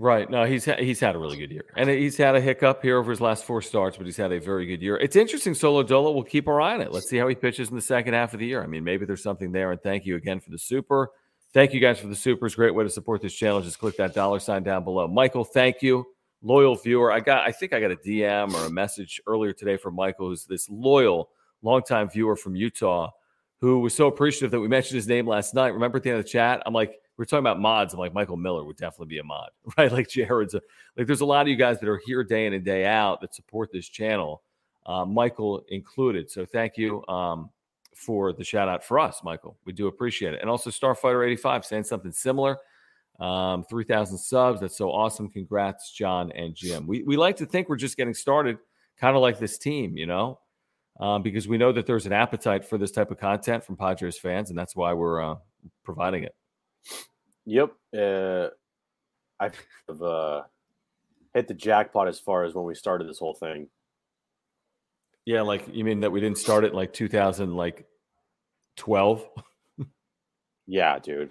Right. 0.00 0.30
No, 0.30 0.44
he's 0.44 0.64
he's 0.64 0.98
had 0.98 1.14
a 1.14 1.18
really 1.18 1.36
good 1.36 1.50
year, 1.50 1.66
and 1.76 1.90
he's 1.90 2.16
had 2.16 2.34
a 2.34 2.40
hiccup 2.40 2.82
here 2.82 2.96
over 2.96 3.10
his 3.10 3.20
last 3.20 3.44
four 3.44 3.60
starts, 3.60 3.98
but 3.98 4.06
he's 4.06 4.16
had 4.16 4.32
a 4.32 4.40
very 4.40 4.64
good 4.64 4.80
year. 4.80 4.96
It's 4.96 5.14
interesting. 5.14 5.52
Solo 5.52 5.82
Dolo. 5.82 6.12
We'll 6.12 6.24
keep 6.24 6.48
our 6.48 6.58
eye 6.58 6.72
on 6.72 6.80
it. 6.80 6.90
Let's 6.90 7.06
see 7.06 7.18
how 7.18 7.28
he 7.28 7.34
pitches 7.34 7.68
in 7.68 7.74
the 7.74 7.82
second 7.82 8.14
half 8.14 8.32
of 8.32 8.40
the 8.40 8.46
year. 8.46 8.62
I 8.62 8.66
mean, 8.66 8.82
maybe 8.82 9.04
there's 9.04 9.22
something 9.22 9.52
there. 9.52 9.72
And 9.72 9.82
thank 9.82 10.06
you 10.06 10.16
again 10.16 10.40
for 10.40 10.48
the 10.48 10.58
super. 10.58 11.10
Thank 11.52 11.74
you 11.74 11.80
guys 11.80 11.98
for 11.98 12.06
the 12.06 12.14
supers. 12.14 12.54
Great 12.54 12.74
way 12.74 12.84
to 12.84 12.90
support 12.90 13.20
this 13.20 13.34
channel. 13.34 13.60
Just 13.60 13.80
click 13.80 13.96
that 13.96 14.14
dollar 14.14 14.38
sign 14.38 14.62
down 14.62 14.84
below. 14.84 15.08
Michael, 15.08 15.44
thank 15.44 15.82
you. 15.82 16.06
Loyal 16.42 16.76
viewer. 16.76 17.10
I 17.10 17.18
got, 17.18 17.46
I 17.46 17.50
think 17.50 17.72
I 17.72 17.80
got 17.80 17.90
a 17.90 17.96
DM 17.96 18.54
or 18.54 18.66
a 18.66 18.70
message 18.70 19.20
earlier 19.26 19.52
today 19.52 19.76
from 19.76 19.96
Michael, 19.96 20.28
who's 20.28 20.44
this 20.44 20.68
loyal, 20.70 21.30
longtime 21.62 22.08
viewer 22.08 22.36
from 22.36 22.54
Utah, 22.54 23.10
who 23.60 23.80
was 23.80 23.94
so 23.94 24.06
appreciative 24.06 24.52
that 24.52 24.60
we 24.60 24.68
mentioned 24.68 24.94
his 24.94 25.08
name 25.08 25.26
last 25.26 25.52
night. 25.52 25.74
Remember 25.74 25.98
at 25.98 26.04
the 26.04 26.10
end 26.10 26.20
of 26.20 26.24
the 26.24 26.30
chat? 26.30 26.62
I'm 26.64 26.72
like, 26.72 27.00
we're 27.16 27.24
talking 27.24 27.40
about 27.40 27.60
mods. 27.60 27.92
I'm 27.92 28.00
like, 28.00 28.14
Michael 28.14 28.36
Miller 28.36 28.64
would 28.64 28.76
definitely 28.76 29.08
be 29.08 29.18
a 29.18 29.24
mod, 29.24 29.50
right? 29.76 29.90
Like 29.90 30.08
Jared's 30.08 30.54
a, 30.54 30.60
like, 30.96 31.08
there's 31.08 31.20
a 31.20 31.26
lot 31.26 31.42
of 31.42 31.48
you 31.48 31.56
guys 31.56 31.80
that 31.80 31.88
are 31.88 32.00
here 32.06 32.22
day 32.22 32.46
in 32.46 32.54
and 32.54 32.64
day 32.64 32.86
out 32.86 33.20
that 33.22 33.34
support 33.34 33.70
this 33.72 33.88
channel, 33.88 34.42
uh, 34.86 35.04
Michael 35.04 35.64
included. 35.68 36.30
So 36.30 36.46
thank 36.46 36.78
you. 36.78 37.04
Um, 37.08 37.50
for 38.00 38.32
the 38.32 38.44
shout 38.44 38.68
out 38.68 38.82
for 38.82 38.98
us, 38.98 39.20
Michael. 39.22 39.58
We 39.64 39.72
do 39.72 39.86
appreciate 39.86 40.34
it. 40.34 40.40
And 40.40 40.48
also 40.48 40.70
Starfighter85 40.70 41.64
saying 41.64 41.84
something 41.84 42.12
similar. 42.12 42.58
Um, 43.18 43.64
3,000 43.64 44.16
subs. 44.16 44.60
That's 44.60 44.76
so 44.76 44.90
awesome. 44.90 45.28
Congrats, 45.28 45.92
John 45.92 46.32
and 46.32 46.54
Jim. 46.54 46.86
We, 46.86 47.02
we 47.02 47.18
like 47.18 47.36
to 47.36 47.46
think 47.46 47.68
we're 47.68 47.76
just 47.76 47.98
getting 47.98 48.14
started, 48.14 48.56
kind 48.98 49.14
of 49.14 49.20
like 49.20 49.38
this 49.38 49.58
team, 49.58 49.98
you 49.98 50.06
know, 50.06 50.40
um, 50.98 51.22
because 51.22 51.46
we 51.46 51.58
know 51.58 51.70
that 51.72 51.86
there's 51.86 52.06
an 52.06 52.14
appetite 52.14 52.64
for 52.64 52.78
this 52.78 52.90
type 52.90 53.10
of 53.10 53.18
content 53.18 53.62
from 53.62 53.76
Padres 53.76 54.18
fans, 54.18 54.48
and 54.48 54.58
that's 54.58 54.74
why 54.74 54.94
we're 54.94 55.22
uh, 55.22 55.36
providing 55.84 56.24
it. 56.24 56.34
Yep. 57.44 57.72
Uh, 57.94 58.48
I've 59.38 60.02
uh, 60.02 60.42
hit 61.34 61.46
the 61.46 61.54
jackpot 61.54 62.08
as 62.08 62.18
far 62.18 62.44
as 62.44 62.54
when 62.54 62.64
we 62.64 62.74
started 62.74 63.06
this 63.06 63.18
whole 63.18 63.34
thing. 63.34 63.68
Yeah, 65.26 65.42
like 65.42 65.64
you 65.70 65.84
mean 65.84 66.00
that 66.00 66.10
we 66.10 66.20
didn't 66.20 66.38
start 66.38 66.64
it 66.64 66.74
like 66.74 66.92
2000, 66.92 67.54
like 67.54 67.86
12? 68.76 69.26
yeah, 70.66 70.98
dude. 70.98 71.30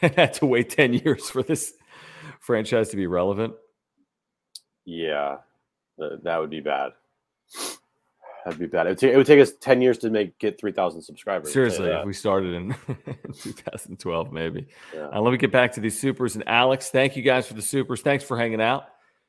had 0.00 0.34
to 0.34 0.46
wait 0.46 0.70
10 0.70 0.94
years 0.94 1.30
for 1.30 1.42
this 1.42 1.74
franchise 2.40 2.90
to 2.90 2.96
be 2.96 3.06
relevant. 3.06 3.54
Yeah, 4.84 5.38
that 5.98 6.38
would 6.38 6.50
be 6.50 6.60
bad. 6.60 6.92
That'd 8.44 8.60
be 8.60 8.66
bad. 8.66 8.86
It 8.86 8.90
would, 8.90 8.98
t- 8.98 9.10
it 9.10 9.16
would 9.16 9.26
take 9.26 9.40
us 9.40 9.52
10 9.60 9.82
years 9.82 9.98
to 9.98 10.10
make 10.10 10.38
get 10.38 10.58
3,000 10.58 11.02
subscribers. 11.02 11.52
Seriously, 11.52 11.90
if 11.90 12.06
we 12.06 12.14
started 12.14 12.54
in 12.54 12.74
2012, 13.42 14.32
maybe. 14.32 14.66
Yeah. 14.94 15.08
Uh, 15.12 15.20
let 15.20 15.32
me 15.32 15.36
get 15.36 15.52
back 15.52 15.72
to 15.72 15.80
these 15.80 16.00
supers. 16.00 16.34
And 16.34 16.48
Alex, 16.48 16.88
thank 16.88 17.16
you 17.16 17.22
guys 17.22 17.46
for 17.46 17.54
the 17.54 17.62
supers. 17.62 18.00
Thanks 18.00 18.24
for 18.24 18.38
hanging 18.38 18.62
out. 18.62 18.84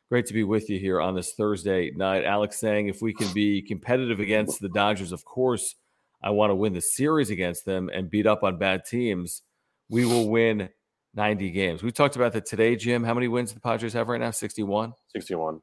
Great 0.09 0.25
to 0.27 0.33
be 0.33 0.43
with 0.43 0.69
you 0.69 0.79
here 0.79 1.01
on 1.01 1.15
this 1.15 1.33
Thursday 1.33 1.91
night. 1.91 2.23
Alex 2.23 2.57
saying 2.57 2.87
if 2.87 3.01
we 3.01 3.13
can 3.13 3.31
be 3.33 3.61
competitive 3.61 4.19
against 4.19 4.61
the 4.61 4.69
Dodgers, 4.69 5.11
of 5.11 5.25
course, 5.25 5.75
I 6.21 6.31
want 6.31 6.51
to 6.51 6.55
win 6.55 6.73
the 6.73 6.81
series 6.81 7.29
against 7.29 7.65
them 7.65 7.89
and 7.93 8.09
beat 8.09 8.27
up 8.27 8.43
on 8.43 8.57
bad 8.57 8.85
teams. 8.85 9.41
We 9.89 10.05
will 10.05 10.29
win 10.29 10.69
90 11.15 11.51
games. 11.51 11.83
We 11.83 11.91
talked 11.91 12.15
about 12.15 12.33
that 12.33 12.45
today, 12.45 12.75
Jim. 12.75 13.03
How 13.03 13.13
many 13.13 13.27
wins 13.27 13.53
the 13.53 13.59
Padres 13.59 13.93
have 13.93 14.09
right 14.09 14.19
now? 14.19 14.31
61? 14.31 14.93
61. 15.13 15.61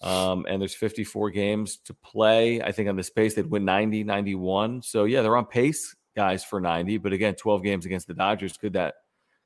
Um, 0.00 0.46
and 0.48 0.60
there's 0.60 0.74
54 0.74 1.30
games 1.30 1.78
to 1.84 1.94
play. 1.94 2.62
I 2.62 2.72
think 2.72 2.88
on 2.88 2.96
this 2.96 3.10
pace, 3.10 3.34
they'd 3.34 3.50
win 3.50 3.64
90, 3.64 4.04
91. 4.04 4.82
So 4.82 5.04
yeah, 5.04 5.22
they're 5.22 5.36
on 5.36 5.46
pace, 5.46 5.96
guys, 6.16 6.44
for 6.44 6.60
90. 6.60 6.98
But 6.98 7.12
again, 7.12 7.34
12 7.34 7.62
games 7.62 7.86
against 7.86 8.06
the 8.06 8.14
Dodgers 8.14 8.56
could 8.56 8.74
that 8.74 8.94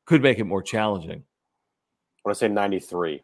could 0.05 0.23
make 0.23 0.39
it 0.39 0.45
more 0.45 0.63
challenging. 0.63 1.23
I 2.25 2.29
want 2.29 2.37
to 2.37 2.45
say 2.45 2.49
93. 2.49 3.23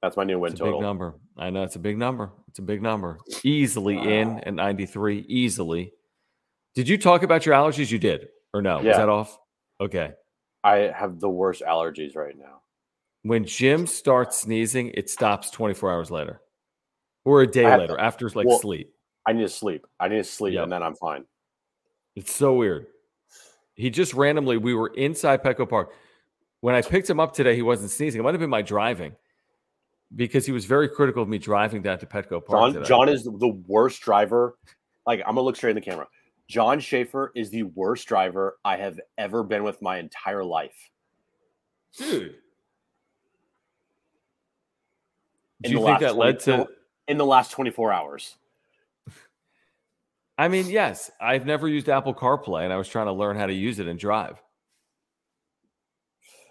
That's 0.00 0.16
my 0.16 0.24
new 0.24 0.38
win 0.38 0.52
it's 0.52 0.60
total. 0.60 0.80
Big 0.80 0.86
number. 0.86 1.14
I 1.36 1.50
know 1.50 1.62
it's 1.62 1.76
a 1.76 1.80
big 1.80 1.98
number. 1.98 2.30
It's 2.48 2.58
a 2.58 2.62
big 2.62 2.82
number. 2.82 3.18
Easily 3.42 3.96
wow. 3.96 4.04
in 4.04 4.40
at 4.40 4.54
93. 4.54 5.24
Easily. 5.28 5.92
Did 6.74 6.88
you 6.88 6.98
talk 6.98 7.22
about 7.22 7.46
your 7.46 7.54
allergies? 7.54 7.90
You 7.90 7.98
did, 7.98 8.28
or 8.52 8.62
no? 8.62 8.80
Yeah. 8.80 8.88
Was 8.88 8.96
that 8.96 9.08
off? 9.08 9.38
Okay. 9.80 10.12
I 10.62 10.92
have 10.94 11.20
the 11.20 11.28
worst 11.28 11.62
allergies 11.62 12.16
right 12.16 12.36
now. 12.36 12.62
When 13.22 13.44
Jim 13.44 13.86
starts 13.86 14.40
sneezing, 14.42 14.88
it 14.94 15.08
stops 15.08 15.50
24 15.50 15.92
hours 15.92 16.10
later 16.10 16.40
or 17.24 17.42
a 17.42 17.46
day 17.46 17.64
later 17.64 17.96
to, 17.96 18.02
after 18.02 18.28
like 18.30 18.46
well, 18.46 18.58
sleep. 18.58 18.92
I 19.26 19.32
need 19.32 19.42
to 19.42 19.48
sleep. 19.48 19.86
I 19.98 20.08
need 20.08 20.18
to 20.18 20.24
sleep, 20.24 20.54
yep. 20.54 20.64
and 20.64 20.72
then 20.72 20.82
I'm 20.82 20.94
fine. 20.94 21.24
It's 22.16 22.32
so 22.32 22.54
weird. 22.54 22.86
He 23.74 23.90
just 23.90 24.14
randomly, 24.14 24.56
we 24.56 24.74
were 24.74 24.88
inside 24.88 25.42
Petco 25.42 25.68
Park. 25.68 25.92
When 26.60 26.74
I 26.74 26.82
picked 26.82 27.10
him 27.10 27.18
up 27.18 27.34
today, 27.34 27.56
he 27.56 27.62
wasn't 27.62 27.90
sneezing. 27.90 28.20
It 28.20 28.24
might 28.24 28.34
have 28.34 28.40
been 28.40 28.50
my 28.50 28.62
driving 28.62 29.16
because 30.14 30.46
he 30.46 30.52
was 30.52 30.64
very 30.64 30.88
critical 30.88 31.22
of 31.22 31.28
me 31.28 31.38
driving 31.38 31.82
down 31.82 31.98
to 31.98 32.06
Petco 32.06 32.44
Park. 32.44 32.74
John. 32.74 32.84
John 32.84 33.08
is 33.08 33.24
the 33.24 33.62
worst 33.66 34.00
driver. 34.00 34.56
Like, 35.06 35.20
I'm 35.20 35.34
going 35.34 35.36
to 35.36 35.42
look 35.42 35.56
straight 35.56 35.70
in 35.70 35.76
the 35.76 35.82
camera. 35.82 36.06
John 36.48 36.78
Schaefer 36.80 37.32
is 37.34 37.50
the 37.50 37.62
worst 37.62 38.06
driver 38.06 38.58
I 38.64 38.76
have 38.76 39.00
ever 39.16 39.42
been 39.42 39.64
with 39.64 39.80
my 39.80 39.98
entire 39.98 40.44
life. 40.44 40.90
Dude. 41.96 42.36
Do 45.62 45.70
you 45.70 45.84
think 45.84 46.00
that 46.00 46.16
led 46.16 46.40
to 46.40 46.66
in 47.08 47.16
the 47.16 47.24
last 47.24 47.52
24 47.52 47.92
hours? 47.92 48.36
I 50.38 50.48
mean, 50.48 50.68
yes, 50.68 51.10
I've 51.20 51.46
never 51.46 51.68
used 51.68 51.88
Apple 51.88 52.14
CarPlay 52.14 52.64
and 52.64 52.72
I 52.72 52.76
was 52.76 52.88
trying 52.88 53.06
to 53.06 53.12
learn 53.12 53.36
how 53.36 53.46
to 53.46 53.54
use 53.54 53.78
it 53.78 53.86
and 53.86 53.98
drive. 53.98 54.42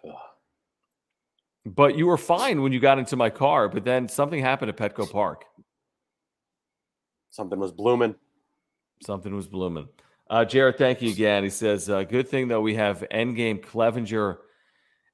But 1.66 1.96
you 1.96 2.08
were 2.08 2.18
fine 2.18 2.62
when 2.62 2.74
you 2.74 2.82
got 2.82 3.00
into 3.00 3.16
my 3.16 3.30
car, 3.30 3.70
but 3.70 3.86
then 3.86 4.10
something 4.10 4.42
happened 4.42 4.68
at 4.68 4.76
Petco 4.76 5.10
Park. 5.10 5.46
Something 7.30 7.58
was 7.58 7.72
blooming. 7.72 8.16
Something 9.06 9.36
was 9.36 9.48
blooming. 9.48 9.88
Uh, 10.30 10.46
Jared, 10.46 10.78
thank 10.78 11.02
you 11.02 11.12
again. 11.12 11.44
He 11.44 11.50
says, 11.50 11.90
uh, 11.90 12.04
good 12.04 12.28
thing 12.28 12.48
though 12.48 12.62
we 12.62 12.76
have 12.76 13.04
Endgame 13.12 13.62
Clevinger 13.62 14.38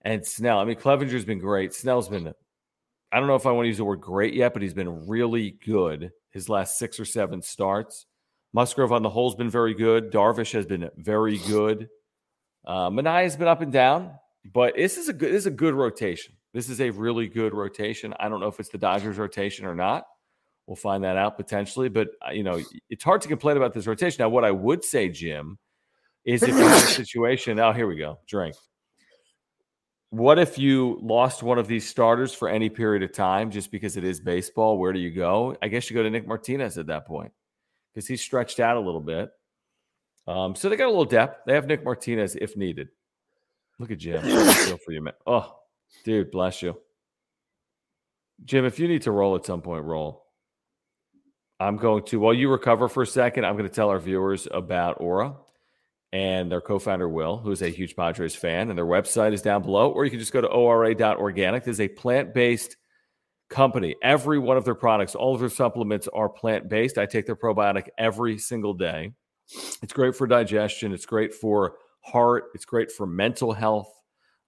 and 0.02 0.26
Snell. 0.26 0.60
I 0.60 0.66
mean, 0.66 0.78
Clevinger's 0.78 1.26
been 1.26 1.40
great. 1.40 1.74
Snell's 1.74 2.08
been, 2.08 2.34
I 3.12 3.20
don't 3.20 3.28
know 3.28 3.36
if 3.36 3.46
I 3.46 3.52
want 3.52 3.66
to 3.66 3.70
use 3.70 3.78
the 3.78 3.86
word 3.86 4.02
great 4.02 4.34
yet, 4.34 4.54
but 4.54 4.62
he's 4.62 4.74
been 4.74 5.08
really 5.08 5.58
good 5.66 6.12
his 6.32 6.50
last 6.50 6.78
six 6.78 7.00
or 7.00 7.06
seven 7.06 7.42
starts. 7.42 8.06
Musgrove 8.54 8.92
on 8.92 9.04
the 9.04 9.10
whole 9.10 9.30
has 9.30 9.36
been 9.36 9.50
very 9.50 9.74
good. 9.74 10.12
Darvish 10.12 10.52
has 10.54 10.66
been 10.66 10.90
very 10.98 11.38
good. 11.40 11.88
Uh, 12.66 12.90
Manaea 12.90 13.24
has 13.24 13.38
been 13.38 13.48
up 13.48 13.62
and 13.62 13.72
down, 13.72 14.12
but 14.54 14.76
this 14.76 14.98
is 14.98 15.10
a 15.10 15.14
good 15.14 15.32
this 15.32 15.42
is 15.42 15.48
a 15.48 15.52
good 15.52 15.74
rotation. 15.74 16.34
This 16.54 16.70
is 16.70 16.82
a 16.82 16.90
really 16.90 17.28
good 17.28 17.54
rotation. 17.54 18.14
I 18.20 18.28
don't 18.28 18.40
know 18.40 18.48
if 18.48 18.60
it's 18.60 18.70
the 18.70 18.78
Dodgers 18.78 19.18
rotation 19.18 19.66
or 19.66 19.76
not. 19.76 20.06
We'll 20.70 20.76
find 20.76 21.04
that 21.04 21.18
out 21.18 21.36
potentially. 21.36 21.90
But 21.90 22.10
uh, 22.24 22.30
you 22.30 22.44
know, 22.44 22.62
it's 22.92 23.04
hard 23.04 23.22
to 23.22 23.28
complain 23.28 23.58
about 23.58 23.74
this 23.74 23.88
rotation. 23.88 24.22
Now, 24.22 24.30
what 24.30 24.46
I 24.46 24.52
would 24.52 24.84
say, 24.84 25.10
Jim, 25.10 25.58
is 26.26 26.44
if 26.44 26.50
you're 26.50 26.60
in 26.60 26.72
a 26.72 26.80
situation. 26.80 27.60
Oh, 27.60 27.72
here 27.72 27.88
we 27.88 27.96
go. 27.96 28.20
Drink. 28.28 28.56
What 30.12 30.38
if 30.38 30.60
you 30.60 31.00
lost 31.02 31.42
one 31.42 31.58
of 31.58 31.68
these 31.68 31.90
starters 31.90 32.36
for 32.36 32.50
any 32.50 32.70
period 32.70 33.02
of 33.02 33.12
time 33.12 33.50
just 33.50 33.72
because 33.72 33.98
it 33.98 34.04
is 34.04 34.20
baseball? 34.20 34.78
Where 34.78 34.94
do 34.94 35.00
you 35.00 35.10
go? 35.10 35.58
I 35.60 35.70
guess 35.70 35.90
you 35.90 35.96
go 35.96 36.04
to 36.04 36.10
Nick 36.12 36.28
Martinez 36.28 36.78
at 36.78 36.86
that 36.86 37.08
point 37.08 37.32
because 37.92 38.08
he's 38.08 38.22
stretched 38.22 38.60
out 38.60 38.78
a 38.78 38.80
little 38.80 39.02
bit. 39.02 39.32
Um, 40.28 40.54
so 40.54 40.70
they 40.70 40.76
got 40.76 40.86
a 40.86 40.90
little 40.90 41.04
depth. 41.04 41.46
They 41.48 41.56
have 41.56 41.66
Nick 41.66 41.84
Martinez 41.84 42.36
if 42.36 42.56
needed. 42.56 42.90
Look 43.80 43.90
at 43.90 43.98
Jim. 43.98 44.22
feel 44.22 44.78
for 44.78 44.92
you, 44.92 45.02
man. 45.02 45.14
Oh, 45.26 45.56
dude, 46.06 46.30
bless 46.30 46.62
you. 46.62 46.78
Jim, 48.46 48.66
if 48.66 48.78
you 48.78 48.88
need 48.88 49.02
to 49.02 49.12
roll 49.12 49.36
at 49.36 49.46
some 49.46 49.64
point, 49.64 49.84
roll. 49.84 50.29
I'm 51.60 51.78
going 51.78 52.04
to, 52.06 52.20
while 52.20 52.34
you 52.34 52.50
recover 52.50 52.88
for 52.88 53.04
a 53.04 53.08
second, 53.08 53.46
I'm 53.46 53.58
going 53.58 53.68
to 53.68 53.74
tell 53.74 53.90
our 53.90 54.00
viewers 54.00 54.48
about 54.50 55.02
Ora 55.02 55.36
and 56.12 56.52
their 56.52 56.62
co 56.62 56.80
founder, 56.80 57.10
Will, 57.10 57.38
who's 57.38 57.62
a 57.62 57.70
huge 57.70 57.96
Padres 57.96 58.36
fan. 58.36 58.70
And 58.70 58.78
their 58.78 58.86
website 58.86 59.34
is 59.34 59.42
down 59.42 59.64
below, 59.64 59.92
or 59.92 60.06
you 60.06 60.12
can 60.12 60.20
just 60.20 60.32
go 60.32 60.42
to 60.42 60.48
ora.organic. 60.48 61.64
This 61.64 61.76
is 61.76 61.82
a 61.82 61.88
plant 61.90 62.34
based 62.34 62.78
company. 63.50 63.96
Every 64.02 64.40
one 64.40 64.58
of 64.58 64.64
their 64.64 64.76
products, 64.76 65.16
all 65.16 65.34
of 65.34 65.40
their 65.40 65.50
supplements 65.50 66.08
are 66.08 66.30
plant 66.30 66.70
based. 66.70 66.98
I 66.98 67.06
take 67.06 67.26
their 67.26 67.36
probiotic 67.36 67.88
every 67.98 68.38
single 68.38 68.74
day. 68.74 69.12
It's 69.82 69.94
great 69.94 70.16
for 70.16 70.28
digestion, 70.28 70.94
it's 70.94 71.08
great 71.08 71.34
for 71.34 71.78
heart, 72.02 72.46
it's 72.54 72.66
great 72.66 72.92
for 72.92 73.08
mental 73.08 73.52
health. 73.52 73.92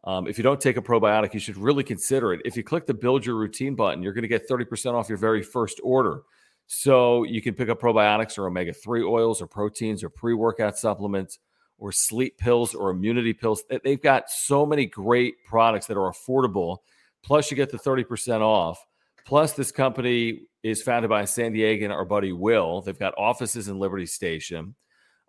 Um, 0.03 0.27
if 0.27 0.37
you 0.37 0.43
don't 0.43 0.61
take 0.61 0.77
a 0.77 0.81
probiotic, 0.81 1.33
you 1.33 1.39
should 1.39 1.57
really 1.57 1.83
consider 1.83 2.33
it. 2.33 2.41
If 2.45 2.55
you 2.55 2.63
click 2.63 2.85
the 2.85 2.93
build 2.93 3.25
your 3.25 3.35
routine 3.35 3.75
button, 3.75 4.01
you're 4.01 4.13
going 4.13 4.23
to 4.23 4.27
get 4.27 4.47
30% 4.47 4.93
off 4.93 5.09
your 5.09 5.17
very 5.17 5.43
first 5.43 5.79
order. 5.83 6.21
So 6.67 7.23
you 7.23 7.41
can 7.41 7.53
pick 7.53 7.69
up 7.69 7.81
probiotics 7.81 8.37
or 8.37 8.47
omega 8.47 8.73
3 8.73 9.03
oils 9.03 9.41
or 9.41 9.47
proteins 9.47 10.03
or 10.03 10.09
pre 10.09 10.33
workout 10.33 10.77
supplements 10.77 11.39
or 11.81 11.91
sleep 11.91 12.37
pills 12.37 12.73
or 12.73 12.91
immunity 12.91 13.33
pills. 13.33 13.63
They've 13.83 14.01
got 14.01 14.29
so 14.29 14.65
many 14.65 14.85
great 14.85 15.43
products 15.43 15.87
that 15.87 15.97
are 15.97 16.11
affordable. 16.11 16.77
Plus, 17.23 17.51
you 17.51 17.57
get 17.57 17.71
the 17.71 17.77
30% 17.77 18.41
off. 18.41 18.83
Plus, 19.25 19.53
this 19.53 19.71
company 19.71 20.43
is 20.63 20.81
founded 20.81 21.09
by 21.09 21.25
San 21.25 21.53
Diegan, 21.53 21.89
our 21.89 22.05
buddy 22.05 22.31
Will. 22.31 22.81
They've 22.81 22.97
got 22.97 23.13
offices 23.17 23.67
in 23.67 23.79
Liberty 23.79 24.05
Station. 24.05 24.75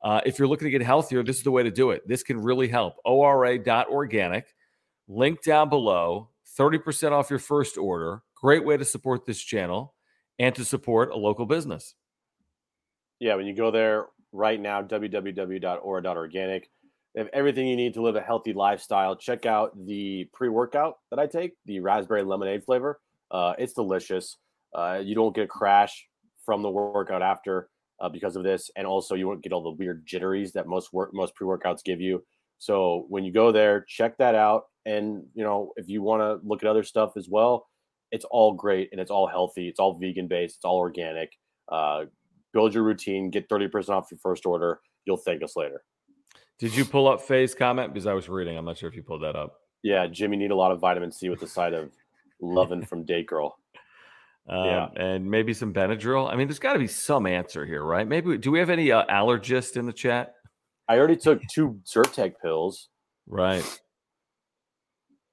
Uh, 0.03 0.21
if 0.27 0.39
you're 0.39 0.49
looking 0.49 0.67
to 0.67 0.71
get 0.71 0.83
healthier, 0.83 1.23
this 1.23 1.39
is 1.39 1.43
the 1.43 1.51
way 1.51 1.63
to 1.63 1.71
do 1.71 1.91
it. 1.91 2.07
This 2.07 2.23
can 2.23 2.39
really 2.39 2.69
help. 2.69 2.97
ORA.organic, 3.05 4.55
link 5.09 5.43
down 5.43 5.69
below, 5.69 6.29
30% 6.59 7.13
off 7.13 7.31
your 7.31 7.39
first 7.39 7.79
order. 7.79 8.23
Great 8.35 8.65
way 8.65 8.77
to 8.77 8.85
support 8.85 9.25
this 9.25 9.41
channel 9.41 9.95
and 10.39 10.55
to 10.55 10.65
support 10.65 11.11
a 11.11 11.17
local 11.17 11.47
business. 11.47 11.95
Yeah, 13.19 13.37
when 13.37 13.47
you 13.47 13.55
go 13.55 13.71
there 13.71 14.07
right 14.33 14.61
now, 14.61 14.83
www.ora.organic, 14.83 16.71
they 17.15 17.21
have 17.21 17.31
everything 17.33 17.67
you 17.67 17.77
need 17.77 17.95
to 17.95 18.03
live 18.03 18.17
a 18.17 18.21
healthy 18.21 18.53
lifestyle. 18.53 19.17
Check 19.17 19.47
out 19.47 19.73
the 19.87 20.29
pre 20.33 20.49
workout 20.49 20.97
that 21.11 21.19
I 21.19 21.27
take, 21.27 21.53
the 21.67 21.81
raspberry 21.81 22.23
lemonade 22.23 22.65
flavor. 22.65 23.01
Uh, 23.31 23.55
it's 23.59 23.75
delicious. 23.75 24.39
Uh, 24.75 25.01
you 25.03 25.15
don't 25.15 25.35
get 25.35 25.45
a 25.45 25.49
crash 25.49 26.07
from 26.45 26.63
the 26.63 26.71
workout 26.71 27.23
after 27.23 27.69
uh, 28.01 28.09
because 28.09 28.37
of 28.37 28.43
this, 28.43 28.71
and 28.77 28.87
also 28.87 29.15
you 29.15 29.29
won't 29.29 29.43
get 29.43 29.53
all 29.53 29.63
the 29.63 29.71
weird 29.71 30.05
jitteries 30.07 30.53
that 30.53 30.67
most 30.67 30.93
work 30.93 31.11
most 31.13 31.35
pre 31.35 31.47
workouts 31.47 31.85
give 31.85 32.01
you. 32.01 32.25
So 32.59 33.07
when 33.09 33.25
you 33.25 33.33
go 33.33 33.53
there, 33.53 33.85
check 33.87 34.17
that 34.19 34.35
out, 34.35 34.65
and 34.87 35.25
you 35.35 35.45
know 35.45 35.73
if 35.77 35.89
you 35.89 36.03
want 36.03 36.23
to 36.23 36.47
look 36.47 36.63
at 36.63 36.69
other 36.69 36.83
stuff 36.83 37.13
as 37.17 37.29
well, 37.29 37.67
it's 38.13 38.25
all 38.31 38.53
great 38.53 38.91
and 38.93 39.01
it's 39.01 39.11
all 39.11 39.27
healthy. 39.27 39.69
It's 39.69 39.81
all 39.81 39.95
vegan 39.99 40.29
based. 40.29 40.57
It's 40.57 40.65
all 40.65 40.77
organic. 40.77 41.33
Uh, 41.69 42.05
build 42.53 42.75
your 42.75 42.85
routine. 42.85 43.31
Get 43.31 43.49
thirty 43.49 43.67
percent 43.67 43.97
off 43.97 44.11
your 44.11 44.19
first 44.19 44.47
order. 44.47 44.81
you'll 45.05 45.17
thank 45.17 45.43
us 45.43 45.57
later. 45.57 45.83
Did 46.59 46.77
you 46.77 46.85
pull 46.85 47.09
up 47.09 47.23
Faye's 47.23 47.55
comment? 47.55 47.93
Because 47.93 48.07
I 48.07 48.13
was 48.13 48.29
reading. 48.29 48.57
I'm 48.57 48.65
not 48.65 48.79
sure 48.79 48.89
if 48.89 48.95
you 48.95 49.03
pulled 49.03 49.23
that 49.23 49.35
up. 49.35 49.55
Yeah, 49.83 50.07
Jimmy 50.07 50.37
need 50.37 50.53
a 50.53 50.57
lot 50.57 50.71
of 50.71 50.79
vitamin 50.79 51.11
C 51.11 51.29
with 51.29 51.41
the 51.41 51.49
side 51.49 51.73
of 51.73 51.91
loving 52.41 52.85
from 52.85 53.05
date 53.05 53.27
girl. 53.27 53.59
Um, 54.49 54.67
yeah. 54.67 54.89
And 54.97 55.31
maybe 55.31 55.55
some 55.55 55.73
Benadryl. 55.73 56.29
I 56.29 56.35
mean, 56.35 56.49
there's 56.49 56.59
got 56.59 56.73
to 56.73 56.81
be 56.81 56.89
some 56.89 57.27
answer 57.27 57.65
here, 57.65 57.85
right? 57.85 58.05
Maybe, 58.09 58.37
do 58.39 58.51
we 58.51 58.59
have 58.59 58.71
any 58.71 58.91
uh, 58.91 59.05
allergist 59.07 59.77
in 59.77 59.87
the 59.87 59.93
chat? 59.93 60.35
I 60.89 60.99
already 60.99 61.15
took 61.15 61.41
two 61.47 61.79
Zyrtec 61.87 62.35
pills. 62.43 62.89
Right. 63.29 63.81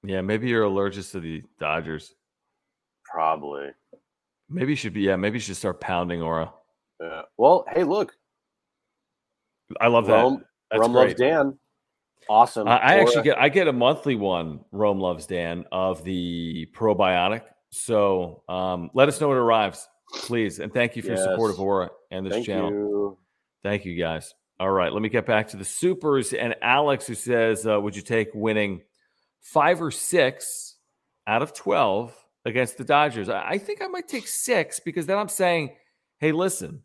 Yeah, 0.04 0.22
maybe 0.22 0.48
you're 0.48 0.62
allergic 0.62 1.06
to 1.08 1.20
the 1.20 1.42
Dodgers. 1.60 2.14
Probably. 3.12 3.70
Maybe 4.50 4.72
you 4.72 4.76
should 4.76 4.94
be. 4.94 5.02
Yeah, 5.02 5.16
maybe 5.16 5.38
you 5.38 5.42
should 5.42 5.58
start 5.58 5.80
pounding 5.80 6.22
Ora. 6.22 6.52
Yeah. 7.02 7.22
Well, 7.38 7.66
hey, 7.72 7.84
look. 7.84 8.14
I 9.80 9.88
love 9.88 10.08
Rome, 10.08 10.36
that. 10.36 10.46
That's 10.72 10.82
Rome 10.82 10.92
great. 10.94 11.08
loves 11.10 11.20
Dan. 11.20 11.60
Awesome. 12.30 12.68
I, 12.68 12.78
I 12.78 12.94
actually 13.00 13.24
get 13.24 13.40
I 13.40 13.50
get 13.50 13.68
a 13.68 13.74
monthly 13.74 14.16
one. 14.16 14.60
Rome 14.72 15.00
loves 15.00 15.26
Dan 15.26 15.66
of 15.72 16.04
the 16.04 16.68
probiotic. 16.76 17.42
So 17.72 18.44
um, 18.50 18.90
let 18.94 19.08
us 19.08 19.20
know 19.20 19.30
when 19.30 19.38
it 19.38 19.42
arrives, 19.42 19.88
please, 20.14 20.60
and 20.60 20.74
thank 20.74 20.96
you 20.96 21.02
for 21.02 21.10
yes. 21.10 21.20
your 21.20 21.34
support 21.34 21.52
of 21.52 21.60
Ora 21.60 21.90
and 22.12 22.26
this 22.26 22.34
thank 22.34 22.46
channel. 22.46 22.72
You. 22.72 23.18
Thank 23.64 23.86
you, 23.86 23.98
guys. 23.98 24.34
All 24.60 24.70
right, 24.70 24.92
let 24.92 25.02
me 25.02 25.10
get 25.10 25.26
back 25.26 25.48
to 25.50 25.58
the 25.58 25.66
supers 25.66 26.34
and 26.34 26.56
Alex, 26.62 27.08
who 27.08 27.16
says, 27.16 27.66
uh, 27.66 27.80
"Would 27.80 27.96
you 27.96 28.02
take 28.02 28.30
winning 28.34 28.82
five 29.42 29.82
or 29.82 29.92
six 29.92 30.76
out 31.26 31.42
of 31.42 31.54
twelve 31.54 32.14
against 32.46 32.78
the 32.78 32.84
Dodgers?" 32.84 33.30
I, 33.30 33.58
think 33.58 33.82
I 33.82 33.88
might 33.88 34.08
take 34.08 34.28
six 34.28 34.80
because 34.80 35.06
then 35.06 35.18
I'm 35.18 35.30
saying, 35.30 35.76
"Hey, 36.20 36.32
listen." 36.32 36.84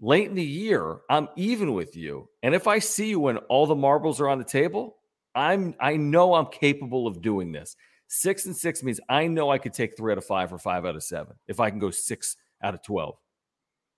late 0.00 0.28
in 0.28 0.34
the 0.34 0.42
year, 0.42 1.00
I'm 1.08 1.28
even 1.36 1.74
with 1.74 1.96
you. 1.96 2.28
And 2.42 2.54
if 2.54 2.66
I 2.66 2.78
see 2.78 3.10
you 3.10 3.20
when 3.20 3.36
all 3.36 3.66
the 3.66 3.74
marbles 3.74 4.20
are 4.20 4.28
on 4.28 4.38
the 4.38 4.44
table, 4.44 4.96
I'm 5.34 5.74
I 5.80 5.96
know 5.96 6.34
I'm 6.34 6.46
capable 6.46 7.06
of 7.06 7.22
doing 7.22 7.52
this. 7.52 7.76
Six 8.08 8.46
and 8.46 8.56
six 8.56 8.82
means 8.82 8.98
I 9.08 9.28
know 9.28 9.50
I 9.50 9.58
could 9.58 9.72
take 9.72 9.96
three 9.96 10.12
out 10.12 10.18
of 10.18 10.24
five 10.24 10.52
or 10.52 10.58
five 10.58 10.84
out 10.84 10.96
of 10.96 11.02
seven 11.02 11.36
if 11.46 11.60
I 11.60 11.70
can 11.70 11.78
go 11.78 11.90
six 11.90 12.36
out 12.62 12.74
of 12.74 12.82
12. 12.82 13.16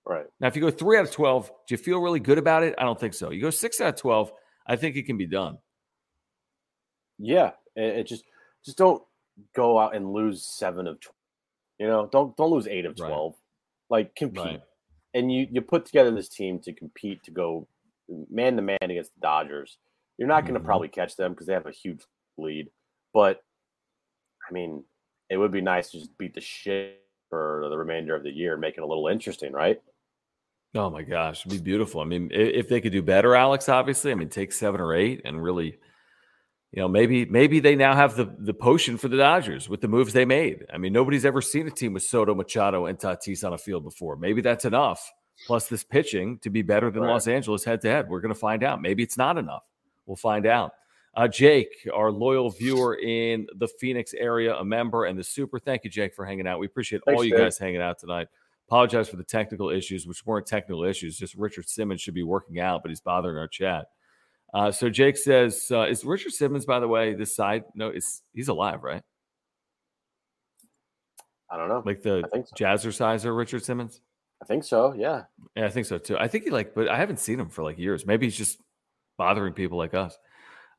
Right. 0.05 0.27
Now, 0.41 0.49
if 0.49 0.57
you 0.57 0.63
go 0.63 0.71
three 0.71 0.99
out 0.99 1.05
of 1.05 1.13
12, 1.13 1.51
do 1.69 1.75
you 1.75 1.79
feel 1.79 2.01
really 2.01 2.21
good 2.21 2.37
about 2.37 2.63
it? 2.65 2.75
I 2.77 2.83
don't 2.83 2.99
think 2.99 3.15
so. 3.15 3.31
You 3.31 3.41
go 3.41 3.51
six 3.51 3.81
out 3.81 3.89
of 3.89 3.97
12, 3.97 4.33
I 4.67 4.77
think 4.77 4.97
it 4.97 5.05
can 5.05 5.17
be 5.17 5.27
done. 5.27 5.59
Yeah. 7.19 7.53
It 7.77 8.07
just, 8.07 8.25
just 8.65 8.77
don't 8.77 9.03
go 9.55 9.79
out 9.79 9.95
and 9.95 10.13
lose 10.13 10.45
seven 10.45 10.87
of 10.87 11.01
12. 11.01 11.15
You 11.79 11.87
know, 11.89 12.09
don't, 12.11 12.37
don't 12.37 12.51
lose 12.51 12.69
eight 12.69 12.87
of 12.87 12.97
12. 12.97 13.33
Right. 13.33 13.99
Like 13.99 14.15
compete. 14.15 14.45
Right 14.45 14.63
and 15.15 15.33
you 15.33 15.47
you 15.51 15.61
put 15.61 15.87
together 15.87 16.11
this 16.11 16.29
team 16.29 16.59
to 16.61 16.73
compete 16.73 17.23
to 17.25 17.31
go 17.31 17.67
man 18.31 18.57
to 18.57 18.63
man 18.63 18.79
against 18.83 19.15
the 19.15 19.21
Dodgers. 19.21 19.79
You're 20.19 20.29
not 20.29 20.43
going 20.43 20.55
to 20.55 20.61
mm-hmm. 20.61 20.67
probably 20.67 20.89
catch 20.89 21.17
them 21.17 21.33
because 21.33 21.47
they 21.47 21.55
have 21.55 21.67
a 21.67 21.73
huge 21.73 22.03
lead, 22.39 22.69
but 23.13 23.43
I 24.49 24.53
mean, 24.53 24.85
it 25.31 25.37
would 25.37 25.53
be 25.53 25.61
nice 25.61 25.91
to 25.91 25.99
just 25.99 26.17
beat 26.19 26.35
the 26.35 26.41
shit 26.41 27.01
for 27.31 27.67
the 27.71 27.79
remainder 27.79 28.15
of 28.15 28.23
the 28.23 28.31
year, 28.31 28.57
make 28.57 28.77
it 28.77 28.83
a 28.83 28.87
little 28.87 29.09
interesting, 29.09 29.53
right? 29.53 29.81
Oh 30.75 30.91
my 30.91 31.03
gosh, 31.03 31.47
it'd 31.47 31.59
be 31.59 31.63
beautiful. 31.63 32.01
I 32.01 32.05
mean, 32.05 32.31
if 32.33 32.69
they 32.69 32.81
could 32.81 32.93
do 32.93 33.03
better, 33.03 33.35
Alex, 33.35 33.69
obviously, 33.69 34.11
I 34.11 34.15
mean, 34.15 34.29
take 34.29 34.53
seven 34.53 34.81
or 34.81 34.95
eight 34.95 35.23
and 35.25 35.43
really 35.43 35.79
you 36.73 36.81
know, 36.81 36.89
maybe 36.89 37.27
maybe 37.27 37.61
they 37.61 37.77
now 37.77 37.95
have 37.95 38.17
the 38.17 38.35
the 38.39 38.55
potion 38.55 38.97
for 38.97 39.09
the 39.09 39.19
Dodgers 39.19 39.69
with 39.69 39.83
the 39.83 39.89
moves 39.89 40.15
they 40.15 40.25
made. 40.25 40.65
I 40.73 40.79
mean, 40.79 40.93
nobody's 40.93 41.27
ever 41.27 41.43
seen 41.43 41.69
a 41.69 41.71
team 41.71 41.93
with 41.93 42.03
Soto, 42.03 42.35
Machado, 42.35 42.87
and 42.87 42.99
Tatis 42.99 43.45
on 43.47 43.53
a 43.53 43.59
field 43.59 43.85
before. 43.85 44.17
Maybe 44.17 44.41
that's 44.41 44.65
enough. 44.65 45.13
Plus, 45.47 45.69
this 45.69 45.85
pitching 45.85 46.39
to 46.39 46.51
be 46.51 46.63
better 46.63 46.91
than 46.91 47.03
right. 47.03 47.13
Los 47.13 47.27
Angeles 47.29 47.65
head 47.65 47.83
to 47.83 47.89
head. 47.89 48.09
We're 48.09 48.21
going 48.21 48.35
to 48.35 48.39
find 48.39 48.65
out. 48.65 48.81
Maybe 48.81 49.03
it's 49.03 49.19
not 49.19 49.37
enough. 49.37 49.65
We'll 50.07 50.17
find 50.17 50.47
out. 50.47 50.73
Uh, 51.15 51.29
Jake, 51.29 51.87
our 51.93 52.11
loyal 52.11 52.49
viewer 52.51 52.95
in 52.95 53.47
the 53.57 53.69
Phoenix 53.69 54.15
area, 54.15 54.57
a 54.57 54.65
member 54.65 55.05
and 55.05 55.19
the 55.19 55.25
super. 55.25 55.59
Thank 55.59 55.85
you, 55.85 55.91
Jake, 55.91 56.15
for 56.15 56.25
hanging 56.25 56.47
out. 56.47 56.59
We 56.59 56.67
appreciate 56.67 57.03
Thanks, 57.05 57.19
all 57.19 57.25
you 57.25 57.33
Jake. 57.33 57.41
guys 57.41 57.59
hanging 57.59 57.83
out 57.83 57.99
tonight. 57.99 58.29
Apologize 58.67 59.11
for 59.11 59.17
the 59.17 59.25
technical 59.25 59.69
issues, 59.69 60.07
which 60.07 60.25
weren't 60.25 60.47
technical 60.47 60.85
issues. 60.85 61.19
Just 61.19 61.35
Richard 61.35 61.69
Simmons 61.69 62.01
should 62.01 62.15
be 62.15 62.23
working 62.23 62.61
out, 62.61 62.83
but 62.83 62.89
he's 62.89 63.03
bothering 63.03 63.37
our 63.37 63.49
chat. 63.49 63.89
Uh, 64.55 64.71
so 64.71 64.91
Jake 64.91 65.17
says, 65.17 65.69
uh, 65.71 65.83
"Is 65.83 66.05
Richard 66.05 66.33
Simmons, 66.33 66.67
by 66.67 66.79
the 66.81 66.89
way, 66.89 67.15
this 67.15 67.35
side? 67.35 67.65
No, 67.75 67.89
is 67.89 68.23
he's 68.33 68.49
alive, 68.49 68.83
right? 68.83 69.03
I 71.51 71.57
don't 71.57 71.69
know. 71.69 71.83
Like 71.85 72.03
the 72.03 72.25
so. 72.33 72.45
jazzerciser 72.57 73.37
Richard 73.37 73.65
Simmons. 73.65 74.01
I 74.43 74.45
think 74.45 74.65
so. 74.65 74.95
Yeah. 74.95 75.25
Yeah, 75.55 75.67
I 75.67 75.69
think 75.71 75.87
so 75.87 75.99
too. 75.99 76.19
I 76.19 76.27
think 76.27 76.45
he 76.45 76.51
like, 76.51 76.75
but 76.75 76.89
I 76.89 76.97
haven't 76.97 77.21
seen 77.21 77.39
him 77.39 77.49
for 77.49 77.63
like 77.63 77.79
years. 77.79 78.07
Maybe 78.07 78.27
he's 78.27 78.37
just 78.37 78.59
bothering 79.19 79.53
people 79.53 79.79
like 79.79 79.95
us. 79.95 80.19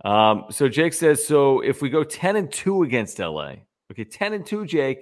Um, 0.03 0.45
so 0.49 0.67
Jake 0.67 0.93
says, 0.93 1.25
so 1.25 1.61
if 1.61 1.81
we 1.81 1.89
go 1.89 2.03
ten 2.03 2.35
and 2.35 2.51
two 2.51 2.83
against 2.83 3.19
LA, 3.19 3.53
okay, 3.91 4.03
ten 4.03 4.33
and 4.33 4.45
two, 4.45 4.65
Jake, 4.65 4.99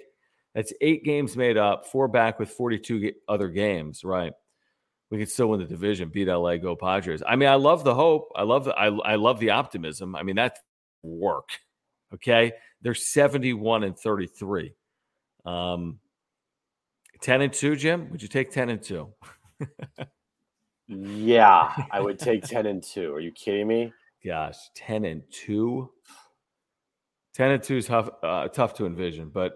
that's 0.53 0.74
eight 0.82 1.03
games 1.03 1.36
made 1.36 1.57
up, 1.57 1.88
four 1.88 2.07
back 2.07 2.38
with 2.38 2.49
forty-two 2.49 3.13
other 3.28 3.47
games, 3.47 4.03
right? 4.03 4.34
We 5.12 5.18
could 5.18 5.30
still 5.30 5.47
win 5.47 5.59
the 5.59 5.66
division, 5.66 6.09
beat 6.09 6.30
LA, 6.30 6.55
go 6.55 6.76
Padres. 6.76 7.22
I 7.28 7.36
mean, 7.36 7.49
I 7.49 7.55
love 7.55 7.84
the 7.84 7.93
hope. 7.93 8.32
I 8.34 8.43
love 8.43 8.64
the 8.64 8.74
I, 8.74 8.88
I 8.88 9.16
love 9.16 9.39
the 9.39 9.51
optimism. 9.51 10.16
I 10.16 10.24
mean, 10.24 10.38
that's 10.38 10.59
work. 11.03 11.49
Okay. 12.14 12.53
They're 12.82 12.95
71 12.95 13.84
and 13.84 13.97
33. 13.97 14.74
Um 15.45 15.99
10 17.22 17.41
and 17.41 17.53
2, 17.53 17.76
Jim. 17.76 18.09
Would 18.09 18.22
you 18.22 18.28
take 18.28 18.51
10 18.51 18.70
and 18.70 18.82
2? 18.82 19.07
yeah, 20.88 21.72
I 21.91 21.99
would 21.99 22.18
take 22.20 22.43
10 22.43 22.66
and 22.66 22.82
2. 22.82 23.14
Are 23.14 23.20
you 23.20 23.32
kidding 23.32 23.68
me? 23.68 23.93
Gosh, 24.26 24.57
10 24.76 25.05
and 25.05 25.22
2. 25.30 25.89
10 27.36 27.51
and 27.51 27.62
2 27.62 27.78
is 27.78 27.86
tough, 27.86 28.09
uh, 28.24 28.47
tough 28.47 28.74
to 28.76 28.88
envision, 28.88 29.30
but 29.30 29.53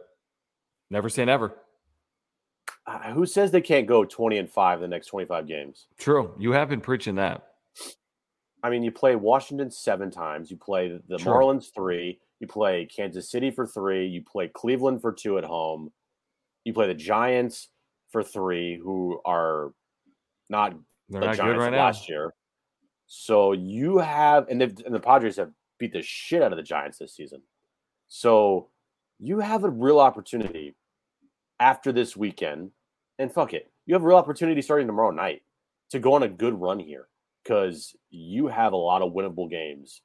never 0.91 1.09
say 1.09 1.25
never. 1.25 1.55
Uh, 2.87 3.11
who 3.13 3.25
says 3.25 3.49
they 3.51 3.61
can't 3.61 3.87
go 3.87 4.03
20 4.05 4.37
and 4.37 4.49
5 4.49 4.79
the 4.79 4.87
next 4.87 5.07
25 5.07 5.47
games? 5.47 5.87
True. 5.97 6.33
You 6.37 6.51
have 6.51 6.69
been 6.69 6.81
preaching 6.81 7.15
that. 7.15 7.47
I 8.63 8.69
mean, 8.69 8.83
you 8.83 8.91
play 8.91 9.15
Washington 9.15 9.69
seven 9.71 10.09
times, 10.09 10.49
you 10.49 10.57
play 10.57 10.99
the 11.07 11.17
True. 11.17 11.31
Marlins 11.31 11.73
three, 11.73 12.19
you 12.39 12.47
play 12.47 12.85
Kansas 12.85 13.29
City 13.29 13.51
for 13.51 13.65
three, 13.67 14.07
you 14.07 14.23
play 14.23 14.47
Cleveland 14.47 15.01
for 15.01 15.11
two 15.11 15.37
at 15.37 15.43
home, 15.43 15.91
you 16.63 16.73
play 16.73 16.87
the 16.87 16.95
Giants 16.95 17.69
for 18.11 18.23
three, 18.23 18.79
who 18.81 19.19
are 19.25 19.71
not 20.49 20.73
They're 21.09 21.21
the 21.21 21.27
not 21.27 21.35
Giants 21.37 21.59
right 21.59 21.73
last 21.73 22.09
now. 22.09 22.13
year. 22.13 22.33
So 23.07 23.51
you 23.51 23.99
have, 23.99 24.47
and, 24.49 24.61
and 24.61 24.95
the 24.95 24.99
Padres 24.99 25.35
have 25.37 25.51
beat 25.77 25.93
the 25.93 26.01
shit 26.01 26.41
out 26.41 26.51
of 26.51 26.57
the 26.57 26.63
Giants 26.63 26.97
this 26.97 27.15
season. 27.15 27.41
So 28.07 28.69
you 29.19 29.39
have 29.39 29.63
a 29.63 29.69
real 29.69 29.99
opportunity 29.99 30.75
after 31.59 31.91
this 31.91 32.15
weekend, 32.15 32.71
and 33.19 33.31
fuck 33.31 33.53
it, 33.53 33.71
you 33.85 33.93
have 33.93 34.03
a 34.03 34.07
real 34.07 34.17
opportunity 34.17 34.61
starting 34.61 34.87
tomorrow 34.87 35.11
night 35.11 35.41
to 35.91 35.99
go 35.99 36.13
on 36.13 36.23
a 36.23 36.27
good 36.27 36.59
run 36.59 36.79
here 36.79 37.07
because 37.43 37.95
you 38.09 38.47
have 38.47 38.73
a 38.73 38.77
lot 38.77 39.01
of 39.01 39.13
winnable 39.13 39.49
games 39.49 40.01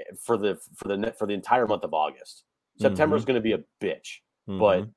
eh, 0.00 0.14
for 0.20 0.36
the 0.36 0.58
for 0.76 0.88
the 0.88 0.96
net 0.96 1.18
for 1.18 1.26
the 1.26 1.34
entire 1.34 1.66
month 1.66 1.84
of 1.84 1.94
August. 1.94 2.44
September 2.78 3.16
is 3.16 3.22
mm-hmm. 3.22 3.32
going 3.32 3.42
to 3.42 3.42
be 3.42 3.52
a 3.52 3.58
bitch, 3.84 4.20
mm-hmm. 4.48 4.60
but 4.60 4.88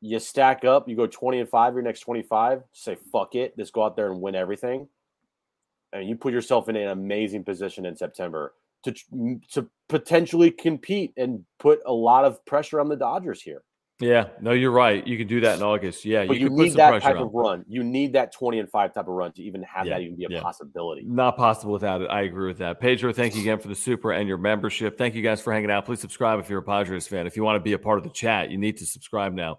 you 0.00 0.18
stack 0.18 0.64
up, 0.64 0.88
you 0.88 0.96
go 0.96 1.06
20 1.06 1.40
and 1.40 1.48
5 1.48 1.74
your 1.74 1.82
next 1.82 2.00
25, 2.00 2.62
say 2.72 2.96
fuck 3.12 3.34
it, 3.34 3.56
just 3.56 3.72
go 3.72 3.84
out 3.84 3.96
there 3.96 4.10
and 4.10 4.20
win 4.20 4.34
everything. 4.34 4.88
And 5.92 6.08
you 6.08 6.16
put 6.16 6.32
yourself 6.32 6.68
in 6.68 6.76
an 6.76 6.88
amazing 6.88 7.44
position 7.44 7.84
in 7.84 7.96
September 7.96 8.54
to 8.84 8.94
to 9.52 9.68
potentially 9.88 10.50
compete 10.50 11.12
and 11.16 11.44
put 11.58 11.80
a 11.84 11.92
lot 11.92 12.24
of 12.24 12.44
pressure 12.46 12.80
on 12.80 12.88
the 12.88 12.96
Dodgers 12.96 13.42
here. 13.42 13.62
Yeah, 14.00 14.28
no, 14.40 14.52
you're 14.52 14.70
right. 14.70 15.06
You 15.06 15.18
can 15.18 15.26
do 15.26 15.40
that 15.42 15.58
in 15.58 15.62
August. 15.62 16.06
Yeah, 16.06 16.24
but 16.24 16.38
you, 16.38 16.44
you 16.44 16.50
need 16.50 16.72
that 16.74 17.02
type 17.02 17.16
on. 17.16 17.22
of 17.22 17.34
run. 17.34 17.64
You 17.68 17.84
need 17.84 18.14
that 18.14 18.32
20 18.32 18.58
and 18.58 18.70
5 18.70 18.94
type 18.94 19.06
of 19.06 19.12
run 19.12 19.32
to 19.32 19.42
even 19.42 19.62
have 19.64 19.86
yeah, 19.86 19.94
that 19.94 20.02
even 20.02 20.16
be 20.16 20.24
a 20.24 20.28
yeah. 20.30 20.40
possibility. 20.40 21.02
Not 21.04 21.36
possible 21.36 21.72
without 21.72 22.00
it. 22.00 22.06
I 22.06 22.22
agree 22.22 22.48
with 22.48 22.58
that. 22.58 22.80
Pedro, 22.80 23.12
thank 23.12 23.34
you 23.34 23.42
again 23.42 23.58
for 23.58 23.68
the 23.68 23.74
super 23.74 24.12
and 24.12 24.26
your 24.26 24.38
membership. 24.38 24.96
Thank 24.96 25.14
you 25.14 25.22
guys 25.22 25.42
for 25.42 25.52
hanging 25.52 25.70
out. 25.70 25.84
Please 25.84 26.00
subscribe 26.00 26.40
if 26.40 26.48
you're 26.48 26.60
a 26.60 26.62
Padres 26.62 27.06
fan. 27.06 27.26
If 27.26 27.36
you 27.36 27.44
want 27.44 27.56
to 27.56 27.60
be 27.60 27.74
a 27.74 27.78
part 27.78 27.98
of 27.98 28.04
the 28.04 28.10
chat, 28.10 28.50
you 28.50 28.56
need 28.56 28.78
to 28.78 28.86
subscribe 28.86 29.34
now 29.34 29.58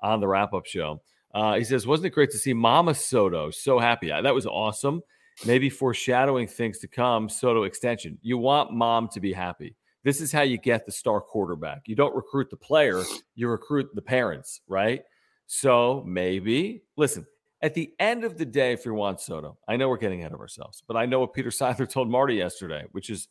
on 0.00 0.20
the 0.20 0.26
wrap 0.26 0.54
up 0.54 0.64
show. 0.64 1.02
Uh, 1.34 1.56
he 1.56 1.64
says, 1.64 1.86
Wasn't 1.86 2.06
it 2.06 2.10
great 2.10 2.30
to 2.30 2.38
see 2.38 2.54
Mama 2.54 2.94
Soto? 2.94 3.50
So 3.50 3.78
happy. 3.78 4.08
That 4.08 4.34
was 4.34 4.46
awesome. 4.46 5.02
Maybe 5.44 5.68
foreshadowing 5.70 6.46
things 6.46 6.78
to 6.78 6.88
come. 6.88 7.28
Soto 7.28 7.64
extension. 7.64 8.18
You 8.22 8.38
want 8.38 8.72
mom 8.72 9.08
to 9.08 9.20
be 9.20 9.32
happy. 9.32 9.74
This 10.04 10.20
is 10.20 10.32
how 10.32 10.42
you 10.42 10.58
get 10.58 10.84
the 10.84 10.92
star 10.92 11.20
quarterback. 11.20 11.82
You 11.86 11.94
don't 11.94 12.14
recruit 12.14 12.50
the 12.50 12.56
player, 12.56 13.02
you 13.34 13.48
recruit 13.48 13.88
the 13.94 14.02
parents, 14.02 14.60
right? 14.66 15.02
So 15.46 16.02
maybe, 16.06 16.82
listen, 16.96 17.26
at 17.60 17.74
the 17.74 17.92
end 18.00 18.24
of 18.24 18.36
the 18.36 18.44
day, 18.44 18.72
if 18.72 18.84
you're 18.84 18.94
Juan 18.94 19.18
Soto, 19.18 19.58
I 19.68 19.76
know 19.76 19.88
we're 19.88 19.98
getting 19.98 20.20
ahead 20.20 20.32
of 20.32 20.40
ourselves, 20.40 20.82
but 20.86 20.96
I 20.96 21.06
know 21.06 21.20
what 21.20 21.32
Peter 21.32 21.50
Seidler 21.50 21.88
told 21.88 22.10
Marty 22.10 22.34
yesterday, 22.34 22.84
which 22.92 23.10
is 23.10 23.28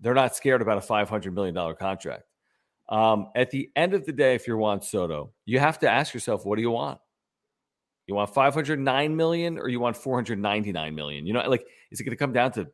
they're 0.00 0.14
not 0.14 0.36
scared 0.36 0.62
about 0.62 0.78
a 0.78 0.86
$500 0.86 1.32
million 1.32 1.76
contract. 1.76 2.24
Um, 2.88 3.28
at 3.34 3.50
the 3.50 3.70
end 3.74 3.94
of 3.94 4.04
the 4.04 4.12
day, 4.12 4.34
if 4.34 4.46
you're 4.46 4.56
Juan 4.56 4.82
Soto, 4.82 5.32
you 5.44 5.58
have 5.58 5.78
to 5.80 5.90
ask 5.90 6.12
yourself, 6.12 6.44
what 6.44 6.56
do 6.56 6.62
you 6.62 6.70
want? 6.70 6.98
You 8.06 8.14
want 8.16 8.34
509 8.34 9.16
million 9.16 9.58
or 9.58 9.68
you 9.68 9.80
want 9.80 9.96
499 9.96 10.94
million? 10.94 11.26
You 11.26 11.32
know, 11.32 11.48
like, 11.48 11.64
is 11.90 12.00
it 12.00 12.04
going 12.04 12.10
to 12.10 12.16
come 12.16 12.32
down 12.32 12.52
to 12.52 12.68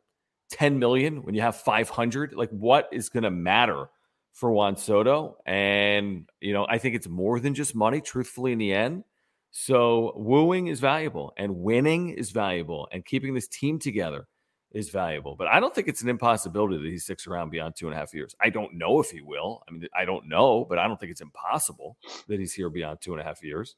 10 0.50 0.78
million 0.78 1.22
when 1.22 1.34
you 1.34 1.40
have 1.40 1.56
500? 1.56 2.34
Like, 2.34 2.50
what 2.50 2.88
is 2.92 3.08
going 3.08 3.24
to 3.24 3.30
matter 3.30 3.88
for 4.32 4.52
Juan 4.52 4.76
Soto? 4.76 5.36
And, 5.46 6.28
you 6.40 6.52
know, 6.52 6.66
I 6.68 6.78
think 6.78 6.94
it's 6.94 7.08
more 7.08 7.40
than 7.40 7.54
just 7.54 7.74
money, 7.74 8.00
truthfully, 8.00 8.52
in 8.52 8.58
the 8.58 8.72
end. 8.72 9.04
So, 9.50 10.12
wooing 10.16 10.66
is 10.66 10.80
valuable 10.80 11.32
and 11.36 11.56
winning 11.56 12.10
is 12.10 12.30
valuable 12.30 12.88
and 12.92 13.04
keeping 13.04 13.34
this 13.34 13.48
team 13.48 13.78
together 13.78 14.28
is 14.72 14.90
valuable. 14.90 15.34
But 15.36 15.48
I 15.48 15.60
don't 15.60 15.74
think 15.74 15.88
it's 15.88 16.02
an 16.02 16.08
impossibility 16.08 16.76
that 16.76 16.88
he 16.88 16.98
sticks 16.98 17.26
around 17.26 17.50
beyond 17.50 17.74
two 17.74 17.86
and 17.86 17.94
a 17.94 17.98
half 17.98 18.12
years. 18.12 18.34
I 18.40 18.50
don't 18.50 18.74
know 18.74 19.00
if 19.00 19.10
he 19.10 19.22
will. 19.22 19.62
I 19.66 19.72
mean, 19.72 19.88
I 19.96 20.04
don't 20.04 20.28
know, 20.28 20.66
but 20.68 20.78
I 20.78 20.86
don't 20.86 21.00
think 21.00 21.10
it's 21.10 21.20
impossible 21.20 21.96
that 22.28 22.38
he's 22.38 22.52
here 22.52 22.68
beyond 22.68 23.00
two 23.00 23.12
and 23.12 23.20
a 23.20 23.24
half 23.24 23.42
years. 23.42 23.76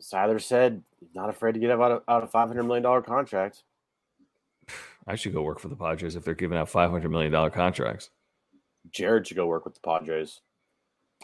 Seidler 0.00 0.40
said 0.40 0.82
not 1.14 1.28
afraid 1.28 1.54
to 1.54 1.60
get 1.60 1.70
out 1.70 1.90
of, 1.90 2.02
out 2.06 2.22
of 2.22 2.30
$500 2.30 2.64
million 2.66 3.02
contract. 3.02 3.64
I 5.08 5.16
should 5.16 5.32
go 5.32 5.42
work 5.42 5.58
for 5.58 5.68
the 5.68 5.76
Padres 5.76 6.16
if 6.16 6.24
they're 6.24 6.34
giving 6.34 6.58
out 6.58 6.68
$500 6.68 7.10
million 7.10 7.50
contracts. 7.50 8.10
Jared 8.90 9.26
should 9.26 9.38
go 9.38 9.46
work 9.46 9.64
with 9.64 9.74
the 9.74 9.80
Padres. 9.80 10.40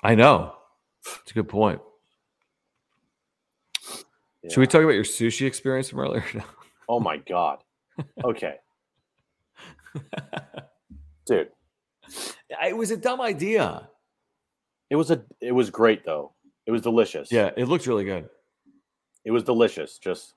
I 0.03 0.15
know. 0.15 0.55
It's 1.23 1.31
a 1.31 1.35
good 1.35 1.49
point. 1.49 1.81
Yeah. 4.43 4.51
Should 4.51 4.61
we 4.61 4.67
talk 4.67 4.83
about 4.83 4.95
your 4.95 5.05
sushi 5.05 5.47
experience 5.47 5.91
from 5.91 6.01
earlier? 6.01 6.25
oh 6.89 6.99
my 6.99 7.19
God. 7.19 7.59
Okay. 8.25 8.57
Dude. 11.27 11.51
It 12.67 12.77
was 12.77 12.91
a 12.91 12.97
dumb 12.97 13.21
idea. 13.21 13.89
It 14.91 14.97
was 14.97 15.11
a 15.11 15.25
it 15.41 15.53
was 15.53 15.71
great 15.71 16.05
though. 16.05 16.33
It 16.67 16.71
was 16.71 16.83
delicious. 16.83 17.31
Yeah, 17.31 17.51
it 17.57 17.67
looked 17.67 17.87
really 17.87 18.05
good. 18.05 18.29
It 19.25 19.31
was 19.31 19.43
delicious. 19.43 19.99
Just 19.99 20.35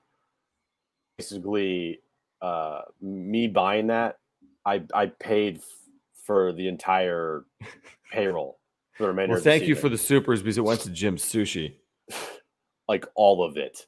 basically 1.16 2.00
uh, 2.40 2.82
me 3.00 3.48
buying 3.48 3.88
that, 3.88 4.18
I 4.64 4.82
I 4.94 5.06
paid 5.06 5.58
f- 5.58 5.64
for 6.24 6.52
the 6.52 6.68
entire 6.68 7.44
payroll 8.12 8.58
for 8.94 9.04
the 9.04 9.08
remainder. 9.08 9.34
Well, 9.34 9.42
thank 9.42 9.64
you 9.64 9.74
for 9.74 9.88
the 9.88 9.98
supers 9.98 10.42
because 10.42 10.58
it 10.58 10.64
went 10.64 10.80
to 10.80 10.90
Jim 10.90 11.16
Sushi. 11.16 11.76
like 12.88 13.06
all 13.14 13.44
of 13.44 13.56
it, 13.56 13.86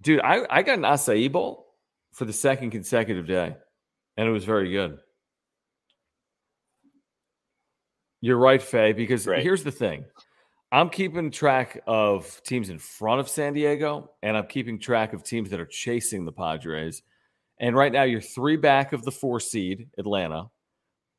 dude. 0.00 0.20
I 0.20 0.46
I 0.50 0.62
got 0.62 0.78
an 0.78 0.84
acai 0.84 1.30
bowl 1.30 1.66
for 2.12 2.24
the 2.24 2.32
second 2.32 2.70
consecutive 2.70 3.26
day, 3.26 3.56
and 4.16 4.28
it 4.28 4.32
was 4.32 4.44
very 4.44 4.70
good. 4.72 4.98
You're 8.20 8.38
right, 8.38 8.60
Faye. 8.60 8.92
Because 8.92 9.26
Great. 9.26 9.42
here's 9.42 9.62
the 9.62 9.70
thing: 9.70 10.04
I'm 10.70 10.90
keeping 10.90 11.30
track 11.30 11.80
of 11.86 12.40
teams 12.44 12.68
in 12.68 12.78
front 12.78 13.20
of 13.20 13.28
San 13.28 13.52
Diego, 13.54 14.10
and 14.22 14.36
I'm 14.36 14.46
keeping 14.46 14.78
track 14.78 15.12
of 15.12 15.22
teams 15.22 15.50
that 15.50 15.60
are 15.60 15.66
chasing 15.66 16.24
the 16.24 16.32
Padres. 16.32 17.02
And 17.60 17.76
right 17.76 17.92
now, 17.92 18.04
you're 18.04 18.20
three 18.20 18.56
back 18.56 18.92
of 18.92 19.04
the 19.04 19.10
four 19.10 19.40
seed, 19.40 19.88
Atlanta, 19.98 20.48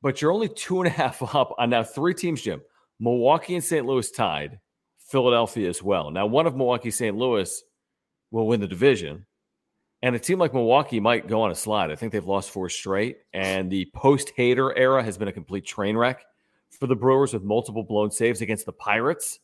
but 0.01 0.21
you're 0.21 0.31
only 0.31 0.49
two 0.49 0.79
and 0.79 0.87
a 0.87 0.91
half 0.91 1.21
up 1.35 1.55
on 1.57 1.69
now 1.69 1.83
three 1.83 2.13
teams, 2.13 2.41
Jim. 2.41 2.61
Milwaukee 2.99 3.55
and 3.55 3.63
St. 3.63 3.85
Louis 3.85 4.09
tied, 4.11 4.59
Philadelphia 4.97 5.69
as 5.69 5.81
well. 5.81 6.11
Now, 6.11 6.25
one 6.25 6.47
of 6.47 6.55
Milwaukee, 6.55 6.91
St. 6.91 7.15
Louis 7.15 7.63
will 8.31 8.47
win 8.47 8.59
the 8.59 8.67
division. 8.67 9.25
And 10.01 10.15
a 10.15 10.19
team 10.19 10.39
like 10.39 10.53
Milwaukee 10.53 10.99
might 10.99 11.27
go 11.27 11.41
on 11.41 11.51
a 11.51 11.55
slide. 11.55 11.91
I 11.91 11.95
think 11.95 12.13
they've 12.13 12.25
lost 12.25 12.51
four 12.51 12.69
straight. 12.69 13.17
And 13.33 13.69
the 13.69 13.89
post 13.93 14.31
Hader 14.37 14.71
era 14.75 15.03
has 15.03 15.17
been 15.17 15.27
a 15.27 15.33
complete 15.33 15.65
train 15.65 15.97
wreck 15.97 16.23
for 16.69 16.87
the 16.87 16.95
Brewers 16.95 17.33
with 17.33 17.43
multiple 17.43 17.83
blown 17.83 18.11
saves 18.11 18.41
against 18.41 18.65
the 18.65 18.73
Pirates. 18.73 19.39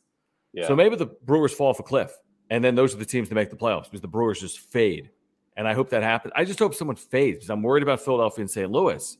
Yeah. 0.53 0.67
So 0.67 0.75
maybe 0.75 0.95
the 0.95 1.07
Brewers 1.07 1.53
fall 1.53 1.67
off 1.67 1.79
a 1.79 1.83
cliff, 1.83 2.17
and 2.49 2.63
then 2.63 2.75
those 2.75 2.93
are 2.93 2.97
the 2.97 3.05
teams 3.05 3.27
to 3.29 3.35
make 3.35 3.49
the 3.49 3.57
playoffs 3.57 3.85
because 3.85 4.01
the 4.01 4.07
Brewers 4.07 4.39
just 4.39 4.59
fade. 4.59 5.09
And 5.57 5.67
I 5.67 5.73
hope 5.73 5.89
that 5.91 6.03
happens. 6.03 6.33
I 6.35 6.43
just 6.43 6.59
hope 6.59 6.75
someone 6.75 6.97
fades 6.97 7.37
because 7.37 7.49
I'm 7.49 7.61
worried 7.61 7.83
about 7.83 8.01
Philadelphia 8.01 8.41
and 8.41 8.51
St. 8.51 8.69
Louis. 8.69 9.17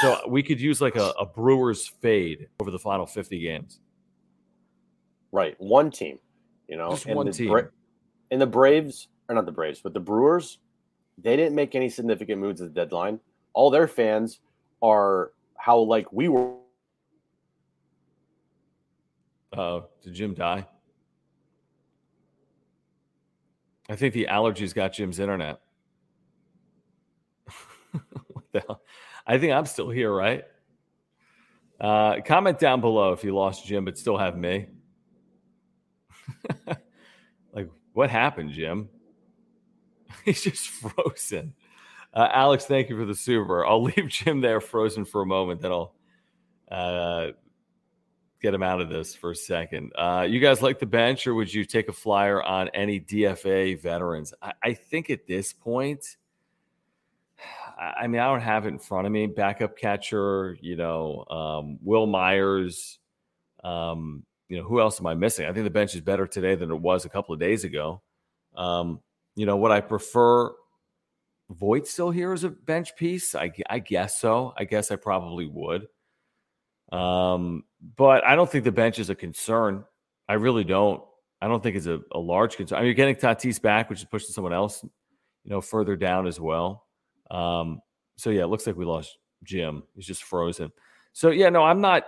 So 0.00 0.18
we 0.28 0.42
could 0.42 0.60
use 0.60 0.80
like 0.80 0.96
a, 0.96 1.12
a 1.18 1.26
Brewers 1.26 1.86
fade 1.86 2.48
over 2.60 2.70
the 2.70 2.78
final 2.78 3.06
50 3.06 3.38
games. 3.38 3.80
Right, 5.30 5.54
one 5.58 5.90
team, 5.90 6.18
you 6.68 6.76
know, 6.76 6.90
just 6.90 7.06
one 7.06 7.26
the, 7.26 7.32
team. 7.32 7.48
Bra- 7.48 7.62
and 8.30 8.40
the 8.40 8.46
Braves, 8.46 9.08
or 9.28 9.34
not 9.34 9.46
the 9.46 9.52
Braves, 9.52 9.80
but 9.80 9.94
the 9.94 10.00
Brewers, 10.00 10.58
they 11.16 11.36
didn't 11.36 11.54
make 11.54 11.74
any 11.74 11.88
significant 11.88 12.40
moves 12.40 12.60
at 12.60 12.74
the 12.74 12.74
deadline. 12.74 13.20
All 13.54 13.70
their 13.70 13.88
fans 13.88 14.40
are 14.82 15.32
how 15.56 15.78
like 15.78 16.12
we 16.12 16.28
were 16.28 16.54
uh, 19.56 19.80
did 20.02 20.14
Jim 20.14 20.34
die? 20.34 20.66
I 23.92 23.96
think 23.96 24.14
the 24.14 24.28
allergies 24.30 24.74
got 24.74 24.94
Jim's 24.94 25.18
internet. 25.18 25.60
what 27.92 28.44
the 28.50 28.60
hell? 28.60 28.80
I 29.26 29.36
think 29.36 29.52
I'm 29.52 29.66
still 29.66 29.90
here, 29.90 30.10
right? 30.10 30.44
Uh, 31.78 32.22
comment 32.24 32.58
down 32.58 32.80
below 32.80 33.12
if 33.12 33.22
you 33.22 33.34
lost 33.34 33.66
Jim 33.66 33.84
but 33.84 33.98
still 33.98 34.16
have 34.16 34.38
me. 34.38 34.68
like, 37.52 37.68
what 37.92 38.08
happened, 38.08 38.52
Jim? 38.52 38.88
He's 40.24 40.42
just 40.42 40.68
frozen. 40.68 41.52
Uh, 42.14 42.28
Alex, 42.32 42.64
thank 42.64 42.88
you 42.88 42.96
for 42.96 43.04
the 43.04 43.14
super. 43.14 43.66
I'll 43.66 43.82
leave 43.82 44.08
Jim 44.08 44.40
there 44.40 44.62
frozen 44.62 45.04
for 45.04 45.20
a 45.20 45.26
moment. 45.26 45.60
Then 45.60 45.72
I'll 45.72 45.94
uh, 46.70 47.32
get 48.42 48.52
him 48.52 48.62
out 48.62 48.80
of 48.80 48.88
this 48.88 49.14
for 49.14 49.30
a 49.30 49.36
second. 49.36 49.92
Uh, 49.96 50.26
you 50.28 50.40
guys 50.40 50.60
like 50.60 50.78
the 50.78 50.86
bench, 50.86 51.26
or 51.26 51.34
would 51.34 51.52
you 51.52 51.64
take 51.64 51.88
a 51.88 51.92
flyer 51.92 52.42
on 52.42 52.68
any 52.70 53.00
DFA 53.00 53.80
veterans? 53.80 54.34
I, 54.42 54.52
I 54.62 54.74
think 54.74 55.10
at 55.10 55.26
this 55.26 55.52
point, 55.52 56.16
I 57.78 58.06
mean, 58.06 58.20
I 58.20 58.26
don't 58.26 58.40
have 58.40 58.66
it 58.66 58.68
in 58.68 58.78
front 58.78 59.06
of 59.06 59.12
me. 59.12 59.26
Backup 59.26 59.76
catcher, 59.76 60.56
you 60.60 60.76
know, 60.76 61.24
um, 61.30 61.78
Wil 61.82 62.06
Myers. 62.06 62.98
Um, 63.64 64.24
you 64.48 64.58
know, 64.58 64.64
who 64.64 64.80
else 64.80 65.00
am 65.00 65.06
I 65.06 65.14
missing? 65.14 65.46
I 65.46 65.52
think 65.52 65.64
the 65.64 65.70
bench 65.70 65.94
is 65.94 66.00
better 66.00 66.26
today 66.26 66.54
than 66.54 66.70
it 66.70 66.80
was 66.80 67.04
a 67.04 67.08
couple 67.08 67.32
of 67.32 67.40
days 67.40 67.64
ago. 67.64 68.02
Um, 68.54 69.00
you 69.34 69.46
know, 69.46 69.56
what 69.56 69.72
I 69.72 69.80
prefer, 69.80 70.52
Voit 71.50 71.86
still 71.86 72.10
here 72.10 72.32
as 72.32 72.44
a 72.44 72.50
bench 72.50 72.96
piece? 72.96 73.34
I, 73.34 73.52
I 73.68 73.78
guess 73.78 74.18
so. 74.18 74.54
I 74.56 74.64
guess 74.64 74.90
I 74.90 74.96
probably 74.96 75.46
would. 75.46 75.86
Um, 76.92 77.64
but 77.96 78.24
I 78.24 78.36
don't 78.36 78.50
think 78.50 78.64
the 78.64 78.72
bench 78.72 78.98
is 78.98 79.10
a 79.10 79.14
concern. 79.14 79.84
I 80.28 80.34
really 80.34 80.64
don't. 80.64 81.02
I 81.40 81.48
don't 81.48 81.60
think 81.62 81.74
it's 81.74 81.86
a, 81.86 82.00
a 82.12 82.18
large 82.18 82.56
concern. 82.56 82.76
I 82.76 82.80
mean, 82.82 82.86
you're 82.86 82.94
getting 82.94 83.16
Tatis 83.16 83.60
back, 83.60 83.90
which 83.90 83.98
is 83.98 84.04
pushing 84.04 84.30
someone 84.30 84.52
else, 84.52 84.84
you 84.84 85.50
know, 85.50 85.60
further 85.60 85.96
down 85.96 86.28
as 86.28 86.38
well. 86.38 86.86
Um, 87.30 87.80
so 88.16 88.30
yeah, 88.30 88.42
it 88.42 88.46
looks 88.46 88.66
like 88.66 88.76
we 88.76 88.84
lost 88.84 89.16
Jim. 89.42 89.82
He's 89.96 90.06
just 90.06 90.22
frozen. 90.22 90.70
So 91.12 91.30
yeah, 91.30 91.48
no, 91.48 91.64
I'm 91.64 91.80
not. 91.80 92.04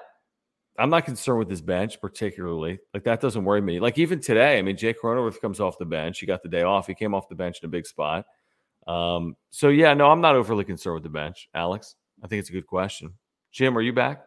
I'm 0.76 0.90
not 0.90 1.04
concerned 1.04 1.38
with 1.38 1.48
this 1.48 1.60
bench 1.60 2.00
particularly. 2.00 2.80
Like 2.92 3.04
that 3.04 3.20
doesn't 3.20 3.44
worry 3.44 3.60
me. 3.60 3.78
Like 3.78 3.96
even 3.96 4.20
today, 4.20 4.58
I 4.58 4.62
mean, 4.62 4.76
Jake 4.76 5.00
Cronenworth 5.00 5.40
comes 5.40 5.60
off 5.60 5.78
the 5.78 5.84
bench. 5.84 6.18
He 6.18 6.26
got 6.26 6.42
the 6.42 6.48
day 6.48 6.62
off. 6.62 6.88
He 6.88 6.94
came 6.94 7.14
off 7.14 7.28
the 7.28 7.36
bench 7.36 7.60
in 7.62 7.66
a 7.66 7.70
big 7.70 7.86
spot. 7.86 8.26
Um, 8.88 9.36
so 9.50 9.68
yeah, 9.68 9.94
no, 9.94 10.10
I'm 10.10 10.20
not 10.20 10.34
overly 10.34 10.64
concerned 10.64 10.94
with 10.94 11.04
the 11.04 11.10
bench. 11.10 11.48
Alex, 11.54 11.94
I 12.24 12.26
think 12.26 12.40
it's 12.40 12.50
a 12.50 12.52
good 12.52 12.66
question. 12.66 13.14
Jim, 13.52 13.78
are 13.78 13.82
you 13.82 13.92
back? 13.92 14.24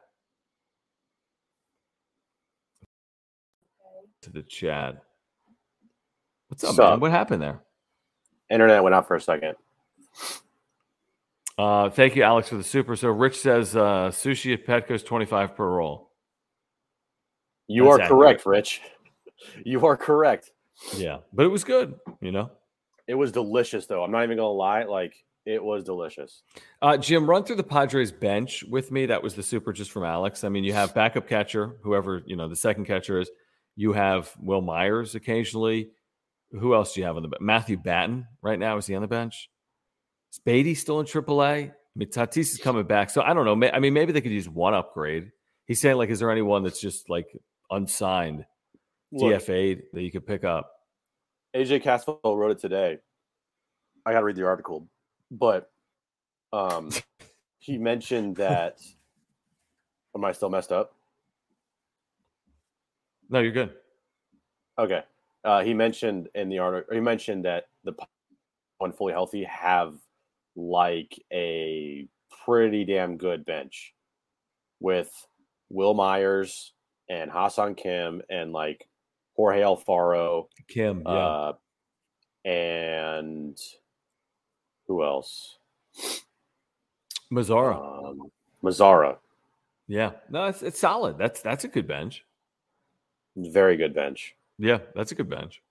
To 4.22 4.30
the 4.32 4.44
chat. 4.44 5.02
What's 6.48 6.64
up, 6.64 6.78
man? 6.78 7.00
What 7.00 7.12
happened 7.12 7.42
there? 7.42 7.62
Internet 8.50 8.84
went 8.84 8.96
out 8.96 9.08
for 9.08 9.16
a 9.16 9.22
second. 9.22 9.56
Uh, 11.58 11.90
thank 11.90 12.16
you, 12.16 12.24
Alex, 12.24 12.50
for 12.50 12.56
the 12.56 12.64
super. 12.64 12.96
So 12.96 13.10
Rich 13.10 13.40
says 13.40 13.76
uh, 13.76 14.10
sushi 14.10 14.54
at 14.54 14.66
Petco's 14.66 15.04
25 15.04 15.56
per 15.56 15.68
roll. 15.68 16.12
You 17.68 17.84
That's 17.84 17.92
are 17.92 18.02
accurate. 18.02 18.10
correct, 18.20 18.46
Rich. 18.46 18.82
You 19.64 19.86
are 19.86 19.96
correct. 19.96 20.50
Yeah, 20.96 21.20
but 21.32 21.46
it 21.46 21.50
was 21.50 21.64
good, 21.64 21.94
you 22.22 22.32
know. 22.32 22.50
It 23.08 23.14
was 23.14 23.32
delicious 23.32 23.86
though. 23.86 24.04
I'm 24.04 24.10
not 24.10 24.24
even 24.24 24.36
gonna 24.36 24.50
lie, 24.50 24.84
like 24.84 25.14
it 25.46 25.64
was 25.64 25.84
delicious. 25.84 26.42
Uh, 26.82 26.98
Jim, 26.98 27.30
run 27.30 27.44
through 27.44 27.58
the 27.58 27.64
Padres 27.64 28.12
bench 28.12 28.64
with 28.64 28.92
me. 28.92 29.06
That 29.06 29.22
was 29.22 29.36
the 29.36 29.44
super 29.44 29.72
just 29.72 29.92
from 29.92 30.04
Alex. 30.06 30.44
I 30.44 30.50
mean, 30.50 30.64
you 30.64 30.74
have 30.74 30.96
backup 30.96 31.28
catcher, 31.28 31.78
whoever, 31.84 32.24
you 32.26 32.36
know, 32.36 32.50
the 32.50 32.56
second 32.56 32.86
catcher 32.86 33.20
is. 33.20 33.30
You 33.78 33.94
have 33.94 34.34
Wil 34.42 34.62
Myers 34.62 35.16
occasionally. 35.16 35.92
Who 36.52 36.74
else 36.74 36.94
do 36.94 37.00
you 37.00 37.06
have 37.06 37.16
on 37.16 37.22
the 37.22 37.30
bench? 37.30 37.42
Matthew 37.42 37.78
Batten 37.78 38.28
right 38.42 38.58
now. 38.58 38.76
Is 38.78 38.88
he 38.88 38.96
on 38.96 39.04
the 39.04 39.08
bench? 39.08 39.50
Is 40.34 40.40
Beaty 40.40 40.76
still 40.76 41.00
in 41.00 41.06
AAA? 41.06 41.70
I 41.70 41.72
mean, 41.96 42.10
Tatis 42.10 42.54
is 42.54 42.58
coming 42.58 42.86
back. 42.86 43.12
So 43.12 43.22
I 43.22 43.34
don't 43.34 43.46
know. 43.46 43.70
I 43.70 43.80
mean, 43.80 43.94
maybe 43.94 44.12
they 44.12 44.22
could 44.22 44.32
use 44.32 44.50
one 44.50 44.74
upgrade. 44.74 45.32
He's 45.66 45.80
saying, 45.80 45.98
like, 45.98 46.10
is 46.10 46.20
there 46.20 46.32
anyone 46.32 46.64
that's 46.64 46.82
just 46.82 47.10
like 47.10 47.28
unsigned, 47.70 48.46
DFA 49.14 49.82
that 49.94 50.02
you 50.02 50.12
could 50.12 50.26
pick 50.26 50.44
up? 50.44 50.72
AJ 51.56 51.84
Cassavell 51.84 52.36
wrote 52.36 52.52
it 52.52 52.60
today. 52.60 52.98
I 54.06 54.12
got 54.12 54.20
to 54.20 54.26
read 54.26 54.36
the 54.36 54.46
article, 54.46 54.88
but 55.30 55.70
um, 56.52 56.90
he 57.60 57.78
mentioned 57.78 58.38
that. 58.38 58.80
am 60.16 60.26
I 60.26 60.32
still 60.32 60.50
messed 60.50 60.72
up? 60.72 60.97
No, 63.30 63.40
you're 63.40 63.52
good. 63.52 63.74
Okay. 64.78 65.04
Uh, 65.44 65.64
he 65.64 65.74
mentioned 65.74 66.30
in 66.36 66.50
the 66.50 66.60
article, 66.60 66.94
he 66.94 67.02
mentioned 67.02 67.46
that 67.46 67.68
the 67.84 67.94
when 68.80 68.92
fully 68.92 69.14
healthy 69.14 69.44
have 69.44 69.96
like 70.56 71.20
a 71.32 72.08
pretty 72.46 72.86
damn 72.86 73.18
good 73.18 73.46
bench 73.46 73.94
with 74.80 75.12
Wil 75.70 75.94
Myers 75.94 76.74
and 77.10 77.32
Ha-Seong 77.32 77.78
Kim 77.78 78.22
and 78.30 78.52
like 78.52 78.88
Jorge 79.36 79.62
Alfaro. 79.62 80.48
Kim, 80.68 81.04
yeah. 81.06 81.12
Uh, 81.12 81.54
and 82.46 83.60
who 84.88 85.04
else? 85.04 85.58
Mazara. 87.32 88.10
Um, 88.10 88.32
Mazara. 88.64 89.18
Yeah. 89.88 90.12
No, 90.30 90.46
it's, 90.46 90.62
it's 90.62 90.80
solid. 90.80 91.18
That's 91.18 91.42
that's 91.42 91.64
a 91.64 91.68
good 91.68 91.88
bench. 91.88 92.24
Very 93.38 93.78
good 93.78 93.94
bench. 93.94 94.36
Yeah, 94.58 94.80
that's 94.96 95.12
a 95.12 95.16
good 95.16 95.30
bench. 95.30 95.62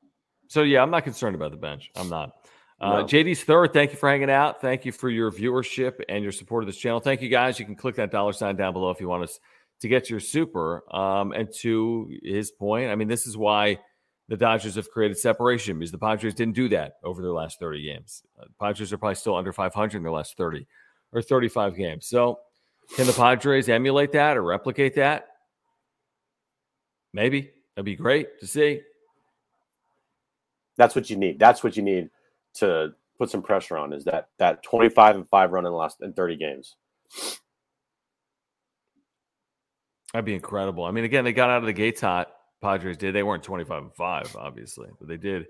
So 0.49 0.63
yeah, 0.63 0.83
I'm 0.83 0.91
not 0.91 1.05
concerned 1.05 1.35
about 1.35 1.51
the 1.51 1.57
bench. 1.57 1.91
I'm 1.97 2.09
not. 2.09 2.37
Uh, 2.81 3.01
No. 3.01 3.05
JD's 3.05 3.43
third. 3.43 3.73
Thank 3.73 3.91
you 3.91 3.97
for 3.97 4.09
hanging 4.09 4.31
out. 4.31 4.61
Thank 4.61 4.85
you 4.85 4.93
for 4.93 5.11
your 5.11 5.33
viewership 5.33 6.01
and 6.09 6.23
your 6.23 6.33
support 6.33 6.63
of 6.63 6.69
this 6.69 6.77
channel. 6.77 7.01
Thank 7.01 7.23
you 7.23 7.29
guys. 7.29 7.59
You 7.59 7.67
can 7.67 7.75
click 7.75 7.97
that 7.97 8.13
dollar 8.13 8.33
sign 8.33 8.55
down 8.55 8.73
below 8.73 8.91
if 8.91 9.01
you 9.01 9.09
want 9.09 9.25
us 9.25 9.41
to 9.81 9.89
get 9.89 10.09
your 10.09 10.21
super. 10.21 10.83
Um, 10.95 11.33
and 11.33 11.53
to 11.61 12.17
his 12.23 12.53
point, 12.53 12.91
I 12.91 12.95
mean, 12.95 13.09
this 13.09 13.27
is 13.27 13.37
why 13.37 13.81
the 14.29 14.37
Dodgers 14.37 14.77
have 14.77 14.91
created 14.91 15.19
separation 15.19 15.79
because 15.79 15.91
the 15.91 15.99
Padres 15.99 16.35
didn't 16.35 16.55
do 16.55 16.69
that 16.69 16.95
over 17.03 17.23
their 17.23 17.33
last 17.33 17.59
30 17.59 17.83
games. 17.83 18.23
Uh, 18.41 18.45
Padres 18.61 18.93
are 18.93 18.99
probably 18.99 19.15
still 19.17 19.35
under 19.37 19.53
500 19.53 19.97
in 19.97 20.03
their 20.03 20.13
last 20.13 20.37
30 20.37 20.67
or 21.13 21.23
35 21.23 21.77
games. 21.77 22.07
So, 22.07 22.41
can 22.95 23.07
the 23.07 23.13
Padres 23.13 23.69
emulate 23.69 24.13
that 24.13 24.37
or 24.37 24.43
replicate 24.43 24.95
that? 24.95 25.29
Maybe 27.13 27.51
that'd 27.77 27.85
be 27.85 27.95
great 27.95 28.41
to 28.41 28.47
see. 28.47 28.81
That's 30.77 30.95
what 30.95 31.09
you 31.09 31.17
need. 31.17 31.39
That's 31.39 31.63
what 31.63 31.77
you 31.77 31.83
need 31.83 32.11
to 32.55 32.95
put 33.19 33.31
some 33.31 33.43
pressure 33.43 33.77
on. 33.77 33.93
Is 33.93 34.05
that 34.05 34.29
that 34.39 34.63
25 34.63 35.17
and 35.17 35.29
five 35.29 35.53
run 35.53 35.65
in 35.65 35.73
the 35.73 35.77
last 35.77 36.01
in 36.01 36.13
30 36.13 36.37
games? 36.37 36.77
That'd 40.13 40.25
be 40.25 40.35
incredible. 40.35 40.85
I 40.85 40.91
mean, 40.91 41.05
again, 41.05 41.25
they 41.25 41.33
got 41.33 41.51
out 41.51 41.59
of 41.59 41.67
the 41.67 41.73
gates 41.73 42.01
hot. 42.01 42.33
Padres 42.63 42.97
did. 42.97 43.15
They 43.15 43.23
weren't 43.23 43.43
25 43.43 43.83
and 43.83 43.95
5, 43.95 44.37
obviously, 44.37 44.89
but 44.99 45.09
they 45.09 45.19
did 45.19 45.47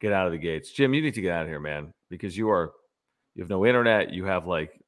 get 0.00 0.12
out 0.12 0.26
of 0.26 0.32
the 0.32 0.38
gates. 0.38 0.70
Jim, 0.70 0.92
you 0.92 1.00
need 1.00 1.14
to 1.14 1.22
get 1.22 1.32
out 1.32 1.42
of 1.42 1.48
here, 1.48 1.60
man, 1.60 1.90
because 2.10 2.36
you 2.36 2.50
are 2.50 2.72
you 3.34 3.42
have 3.42 3.50
no 3.50 3.64
internet. 3.64 4.12
You 4.12 4.26
have 4.26 4.46
like 4.46 4.78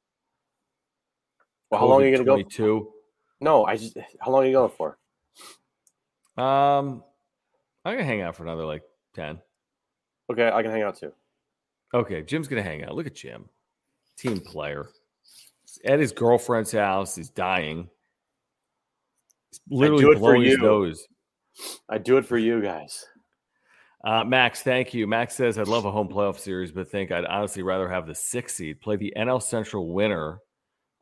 Well, 1.71 1.81
how 1.81 1.87
long 1.87 2.03
are 2.03 2.05
you 2.05 2.11
gonna 2.11 2.25
go? 2.25 2.35
22. 2.35 2.91
No, 3.41 3.65
I 3.65 3.77
just. 3.77 3.97
How 4.19 4.31
long 4.31 4.43
are 4.43 4.47
you 4.47 4.53
going 4.53 4.71
for? 4.71 4.97
Um, 6.37 7.03
I'm 7.83 7.93
gonna 7.95 8.03
hang 8.03 8.21
out 8.21 8.35
for 8.35 8.43
another 8.43 8.65
like 8.65 8.83
10. 9.15 9.39
Okay, 10.31 10.51
I 10.51 10.61
can 10.61 10.71
hang 10.71 10.83
out 10.83 10.97
too. 10.97 11.11
Okay, 11.93 12.21
Jim's 12.21 12.47
gonna 12.47 12.63
hang 12.63 12.83
out. 12.83 12.95
Look 12.95 13.07
at 13.07 13.15
Jim, 13.15 13.45
team 14.17 14.39
player. 14.39 14.89
He's 15.63 15.79
at 15.85 15.99
his 15.99 16.11
girlfriend's 16.11 16.71
house. 16.71 17.15
He's 17.15 17.29
dying. 17.29 17.89
He's 19.49 19.61
literally 19.69 20.03
do 20.03 20.11
it 20.11 20.15
for 20.15 20.19
blowing 20.19 20.43
his 20.43 20.57
nose. 20.57 21.07
I 21.89 21.97
do 21.97 22.17
it 22.17 22.25
for 22.25 22.37
you 22.37 22.61
guys. 22.61 23.05
Uh, 24.03 24.23
Max, 24.23 24.61
thank 24.61 24.93
you. 24.93 25.07
Max 25.07 25.35
says, 25.35 25.57
I'd 25.57 25.67
love 25.67 25.85
a 25.85 25.91
home 25.91 26.07
playoff 26.07 26.37
series, 26.37 26.71
but 26.71 26.87
think 26.87 27.11
I'd 27.11 27.25
honestly 27.25 27.63
rather 27.63 27.89
have 27.89 28.05
the 28.05 28.15
six 28.15 28.53
seed 28.53 28.79
play 28.79 28.95
the 28.95 29.13
NL 29.17 29.41
Central 29.41 29.91
winner. 29.91 30.39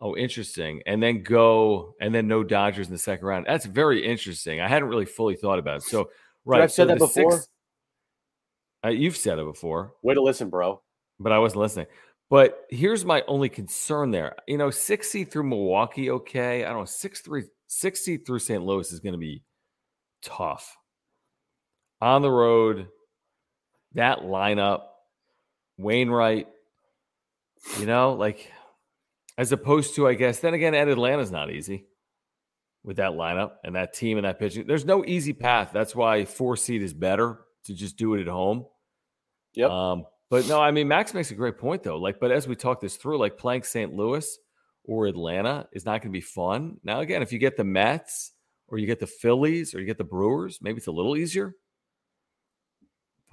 Oh, 0.02 0.16
interesting. 0.16 0.82
And 0.86 1.02
then 1.02 1.24
go, 1.24 1.96
and 2.02 2.14
then 2.14 2.28
no 2.28 2.44
Dodgers 2.44 2.88
in 2.88 2.94
the 2.94 3.00
second 3.00 3.26
round. 3.26 3.46
That's 3.48 3.66
very 3.66 4.06
interesting. 4.06 4.60
I 4.60 4.68
hadn't 4.68 4.90
really 4.90 5.06
fully 5.06 5.36
thought 5.36 5.58
about 5.60 5.78
it. 5.78 5.84
So, 5.84 6.10
right. 6.44 6.62
I've 6.62 6.72
said 6.72 6.88
so 6.88 6.94
that 6.94 7.00
before? 7.00 7.42
uh, 8.86 8.90
you've 8.90 9.18
said 9.18 9.40
it 9.40 9.46
before, 9.46 9.94
Way 10.04 10.14
to 10.14 10.22
listen, 10.22 10.50
bro. 10.50 10.82
but 11.20 11.32
I 11.32 11.40
wasn't 11.40 11.62
listening. 11.62 11.88
But 12.30 12.66
here's 12.70 13.06
my 13.06 13.24
only 13.28 13.50
concern 13.50 14.12
there. 14.12 14.36
You 14.48 14.58
know, 14.58 14.70
six 14.70 15.10
seed 15.10 15.32
through 15.32 15.44
Milwaukee, 15.44 16.10
okay. 16.10 16.66
I 16.66 16.70
don't 16.70 16.80
know, 16.80 16.86
six 16.86 17.22
three, 17.22 17.44
six 17.68 18.02
seed 18.02 18.26
through 18.26 18.40
St. 18.40 18.64
Louis 18.64 18.92
is 18.92 19.00
going 19.00 19.14
to 19.14 19.20
be 19.20 19.44
tough. 20.22 20.76
On 22.02 22.22
the 22.22 22.32
road, 22.32 22.88
that 23.94 24.20
lineup, 24.20 24.82
Wainwright, 25.78 26.48
you 27.80 27.86
know, 27.86 28.14
like 28.14 28.52
as 29.38 29.52
opposed 29.52 29.96
to, 29.96 30.08
I 30.08 30.14
guess, 30.14 30.40
then 30.40 30.54
again, 30.54 30.74
at 30.74 30.88
Atlanta's 30.88 31.32
not 31.32 31.52
easy 31.52 31.86
with 32.84 32.98
that 32.98 33.12
lineup 33.12 33.54
and 33.64 33.76
that 33.76 33.94
team 33.94 34.18
and 34.18 34.26
that 34.26 34.40
pitching. 34.40 34.66
There's 34.68 34.86
no 34.86 35.04
easy 35.06 35.34
path. 35.34 35.72
That's 35.74 35.96
why 35.96 36.26
four 36.26 36.56
seed 36.56 36.84
is 36.84 36.94
better 36.94 37.40
to 37.66 37.74
just 37.74 37.98
do 37.98 38.14
it 38.14 38.22
at 38.22 38.28
home. 38.28 38.66
Yep. 39.56 39.70
Um, 39.70 40.06
but 40.30 40.48
no, 40.48 40.62
I 40.62 40.72
mean, 40.72 40.88
Max 40.88 41.14
makes 41.14 41.32
a 41.32 41.36
great 41.36 41.58
point 41.58 41.84
though. 41.84 41.98
Like, 41.98 42.20
but 42.20 42.32
as 42.32 42.48
we 42.48 42.56
talk 42.56 42.80
this 42.80 42.96
through, 42.96 43.18
like 43.18 43.38
playing 43.38 43.64
St. 43.64 43.94
Louis 43.94 44.38
or 44.84 45.08
Atlanta 45.08 45.68
is 45.72 45.86
not 45.86 46.02
going 46.02 46.12
to 46.14 46.18
be 46.18 46.22
fun. 46.22 46.78
Now, 46.84 47.00
again, 47.00 47.22
if 47.22 47.34
you 47.34 47.40
get 47.40 47.58
the 47.58 47.64
Mets 47.64 48.32
or 48.68 48.78
you 48.78 48.86
get 48.86 49.00
the 49.00 49.08
Phillies 49.08 49.74
or 49.74 49.80
you 49.80 49.86
get 49.86 49.98
the 49.98 50.04
Brewers, 50.04 50.60
maybe 50.62 50.78
it's 50.78 50.88
a 50.88 50.92
little 50.92 51.18
easier. 51.18 51.56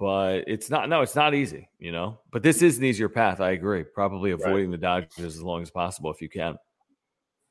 But 0.03 0.43
it's 0.47 0.69
not. 0.69 0.89
No, 0.89 0.99
it's 0.99 1.15
not 1.15 1.33
easy. 1.33 1.69
You 1.79 1.93
know. 1.93 2.19
But 2.29 2.43
this 2.43 2.61
is 2.61 2.77
an 2.77 2.83
easier 2.83 3.07
path. 3.07 3.39
I 3.39 3.51
agree. 3.51 3.85
Probably 3.85 4.31
avoiding 4.31 4.69
the 4.69 4.77
Dodgers 4.77 5.37
as 5.37 5.41
long 5.41 5.61
as 5.61 5.71
possible 5.71 6.11
if 6.11 6.21
you 6.21 6.27
can. 6.27 6.57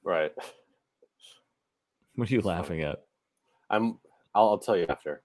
right. 0.04 0.32
What 2.14 2.30
are 2.30 2.34
you 2.34 2.42
laughing 2.42 2.82
at? 2.82 2.98
I'm. 3.70 3.98
I'll, 4.34 4.50
I'll 4.50 4.58
tell 4.58 4.76
you 4.76 4.84
after. 4.86 5.22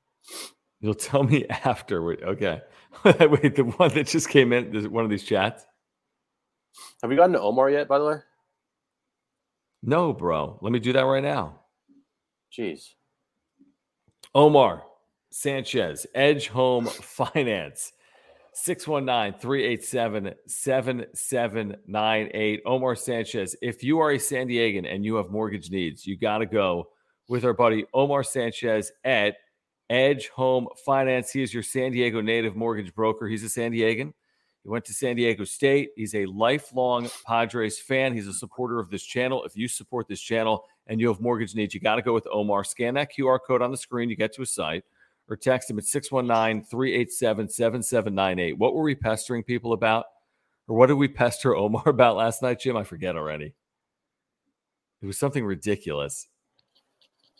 You'll 0.79 0.93
tell 0.93 1.23
me 1.23 1.45
after. 1.49 2.13
Okay. 2.29 2.61
Wait, 3.03 3.57
the 3.57 3.73
one 3.75 3.93
that 3.93 4.07
just 4.07 4.29
came 4.29 4.53
in, 4.53 4.73
is 4.73 4.87
one 4.87 5.03
of 5.03 5.09
these 5.09 5.25
chats? 5.25 5.65
Have 7.01 7.11
you 7.11 7.17
gotten 7.17 7.33
to 7.33 7.41
Omar 7.41 7.69
yet? 7.69 7.89
By 7.89 7.99
the 7.99 8.05
way. 8.05 8.15
No, 9.83 10.13
bro. 10.13 10.59
Let 10.61 10.71
me 10.71 10.79
do 10.79 10.93
that 10.93 11.01
right 11.01 11.21
now. 11.21 11.59
Jeez. 12.57 12.93
Omar 14.33 14.86
Sanchez, 15.37 16.07
Edge 16.15 16.47
Home 16.47 16.87
Finance, 16.87 17.93
619 18.53 19.39
387 19.39 20.33
7798. 20.47 22.61
Omar 22.65 22.95
Sanchez, 22.95 23.55
if 23.61 23.83
you 23.83 23.99
are 23.99 24.13
a 24.13 24.19
San 24.19 24.47
Diegan 24.47 24.91
and 24.91 25.05
you 25.05 25.13
have 25.13 25.29
mortgage 25.29 25.69
needs, 25.69 26.07
you 26.07 26.17
got 26.17 26.39
to 26.39 26.47
go 26.47 26.87
with 27.29 27.45
our 27.45 27.53
buddy 27.53 27.85
Omar 27.93 28.23
Sanchez 28.23 28.91
at 29.03 29.35
Edge 29.91 30.29
Home 30.29 30.65
Finance. 30.83 31.29
He 31.29 31.43
is 31.43 31.53
your 31.53 31.61
San 31.61 31.91
Diego 31.91 32.19
native 32.19 32.55
mortgage 32.55 32.95
broker. 32.95 33.27
He's 33.27 33.43
a 33.43 33.49
San 33.49 33.73
Diegan. 33.73 34.13
He 34.63 34.69
went 34.69 34.85
to 34.85 34.93
San 34.93 35.17
Diego 35.17 35.43
State. 35.43 35.91
He's 35.95 36.15
a 36.15 36.25
lifelong 36.25 37.11
Padres 37.27 37.79
fan. 37.79 38.15
He's 38.15 38.27
a 38.27 38.33
supporter 38.33 38.79
of 38.79 38.89
this 38.89 39.03
channel. 39.03 39.43
If 39.43 39.55
you 39.55 39.67
support 39.67 40.07
this 40.07 40.19
channel 40.19 40.65
and 40.87 40.99
you 40.99 41.09
have 41.09 41.21
mortgage 41.21 41.53
needs, 41.53 41.75
you 41.75 41.79
got 41.79 41.97
to 41.97 42.01
go 42.01 42.15
with 42.15 42.25
Omar. 42.33 42.63
Scan 42.63 42.95
that 42.95 43.11
QR 43.15 43.37
code 43.45 43.61
on 43.61 43.69
the 43.69 43.77
screen. 43.77 44.09
You 44.09 44.15
get 44.15 44.33
to 44.33 44.41
his 44.41 44.51
site 44.51 44.83
or 45.29 45.35
text 45.35 45.69
him 45.69 45.77
at 45.77 45.85
619 45.85 46.65
387 46.65 47.49
7798. 47.49 48.57
What 48.57 48.73
were 48.73 48.83
we 48.83 48.95
pestering 48.95 49.43
people 49.43 49.73
about? 49.73 50.05
Or 50.67 50.75
what 50.75 50.87
did 50.87 50.93
we 50.93 51.07
pester 51.07 51.55
Omar 51.55 51.83
about 51.87 52.15
last 52.15 52.41
night, 52.41 52.59
Jim? 52.59 52.77
I 52.77 52.83
forget 52.83 53.15
already. 53.15 53.53
It 55.01 55.05
was 55.05 55.17
something 55.17 55.45
ridiculous 55.45 56.27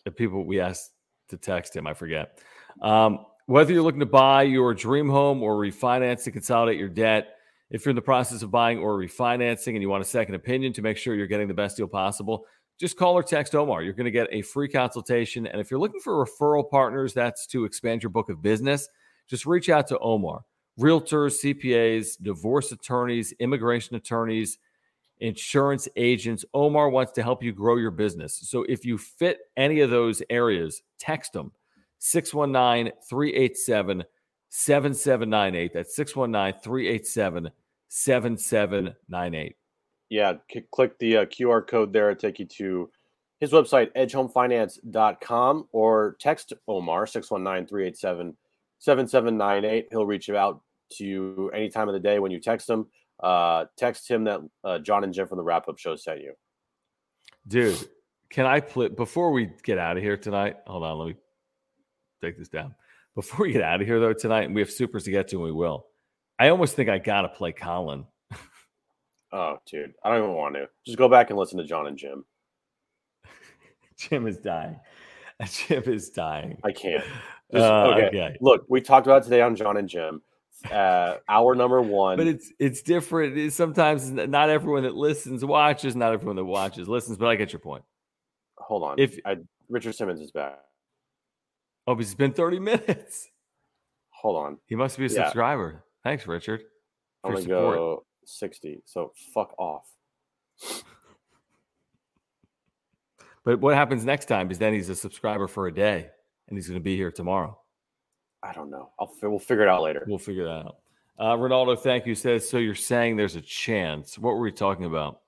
that 0.06 0.16
people 0.16 0.46
we 0.46 0.60
asked 0.60 0.92
to 1.30 1.38
text 1.38 1.76
him. 1.76 1.88
I 1.88 1.94
forget. 1.94 2.40
Um, 2.82 3.26
whether 3.48 3.74
you're 3.74 3.84
looking 3.84 4.02
to 4.02 4.06
buy 4.06 4.44
your 4.44 4.74
dream 4.74 5.10
home 5.10 5.42
or 5.42 5.56
refinance 5.56 6.24
to 6.26 6.32
consolidate 6.32 6.78
your 6.78 6.90
debt, 6.90 7.30
if 7.70 7.84
you're 7.84 7.92
in 7.92 7.96
the 7.96 8.02
process 8.02 8.42
of 8.42 8.52
buying 8.52 8.80
or 8.80 8.98
refinancing 8.98 9.74
and 9.74 9.82
you 9.82 9.90
want 9.90 10.02
a 10.02 10.08
second 10.08 10.36
opinion 10.36 10.72
to 10.74 10.82
make 10.82 10.98
sure 10.98 11.16
you're 11.16 11.28
getting 11.28 11.48
the 11.48 11.54
best 11.54 11.78
deal 11.78 11.88
possible, 11.88 12.46
just 12.78 12.98
call 12.98 13.16
or 13.16 13.24
text 13.24 13.56
Omar. 13.56 13.82
You're 13.82 13.94
going 13.94 14.06
to 14.06 14.12
get 14.12 14.28
a 14.32 14.42
free 14.42 14.68
consultation. 14.68 15.48
And 15.48 15.60
if 15.60 15.72
you're 15.72 15.80
looking 15.80 16.00
for 16.00 16.26
referral 16.26 16.70
partners, 16.70 17.14
that's 17.14 17.48
to 17.48 17.66
expand 17.66 18.04
your 18.04 18.10
book 18.10 18.30
of 18.30 18.42
business, 18.42 18.88
just 19.28 19.46
reach 19.46 19.70
out 19.70 19.88
to 19.88 20.00
Omar. 20.00 20.42
Realtors, 20.80 21.44
CPAs, 21.44 22.22
divorce 22.22 22.72
attorneys, 22.72 23.34
immigration 23.40 23.96
attorneys, 23.96 24.60
insurance 25.20 25.88
agents. 25.96 26.46
Omar 26.54 26.90
wants 26.90 27.12
to 27.14 27.24
help 27.24 27.42
you 27.42 27.52
grow 27.52 27.78
your 27.78 27.92
business. 27.92 28.38
So 28.44 28.64
if 28.70 28.86
you 28.86 28.98
fit 28.98 29.40
any 29.58 29.80
of 29.80 29.90
those 29.90 30.22
areas, 30.30 30.84
text 31.00 31.34
them 31.34 31.52
619 32.00 32.94
387 33.10 34.04
7798. 34.50 35.74
That's 35.74 35.96
619 35.96 36.62
387 36.62 37.50
7798. 37.90 39.56
Yeah. 40.10 40.34
c- 40.52 40.66
click 40.72 40.98
the 41.00 41.18
uh, 41.18 41.26
QR 41.26 41.66
code 41.66 41.94
there. 41.94 42.10
It'll 42.12 42.20
take 42.20 42.40
you 42.40 42.46
to 42.46 42.90
his 43.40 43.52
website, 43.52 43.94
edgehomefinance.com, 43.96 45.68
or 45.72 46.18
text 46.20 46.54
Omar 46.68 47.06
619 47.06 47.68
387 47.68 48.38
7798. 48.80 49.88
He'll 49.92 50.06
reach 50.06 50.30
out 50.30 50.62
to 50.94 51.06
you 51.06 51.52
any 51.54 51.70
time 51.70 51.88
of 51.88 51.94
the 51.94 52.00
day 52.00 52.20
when 52.20 52.32
you 52.32 52.40
text 52.40 52.70
him. 52.70 52.88
Uh, 53.22 53.66
text 53.78 54.10
him 54.10 54.24
that 54.26 54.42
uh, 54.64 54.80
John 54.80 55.04
and 55.04 55.14
Jim 55.14 55.28
from 55.28 55.38
the 55.38 55.44
wrap 55.44 55.68
up 55.68 55.78
show 55.80 55.96
sent 55.96 56.22
you. 56.22 56.34
Dude, 57.48 57.78
can 58.30 58.46
I 58.46 58.60
play 58.60 58.90
before 58.90 59.32
we 59.32 59.50
get 59.64 59.78
out 59.78 59.98
of 59.98 60.04
here 60.04 60.18
tonight? 60.18 60.58
Hold 60.68 60.84
on, 60.84 60.98
let 61.00 61.08
me 61.08 61.16
take 62.22 62.38
this 62.38 62.50
down. 62.50 62.76
Before 63.16 63.48
we 63.48 63.52
get 63.52 63.64
out 63.64 63.82
of 63.82 63.88
here, 63.88 64.00
though, 64.00 64.14
tonight, 64.14 64.52
we 64.54 64.62
have 64.62 64.70
supers 64.70 65.06
to 65.06 65.12
get 65.12 65.30
to, 65.30 65.38
and 65.38 65.46
we 65.46 65.52
will. 65.52 65.88
I 66.38 66.50
almost 66.50 66.76
think 66.76 66.88
I 66.88 67.00
got 67.00 67.24
to 67.24 67.30
play 67.30 67.52
Colin. 67.52 68.06
Oh, 69.34 69.58
dude, 69.66 69.94
I 70.04 70.10
don't 70.10 70.24
even 70.24 70.36
want 70.36 70.56
to. 70.56 70.70
Just 70.86 70.98
go 70.98 71.10
back 71.10 71.30
and 71.30 71.38
listen 71.40 71.58
to 71.58 71.66
John 71.66 71.88
and 71.88 71.98
Jim. 71.98 72.24
Jim 73.98 74.28
is 74.28 74.38
dying. 74.38 74.80
Jim 75.52 75.84
is 75.86 76.10
dying. 76.10 76.58
I 76.64 76.72
can't. 76.72 77.04
Just, 77.52 77.64
Uh, 77.64 77.94
okay. 77.96 78.08
okay. 78.08 78.38
Look, 78.42 78.66
we 78.68 78.82
talked 78.82 79.08
about 79.08 79.24
today 79.24 79.42
on 79.42 79.56
John 79.56 79.78
and 79.78 79.88
Jim. 79.88 80.22
Uh, 80.72 81.18
hour 81.30 81.56
number 81.56 81.82
one. 81.82 82.18
But 82.18 82.28
it's 82.28 82.52
it's 82.60 82.82
different. 82.82 83.38
It's 83.38 83.56
sometimes 83.56 84.10
not 84.12 84.50
everyone 84.50 84.84
that 84.84 84.96
listens 84.96 85.46
watches, 85.46 85.96
not 85.96 86.14
everyone 86.14 86.36
that 86.38 86.46
watches 86.46 86.90
listens. 86.90 87.18
But 87.18 87.28
I 87.28 87.36
get 87.36 87.54
your 87.54 87.60
point. 87.60 87.84
hold 88.58 88.84
on. 88.84 88.96
if- 89.00 89.20
I, 89.26 89.38
Richard 89.70 89.94
Simmons 89.96 90.20
is 90.20 90.32
back. 90.32 90.58
Oh, 91.86 91.96
but 91.96 92.02
it's 92.02 92.16
been 92.16 92.34
30 92.34 92.60
minutes. 92.60 93.30
Hold 94.10 94.36
on. 94.38 94.58
He 94.66 94.76
must 94.76 94.98
be 94.98 95.06
a 95.06 95.10
Yeah. 95.10 95.26
subscriber. 95.26 95.84
Thanks, 96.04 96.26
Richard. 96.28 96.64
I'm 97.24 97.32
gonna 97.32 97.44
support. 97.44 97.76
go 97.76 98.06
60. 98.28 98.82
So 98.86 99.14
fuck 99.34 99.54
off. 99.58 99.90
But 103.44 103.62
what 103.62 103.76
happens 103.76 104.04
next 104.04 104.26
time 104.26 104.52
is 104.52 104.60
then 104.60 104.74
he's 104.74 104.90
a 104.90 104.96
subscriber 104.96 105.48
for 105.48 105.68
a 105.68 105.74
day, 105.74 106.10
and 106.50 106.58
he's 106.58 106.68
going 106.68 106.78
to 106.82 106.84
be 106.84 106.98
here 106.98 107.14
tomorrow. 107.14 107.58
I 108.44 108.52
don't 108.52 108.70
know. 108.70 108.90
I'll 109.00 109.10
we'll 109.24 109.40
figure 109.40 109.64
it 109.64 109.70
out 109.70 109.84
later. 109.84 110.04
We'll 110.06 110.18
figure 110.18 110.44
that 110.44 110.66
out. 110.66 110.76
Uh, 111.18 111.36
Ronaldo, 111.38 111.80
thank 111.80 112.06
you. 112.06 112.14
Says 112.14 112.50
so. 112.50 112.58
You're 112.58 112.76
saying 112.76 113.16
there's 113.16 113.38
a 113.38 113.42
chance. 113.42 114.20
What 114.20 114.32
were 114.32 114.42
we 114.42 114.52
talking 114.52 114.84
about? 114.84 115.22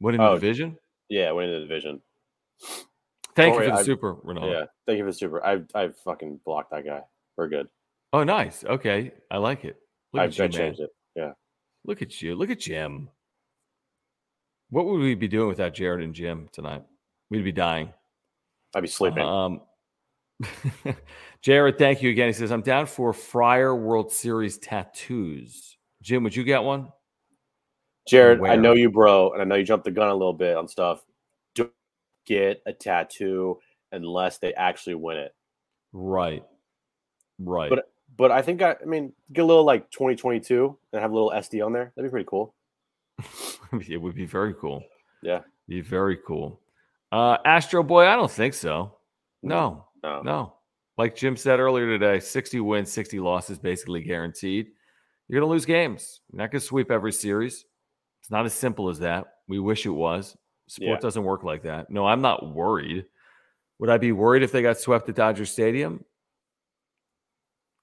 Winning 0.00 0.22
the 0.22 0.26
Oh, 0.26 0.34
division? 0.36 0.78
Yeah, 1.10 1.32
winning 1.32 1.52
the 1.52 1.60
division. 1.66 2.00
Thank 3.34 3.52
Don't 3.52 3.62
you 3.64 3.68
for 3.68 3.76
the 3.76 3.80
I- 3.80 3.82
super, 3.82 4.14
Ronaldo. 4.14 4.52
Yeah. 4.52 4.64
Thank 4.86 4.96
you 4.96 5.04
for 5.04 5.10
the 5.10 5.18
super. 5.18 5.44
I've 5.44 5.66
I've 5.74 5.98
fucking 5.98 6.40
blocked 6.46 6.70
that 6.70 6.86
guy. 6.86 7.02
We're 7.36 7.48
good. 7.48 7.68
Oh, 8.14 8.24
nice. 8.24 8.64
Okay, 8.64 9.12
I 9.30 9.36
like 9.36 9.66
it. 9.66 9.76
Look 10.14 10.22
I've 10.22 10.38
you, 10.38 10.44
I 10.44 10.48
changed 10.48 10.80
it. 10.80 10.90
Yeah. 11.14 11.32
Look 11.86 12.02
at 12.02 12.20
you. 12.20 12.34
Look 12.34 12.50
at 12.50 12.60
Jim. 12.60 13.08
What 14.70 14.86
would 14.86 15.00
we 15.00 15.14
be 15.14 15.28
doing 15.28 15.48
without 15.48 15.72
Jared 15.72 16.02
and 16.02 16.14
Jim 16.14 16.48
tonight? 16.52 16.82
We'd 17.30 17.44
be 17.44 17.52
dying. 17.52 17.92
I'd 18.74 18.80
be 18.80 18.88
sleeping. 18.88 19.22
Um, 19.22 19.60
Jared, 21.42 21.78
thank 21.78 22.02
you 22.02 22.10
again. 22.10 22.26
He 22.26 22.32
says, 22.32 22.50
I'm 22.50 22.62
down 22.62 22.86
for 22.86 23.12
Friar 23.12 23.74
World 23.74 24.12
Series 24.12 24.58
tattoos. 24.58 25.76
Jim, 26.02 26.24
would 26.24 26.34
you 26.34 26.42
get 26.42 26.64
one? 26.64 26.88
Jared, 28.08 28.40
I 28.44 28.56
know 28.56 28.72
you, 28.72 28.90
bro, 28.90 29.32
and 29.32 29.40
I 29.40 29.44
know 29.44 29.54
you 29.54 29.64
jumped 29.64 29.84
the 29.84 29.90
gun 29.90 30.08
a 30.08 30.14
little 30.14 30.32
bit 30.32 30.56
on 30.56 30.68
stuff. 30.68 31.04
Don't 31.54 31.72
get 32.26 32.62
a 32.66 32.72
tattoo 32.72 33.58
unless 33.92 34.38
they 34.38 34.52
actually 34.54 34.94
win 34.96 35.18
it. 35.18 35.34
Right. 35.92 36.44
Right. 37.38 37.70
But 37.70 37.90
But 38.16 38.30
I 38.30 38.42
think 38.42 38.62
I, 38.62 38.76
I 38.80 38.84
mean, 38.84 39.12
get 39.32 39.42
a 39.42 39.46
little 39.46 39.64
like 39.64 39.90
2022 39.90 40.76
and 40.92 41.02
have 41.02 41.10
a 41.10 41.14
little 41.14 41.30
SD 41.30 41.64
on 41.64 41.72
there. 41.72 41.92
That'd 41.96 42.10
be 42.10 42.12
pretty 42.12 42.28
cool. 42.28 42.54
it 43.88 44.00
would 44.00 44.14
be 44.14 44.26
very 44.26 44.54
cool. 44.54 44.82
Yeah. 45.22 45.40
Be 45.68 45.80
very 45.80 46.18
cool. 46.26 46.60
Uh, 47.12 47.36
Astro 47.44 47.82
Boy, 47.82 48.06
I 48.06 48.14
don't 48.16 48.30
think 48.30 48.54
so. 48.54 48.96
No, 49.42 49.86
No. 50.02 50.22
no. 50.22 50.52
Like 50.98 51.14
Jim 51.14 51.36
said 51.36 51.60
earlier 51.60 51.86
today, 51.86 52.20
60 52.20 52.60
wins, 52.60 52.90
60 52.90 53.20
losses, 53.20 53.58
basically 53.58 54.02
guaranteed. 54.02 54.68
You're 55.28 55.40
going 55.40 55.48
to 55.48 55.52
lose 55.52 55.66
games. 55.66 56.20
You're 56.32 56.38
not 56.38 56.50
going 56.50 56.60
to 56.60 56.66
sweep 56.66 56.90
every 56.90 57.12
series. 57.12 57.64
It's 58.22 58.30
not 58.30 58.46
as 58.46 58.54
simple 58.54 58.88
as 58.88 59.00
that. 59.00 59.24
We 59.46 59.58
wish 59.58 59.84
it 59.84 59.90
was. 59.90 60.36
Sport 60.68 60.88
Yeah. 60.88 60.98
doesn't 61.00 61.22
work 61.22 61.44
like 61.44 61.62
that. 61.64 61.90
No, 61.90 62.06
I'm 62.06 62.22
not 62.22 62.54
worried. 62.54 63.04
Would 63.78 63.90
I 63.90 63.98
be 63.98 64.12
worried 64.12 64.42
if 64.42 64.52
they 64.52 64.62
got 64.62 64.78
swept 64.78 65.08
at 65.08 65.14
Dodger 65.16 65.44
Stadium? 65.44 66.02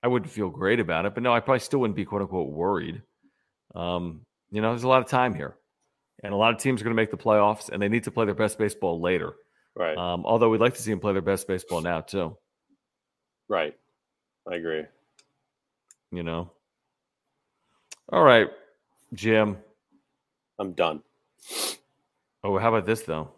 I 0.04 0.08
wouldn't 0.08 0.32
feel 0.32 0.50
great 0.50 0.82
about 0.82 1.06
it, 1.06 1.14
but 1.14 1.24
no, 1.24 1.34
I 1.34 1.40
probably 1.40 1.62
still 1.62 1.80
wouldn't 1.80 1.96
be 1.96 2.04
quote 2.04 2.22
unquote 2.22 2.50
worried. 2.52 3.02
Um, 3.74 4.22
you 4.52 4.62
know, 4.62 4.70
there's 4.70 4.84
a 4.84 4.88
lot 4.88 5.02
of 5.02 5.08
time 5.08 5.34
here, 5.34 5.56
and 6.24 6.34
a 6.34 6.36
lot 6.36 6.54
of 6.54 6.60
teams 6.60 6.82
are 6.82 6.84
going 6.84 6.96
to 6.96 7.02
make 7.02 7.10
the 7.10 7.18
playoffs, 7.18 7.70
and 7.70 7.82
they 7.82 7.88
need 7.88 8.04
to 8.04 8.12
play 8.12 8.26
their 8.26 8.36
best 8.36 8.58
baseball 8.58 9.02
later. 9.02 9.34
Right. 9.76 9.98
Um, 9.98 10.24
although 10.26 10.50
we'd 10.50 10.62
like 10.62 10.76
to 10.76 10.82
see 10.82 10.92
them 10.92 11.00
play 11.00 11.14
their 11.14 11.22
best 11.22 11.48
baseball 11.48 11.82
now 11.82 12.02
too. 12.02 12.38
right. 13.48 13.74
I 14.52 14.56
agree. 14.56 14.84
You 16.12 16.24
know. 16.24 16.52
All 18.12 18.24
right, 18.24 18.50
Jim. 19.14 19.58
I'm 20.60 20.74
done. 20.74 21.02
Oh, 22.44 22.58
how 22.58 22.76
about 22.76 22.86
this 22.86 23.04
though? 23.04 23.32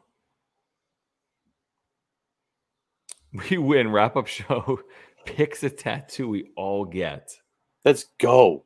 We 3.49 3.57
win 3.57 3.91
wrap 3.91 4.15
up 4.15 4.27
show. 4.27 4.79
Picks 5.25 5.63
a 5.63 5.69
tattoo 5.69 6.27
we 6.29 6.49
all 6.55 6.85
get. 6.85 7.31
Let's 7.83 8.05
go. 8.19 8.65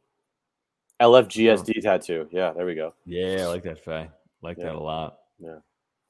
LFGSD 1.01 1.81
tattoo. 1.81 2.27
Yeah, 2.31 2.51
there 2.51 2.65
we 2.65 2.75
go. 2.75 2.93
Yeah, 3.05 3.37
I 3.41 3.45
like 3.45 3.63
that, 3.63 3.83
Faye. 3.83 4.09
Like 4.41 4.57
Yeah. 4.57 4.65
that 4.65 4.75
a 4.75 4.79
lot. 4.79 5.17
Yeah. 5.39 5.59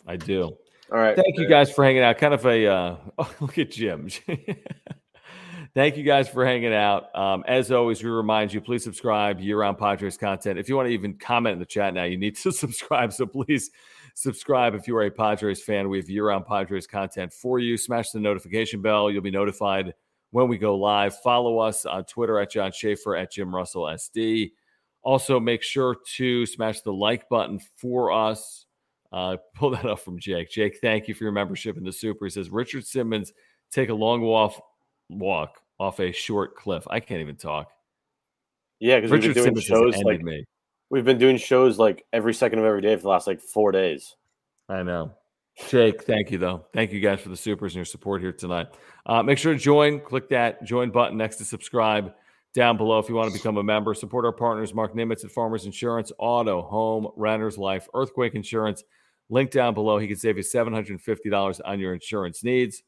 I 0.08 0.16
do. 0.16 0.58
All 0.92 0.98
right. 0.98 1.16
Thank 1.16 1.38
you 1.38 1.48
guys 1.48 1.72
for 1.72 1.84
hanging 1.84 2.02
out. 2.02 2.18
Kind 2.18 2.34
of 2.34 2.46
a 2.46 2.66
uh, 2.68 2.96
oh, 3.20 3.36
look 3.40 3.58
at 3.60 3.72
Jim. 3.72 4.10
Thank 5.76 5.98
you 5.98 6.04
guys 6.04 6.28
for 6.28 6.44
hanging 6.46 6.74
out. 6.74 7.16
Um, 7.16 7.44
as 7.48 7.72
always, 7.72 8.04
we 8.04 8.10
remind 8.10 8.52
you, 8.52 8.60
please 8.60 8.84
subscribe 8.84 9.40
year-round 9.40 9.78
Padres 9.78 10.18
content. 10.18 10.58
If 10.58 10.68
you 10.68 10.76
want 10.76 10.88
to 10.88 10.94
even 10.94 11.14
comment 11.14 11.54
in 11.54 11.60
the 11.60 11.66
chat 11.66 11.94
now, 11.94 12.06
you 12.06 12.18
need 12.18 12.36
to 12.38 12.52
subscribe. 12.52 13.14
So 13.14 13.28
please 13.28 13.70
subscribe 14.16 14.74
if 14.74 14.88
you 14.88 14.96
are 14.98 15.04
a 15.04 15.12
Padres 15.12 15.62
fan. 15.62 15.88
We 15.88 16.00
have 16.00 16.10
year-round 16.10 16.48
Padres 16.48 16.88
content 16.88 17.32
for 17.32 17.60
you. 17.60 17.78
Smash 17.78 18.10
the 18.10 18.20
notification 18.20 18.82
bell. 18.82 19.12
You'll 19.12 19.22
be 19.22 19.30
notified 19.30 19.94
when 20.32 20.48
we 20.48 20.58
go 20.58 20.76
live. 20.78 21.18
Follow 21.22 21.60
us 21.60 21.86
on 21.86 22.06
Twitter 22.06 22.40
at 22.40 22.52
John 22.52 22.72
Schaefer 22.72 23.16
at 23.16 23.32
Jim 23.32 23.54
Russell 23.54 23.84
SD. 23.84 24.52
Also, 25.02 25.40
make 25.40 25.64
sure 25.64 25.96
to 26.16 26.46
smash 26.46 26.82
the 26.82 26.94
like 26.94 27.30
button 27.30 27.60
for 27.78 28.12
us. 28.12 28.66
Uh, 29.12 29.38
pull 29.56 29.72
that 29.72 29.86
up 29.86 30.00
from 30.00 30.20
Jake. 30.20 30.52
Jake, 30.52 30.80
thank 30.82 31.08
you 31.08 31.14
for 31.14 31.24
your 31.24 31.34
membership 31.34 31.78
in 31.78 31.84
the 31.84 31.92
Super. 31.92 32.26
He 32.26 32.32
says 32.32 32.50
Richard 32.50 32.86
Simmons 32.86 33.32
take 33.72 33.90
a 33.90 33.94
long 33.94 34.22
walk 34.22 34.62
walk 35.10 35.60
off 35.80 36.00
a 36.00 36.12
short 36.12 36.56
cliff. 36.56 36.86
I 36.90 37.00
can't 37.00 37.22
even 37.22 37.36
talk. 37.36 37.72
Yeah, 38.80 38.98
because 38.98 39.12
we've 39.12 39.22
Richard 39.22 39.36
been 39.36 39.44
doing 39.44 39.62
Simmons 39.62 39.96
shows 39.96 40.04
like 40.04 40.22
me. 40.22 40.46
we've 40.90 41.06
been 41.06 41.18
doing 41.18 41.38
shows 41.38 41.80
like 41.80 42.06
every 42.14 42.34
second 42.34 42.60
of 42.60 42.66
every 42.66 42.82
day 42.82 42.96
for 42.96 43.04
the 43.04 43.10
last 43.10 43.28
like 43.28 43.42
four 43.42 43.72
days. 43.72 44.16
I 44.68 44.84
know. 44.84 45.14
Jake, 45.68 46.04
thank 46.04 46.32
you 46.32 46.38
though. 46.38 46.66
Thank 46.74 46.92
you 46.92 47.00
guys 47.00 47.20
for 47.20 47.30
the 47.30 47.38
supers 47.38 47.74
and 47.74 47.78
your 47.78 47.86
support 47.86 48.22
here 48.22 48.32
tonight. 48.32 48.68
Uh, 49.06 49.22
make 49.22 49.38
sure 49.38 49.54
to 49.54 49.60
join. 49.60 50.00
Click 50.00 50.30
that 50.30 50.64
join 50.64 50.90
button 50.90 51.18
next 51.18 51.38
to 51.38 51.46
subscribe 51.46 52.14
down 52.54 52.78
below 52.78 53.00
if 53.00 53.10
you 53.10 53.16
want 53.16 53.32
to 53.32 53.38
become 53.38 53.58
a 53.58 53.64
member. 53.64 53.94
Support 53.94 54.26
our 54.26 54.32
partners, 54.32 54.74
Mark 54.74 54.96
Nimitz 54.96 55.24
at 55.24 55.32
Farmers 55.32 55.66
Insurance, 55.66 56.12
Auto, 56.18 56.62
Home, 56.62 57.08
Renters 57.16 57.58
Life, 57.58 57.88
Earthquake 57.94 58.36
Insurance. 58.36 58.84
Link 59.30 59.52
down 59.52 59.74
below. 59.74 60.00
He 60.00 60.08
can 60.08 60.16
save 60.16 60.38
you 60.38 60.44
$750 60.44 61.62
on 61.64 61.80
your 61.80 61.94
insurance 61.94 62.44
needs. 62.44 62.82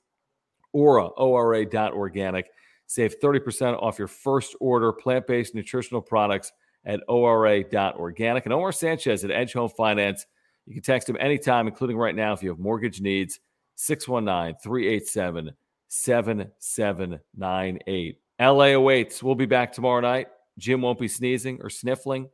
Ora, 0.74 1.07
ORA.organic. 1.07 2.49
Save 2.88 3.19
30% 3.19 3.82
off 3.82 3.99
your 3.99 4.07
first 4.07 4.55
order 4.59 4.91
plant 4.91 5.28
based 5.28 5.53
nutritional 5.53 6.01
products 6.01 6.51
at 6.86 7.01
ORA.organic. 7.07 8.45
And 8.45 8.53
Omar 8.53 8.72
Sanchez 8.72 9.24
at 9.24 9.32
Edge 9.32 9.53
Home 9.53 9.69
Finance. 9.69 10.26
You 10.66 10.74
can 10.74 10.84
text 10.84 11.09
him 11.09 11.18
anytime, 11.20 11.68
including 11.68 11.97
right 11.97 12.16
now 12.16 12.34
if 12.34 12.43
you 12.43 12.49
have 12.49 12.59
mortgage 12.59 13.01
needs. 13.01 13.39
619 13.76 14.59
387 14.62 15.51
7798. 15.88 18.18
LA 18.39 18.66
awaits. 18.66 19.22
We'll 19.22 19.36
be 19.36 19.45
back 19.45 19.74
tomorrow 19.74 20.01
night. 20.01 20.28
Jim 20.57 20.82
won't 20.82 20.99
be 20.99 21.07
sneezing 21.07 21.59
or 21.62 21.70
sniffling. 21.70 22.30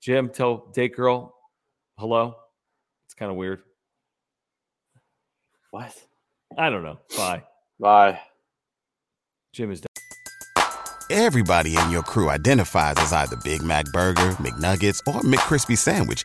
Jim, 0.00 0.28
tell 0.28 0.70
date 0.74 0.96
girl 0.96 1.34
hello. 1.98 2.36
It's 3.04 3.14
kind 3.14 3.30
of 3.30 3.36
weird. 3.36 3.62
What? 5.70 5.94
I 6.58 6.68
don't 6.68 6.82
know. 6.82 6.98
Bye. 7.16 7.44
Bye. 7.78 8.20
Jim 9.52 9.70
is 9.70 9.80
done. 9.80 9.86
Everybody 11.10 11.76
in 11.76 11.90
your 11.90 12.02
crew 12.02 12.30
identifies 12.30 12.94
as 12.98 13.12
either 13.12 13.36
Big 13.44 13.62
Mac 13.62 13.84
Burger, 13.92 14.30
McNuggets, 14.32 15.00
or 15.06 15.20
McCrispy 15.20 15.76
Sandwich. 15.76 16.24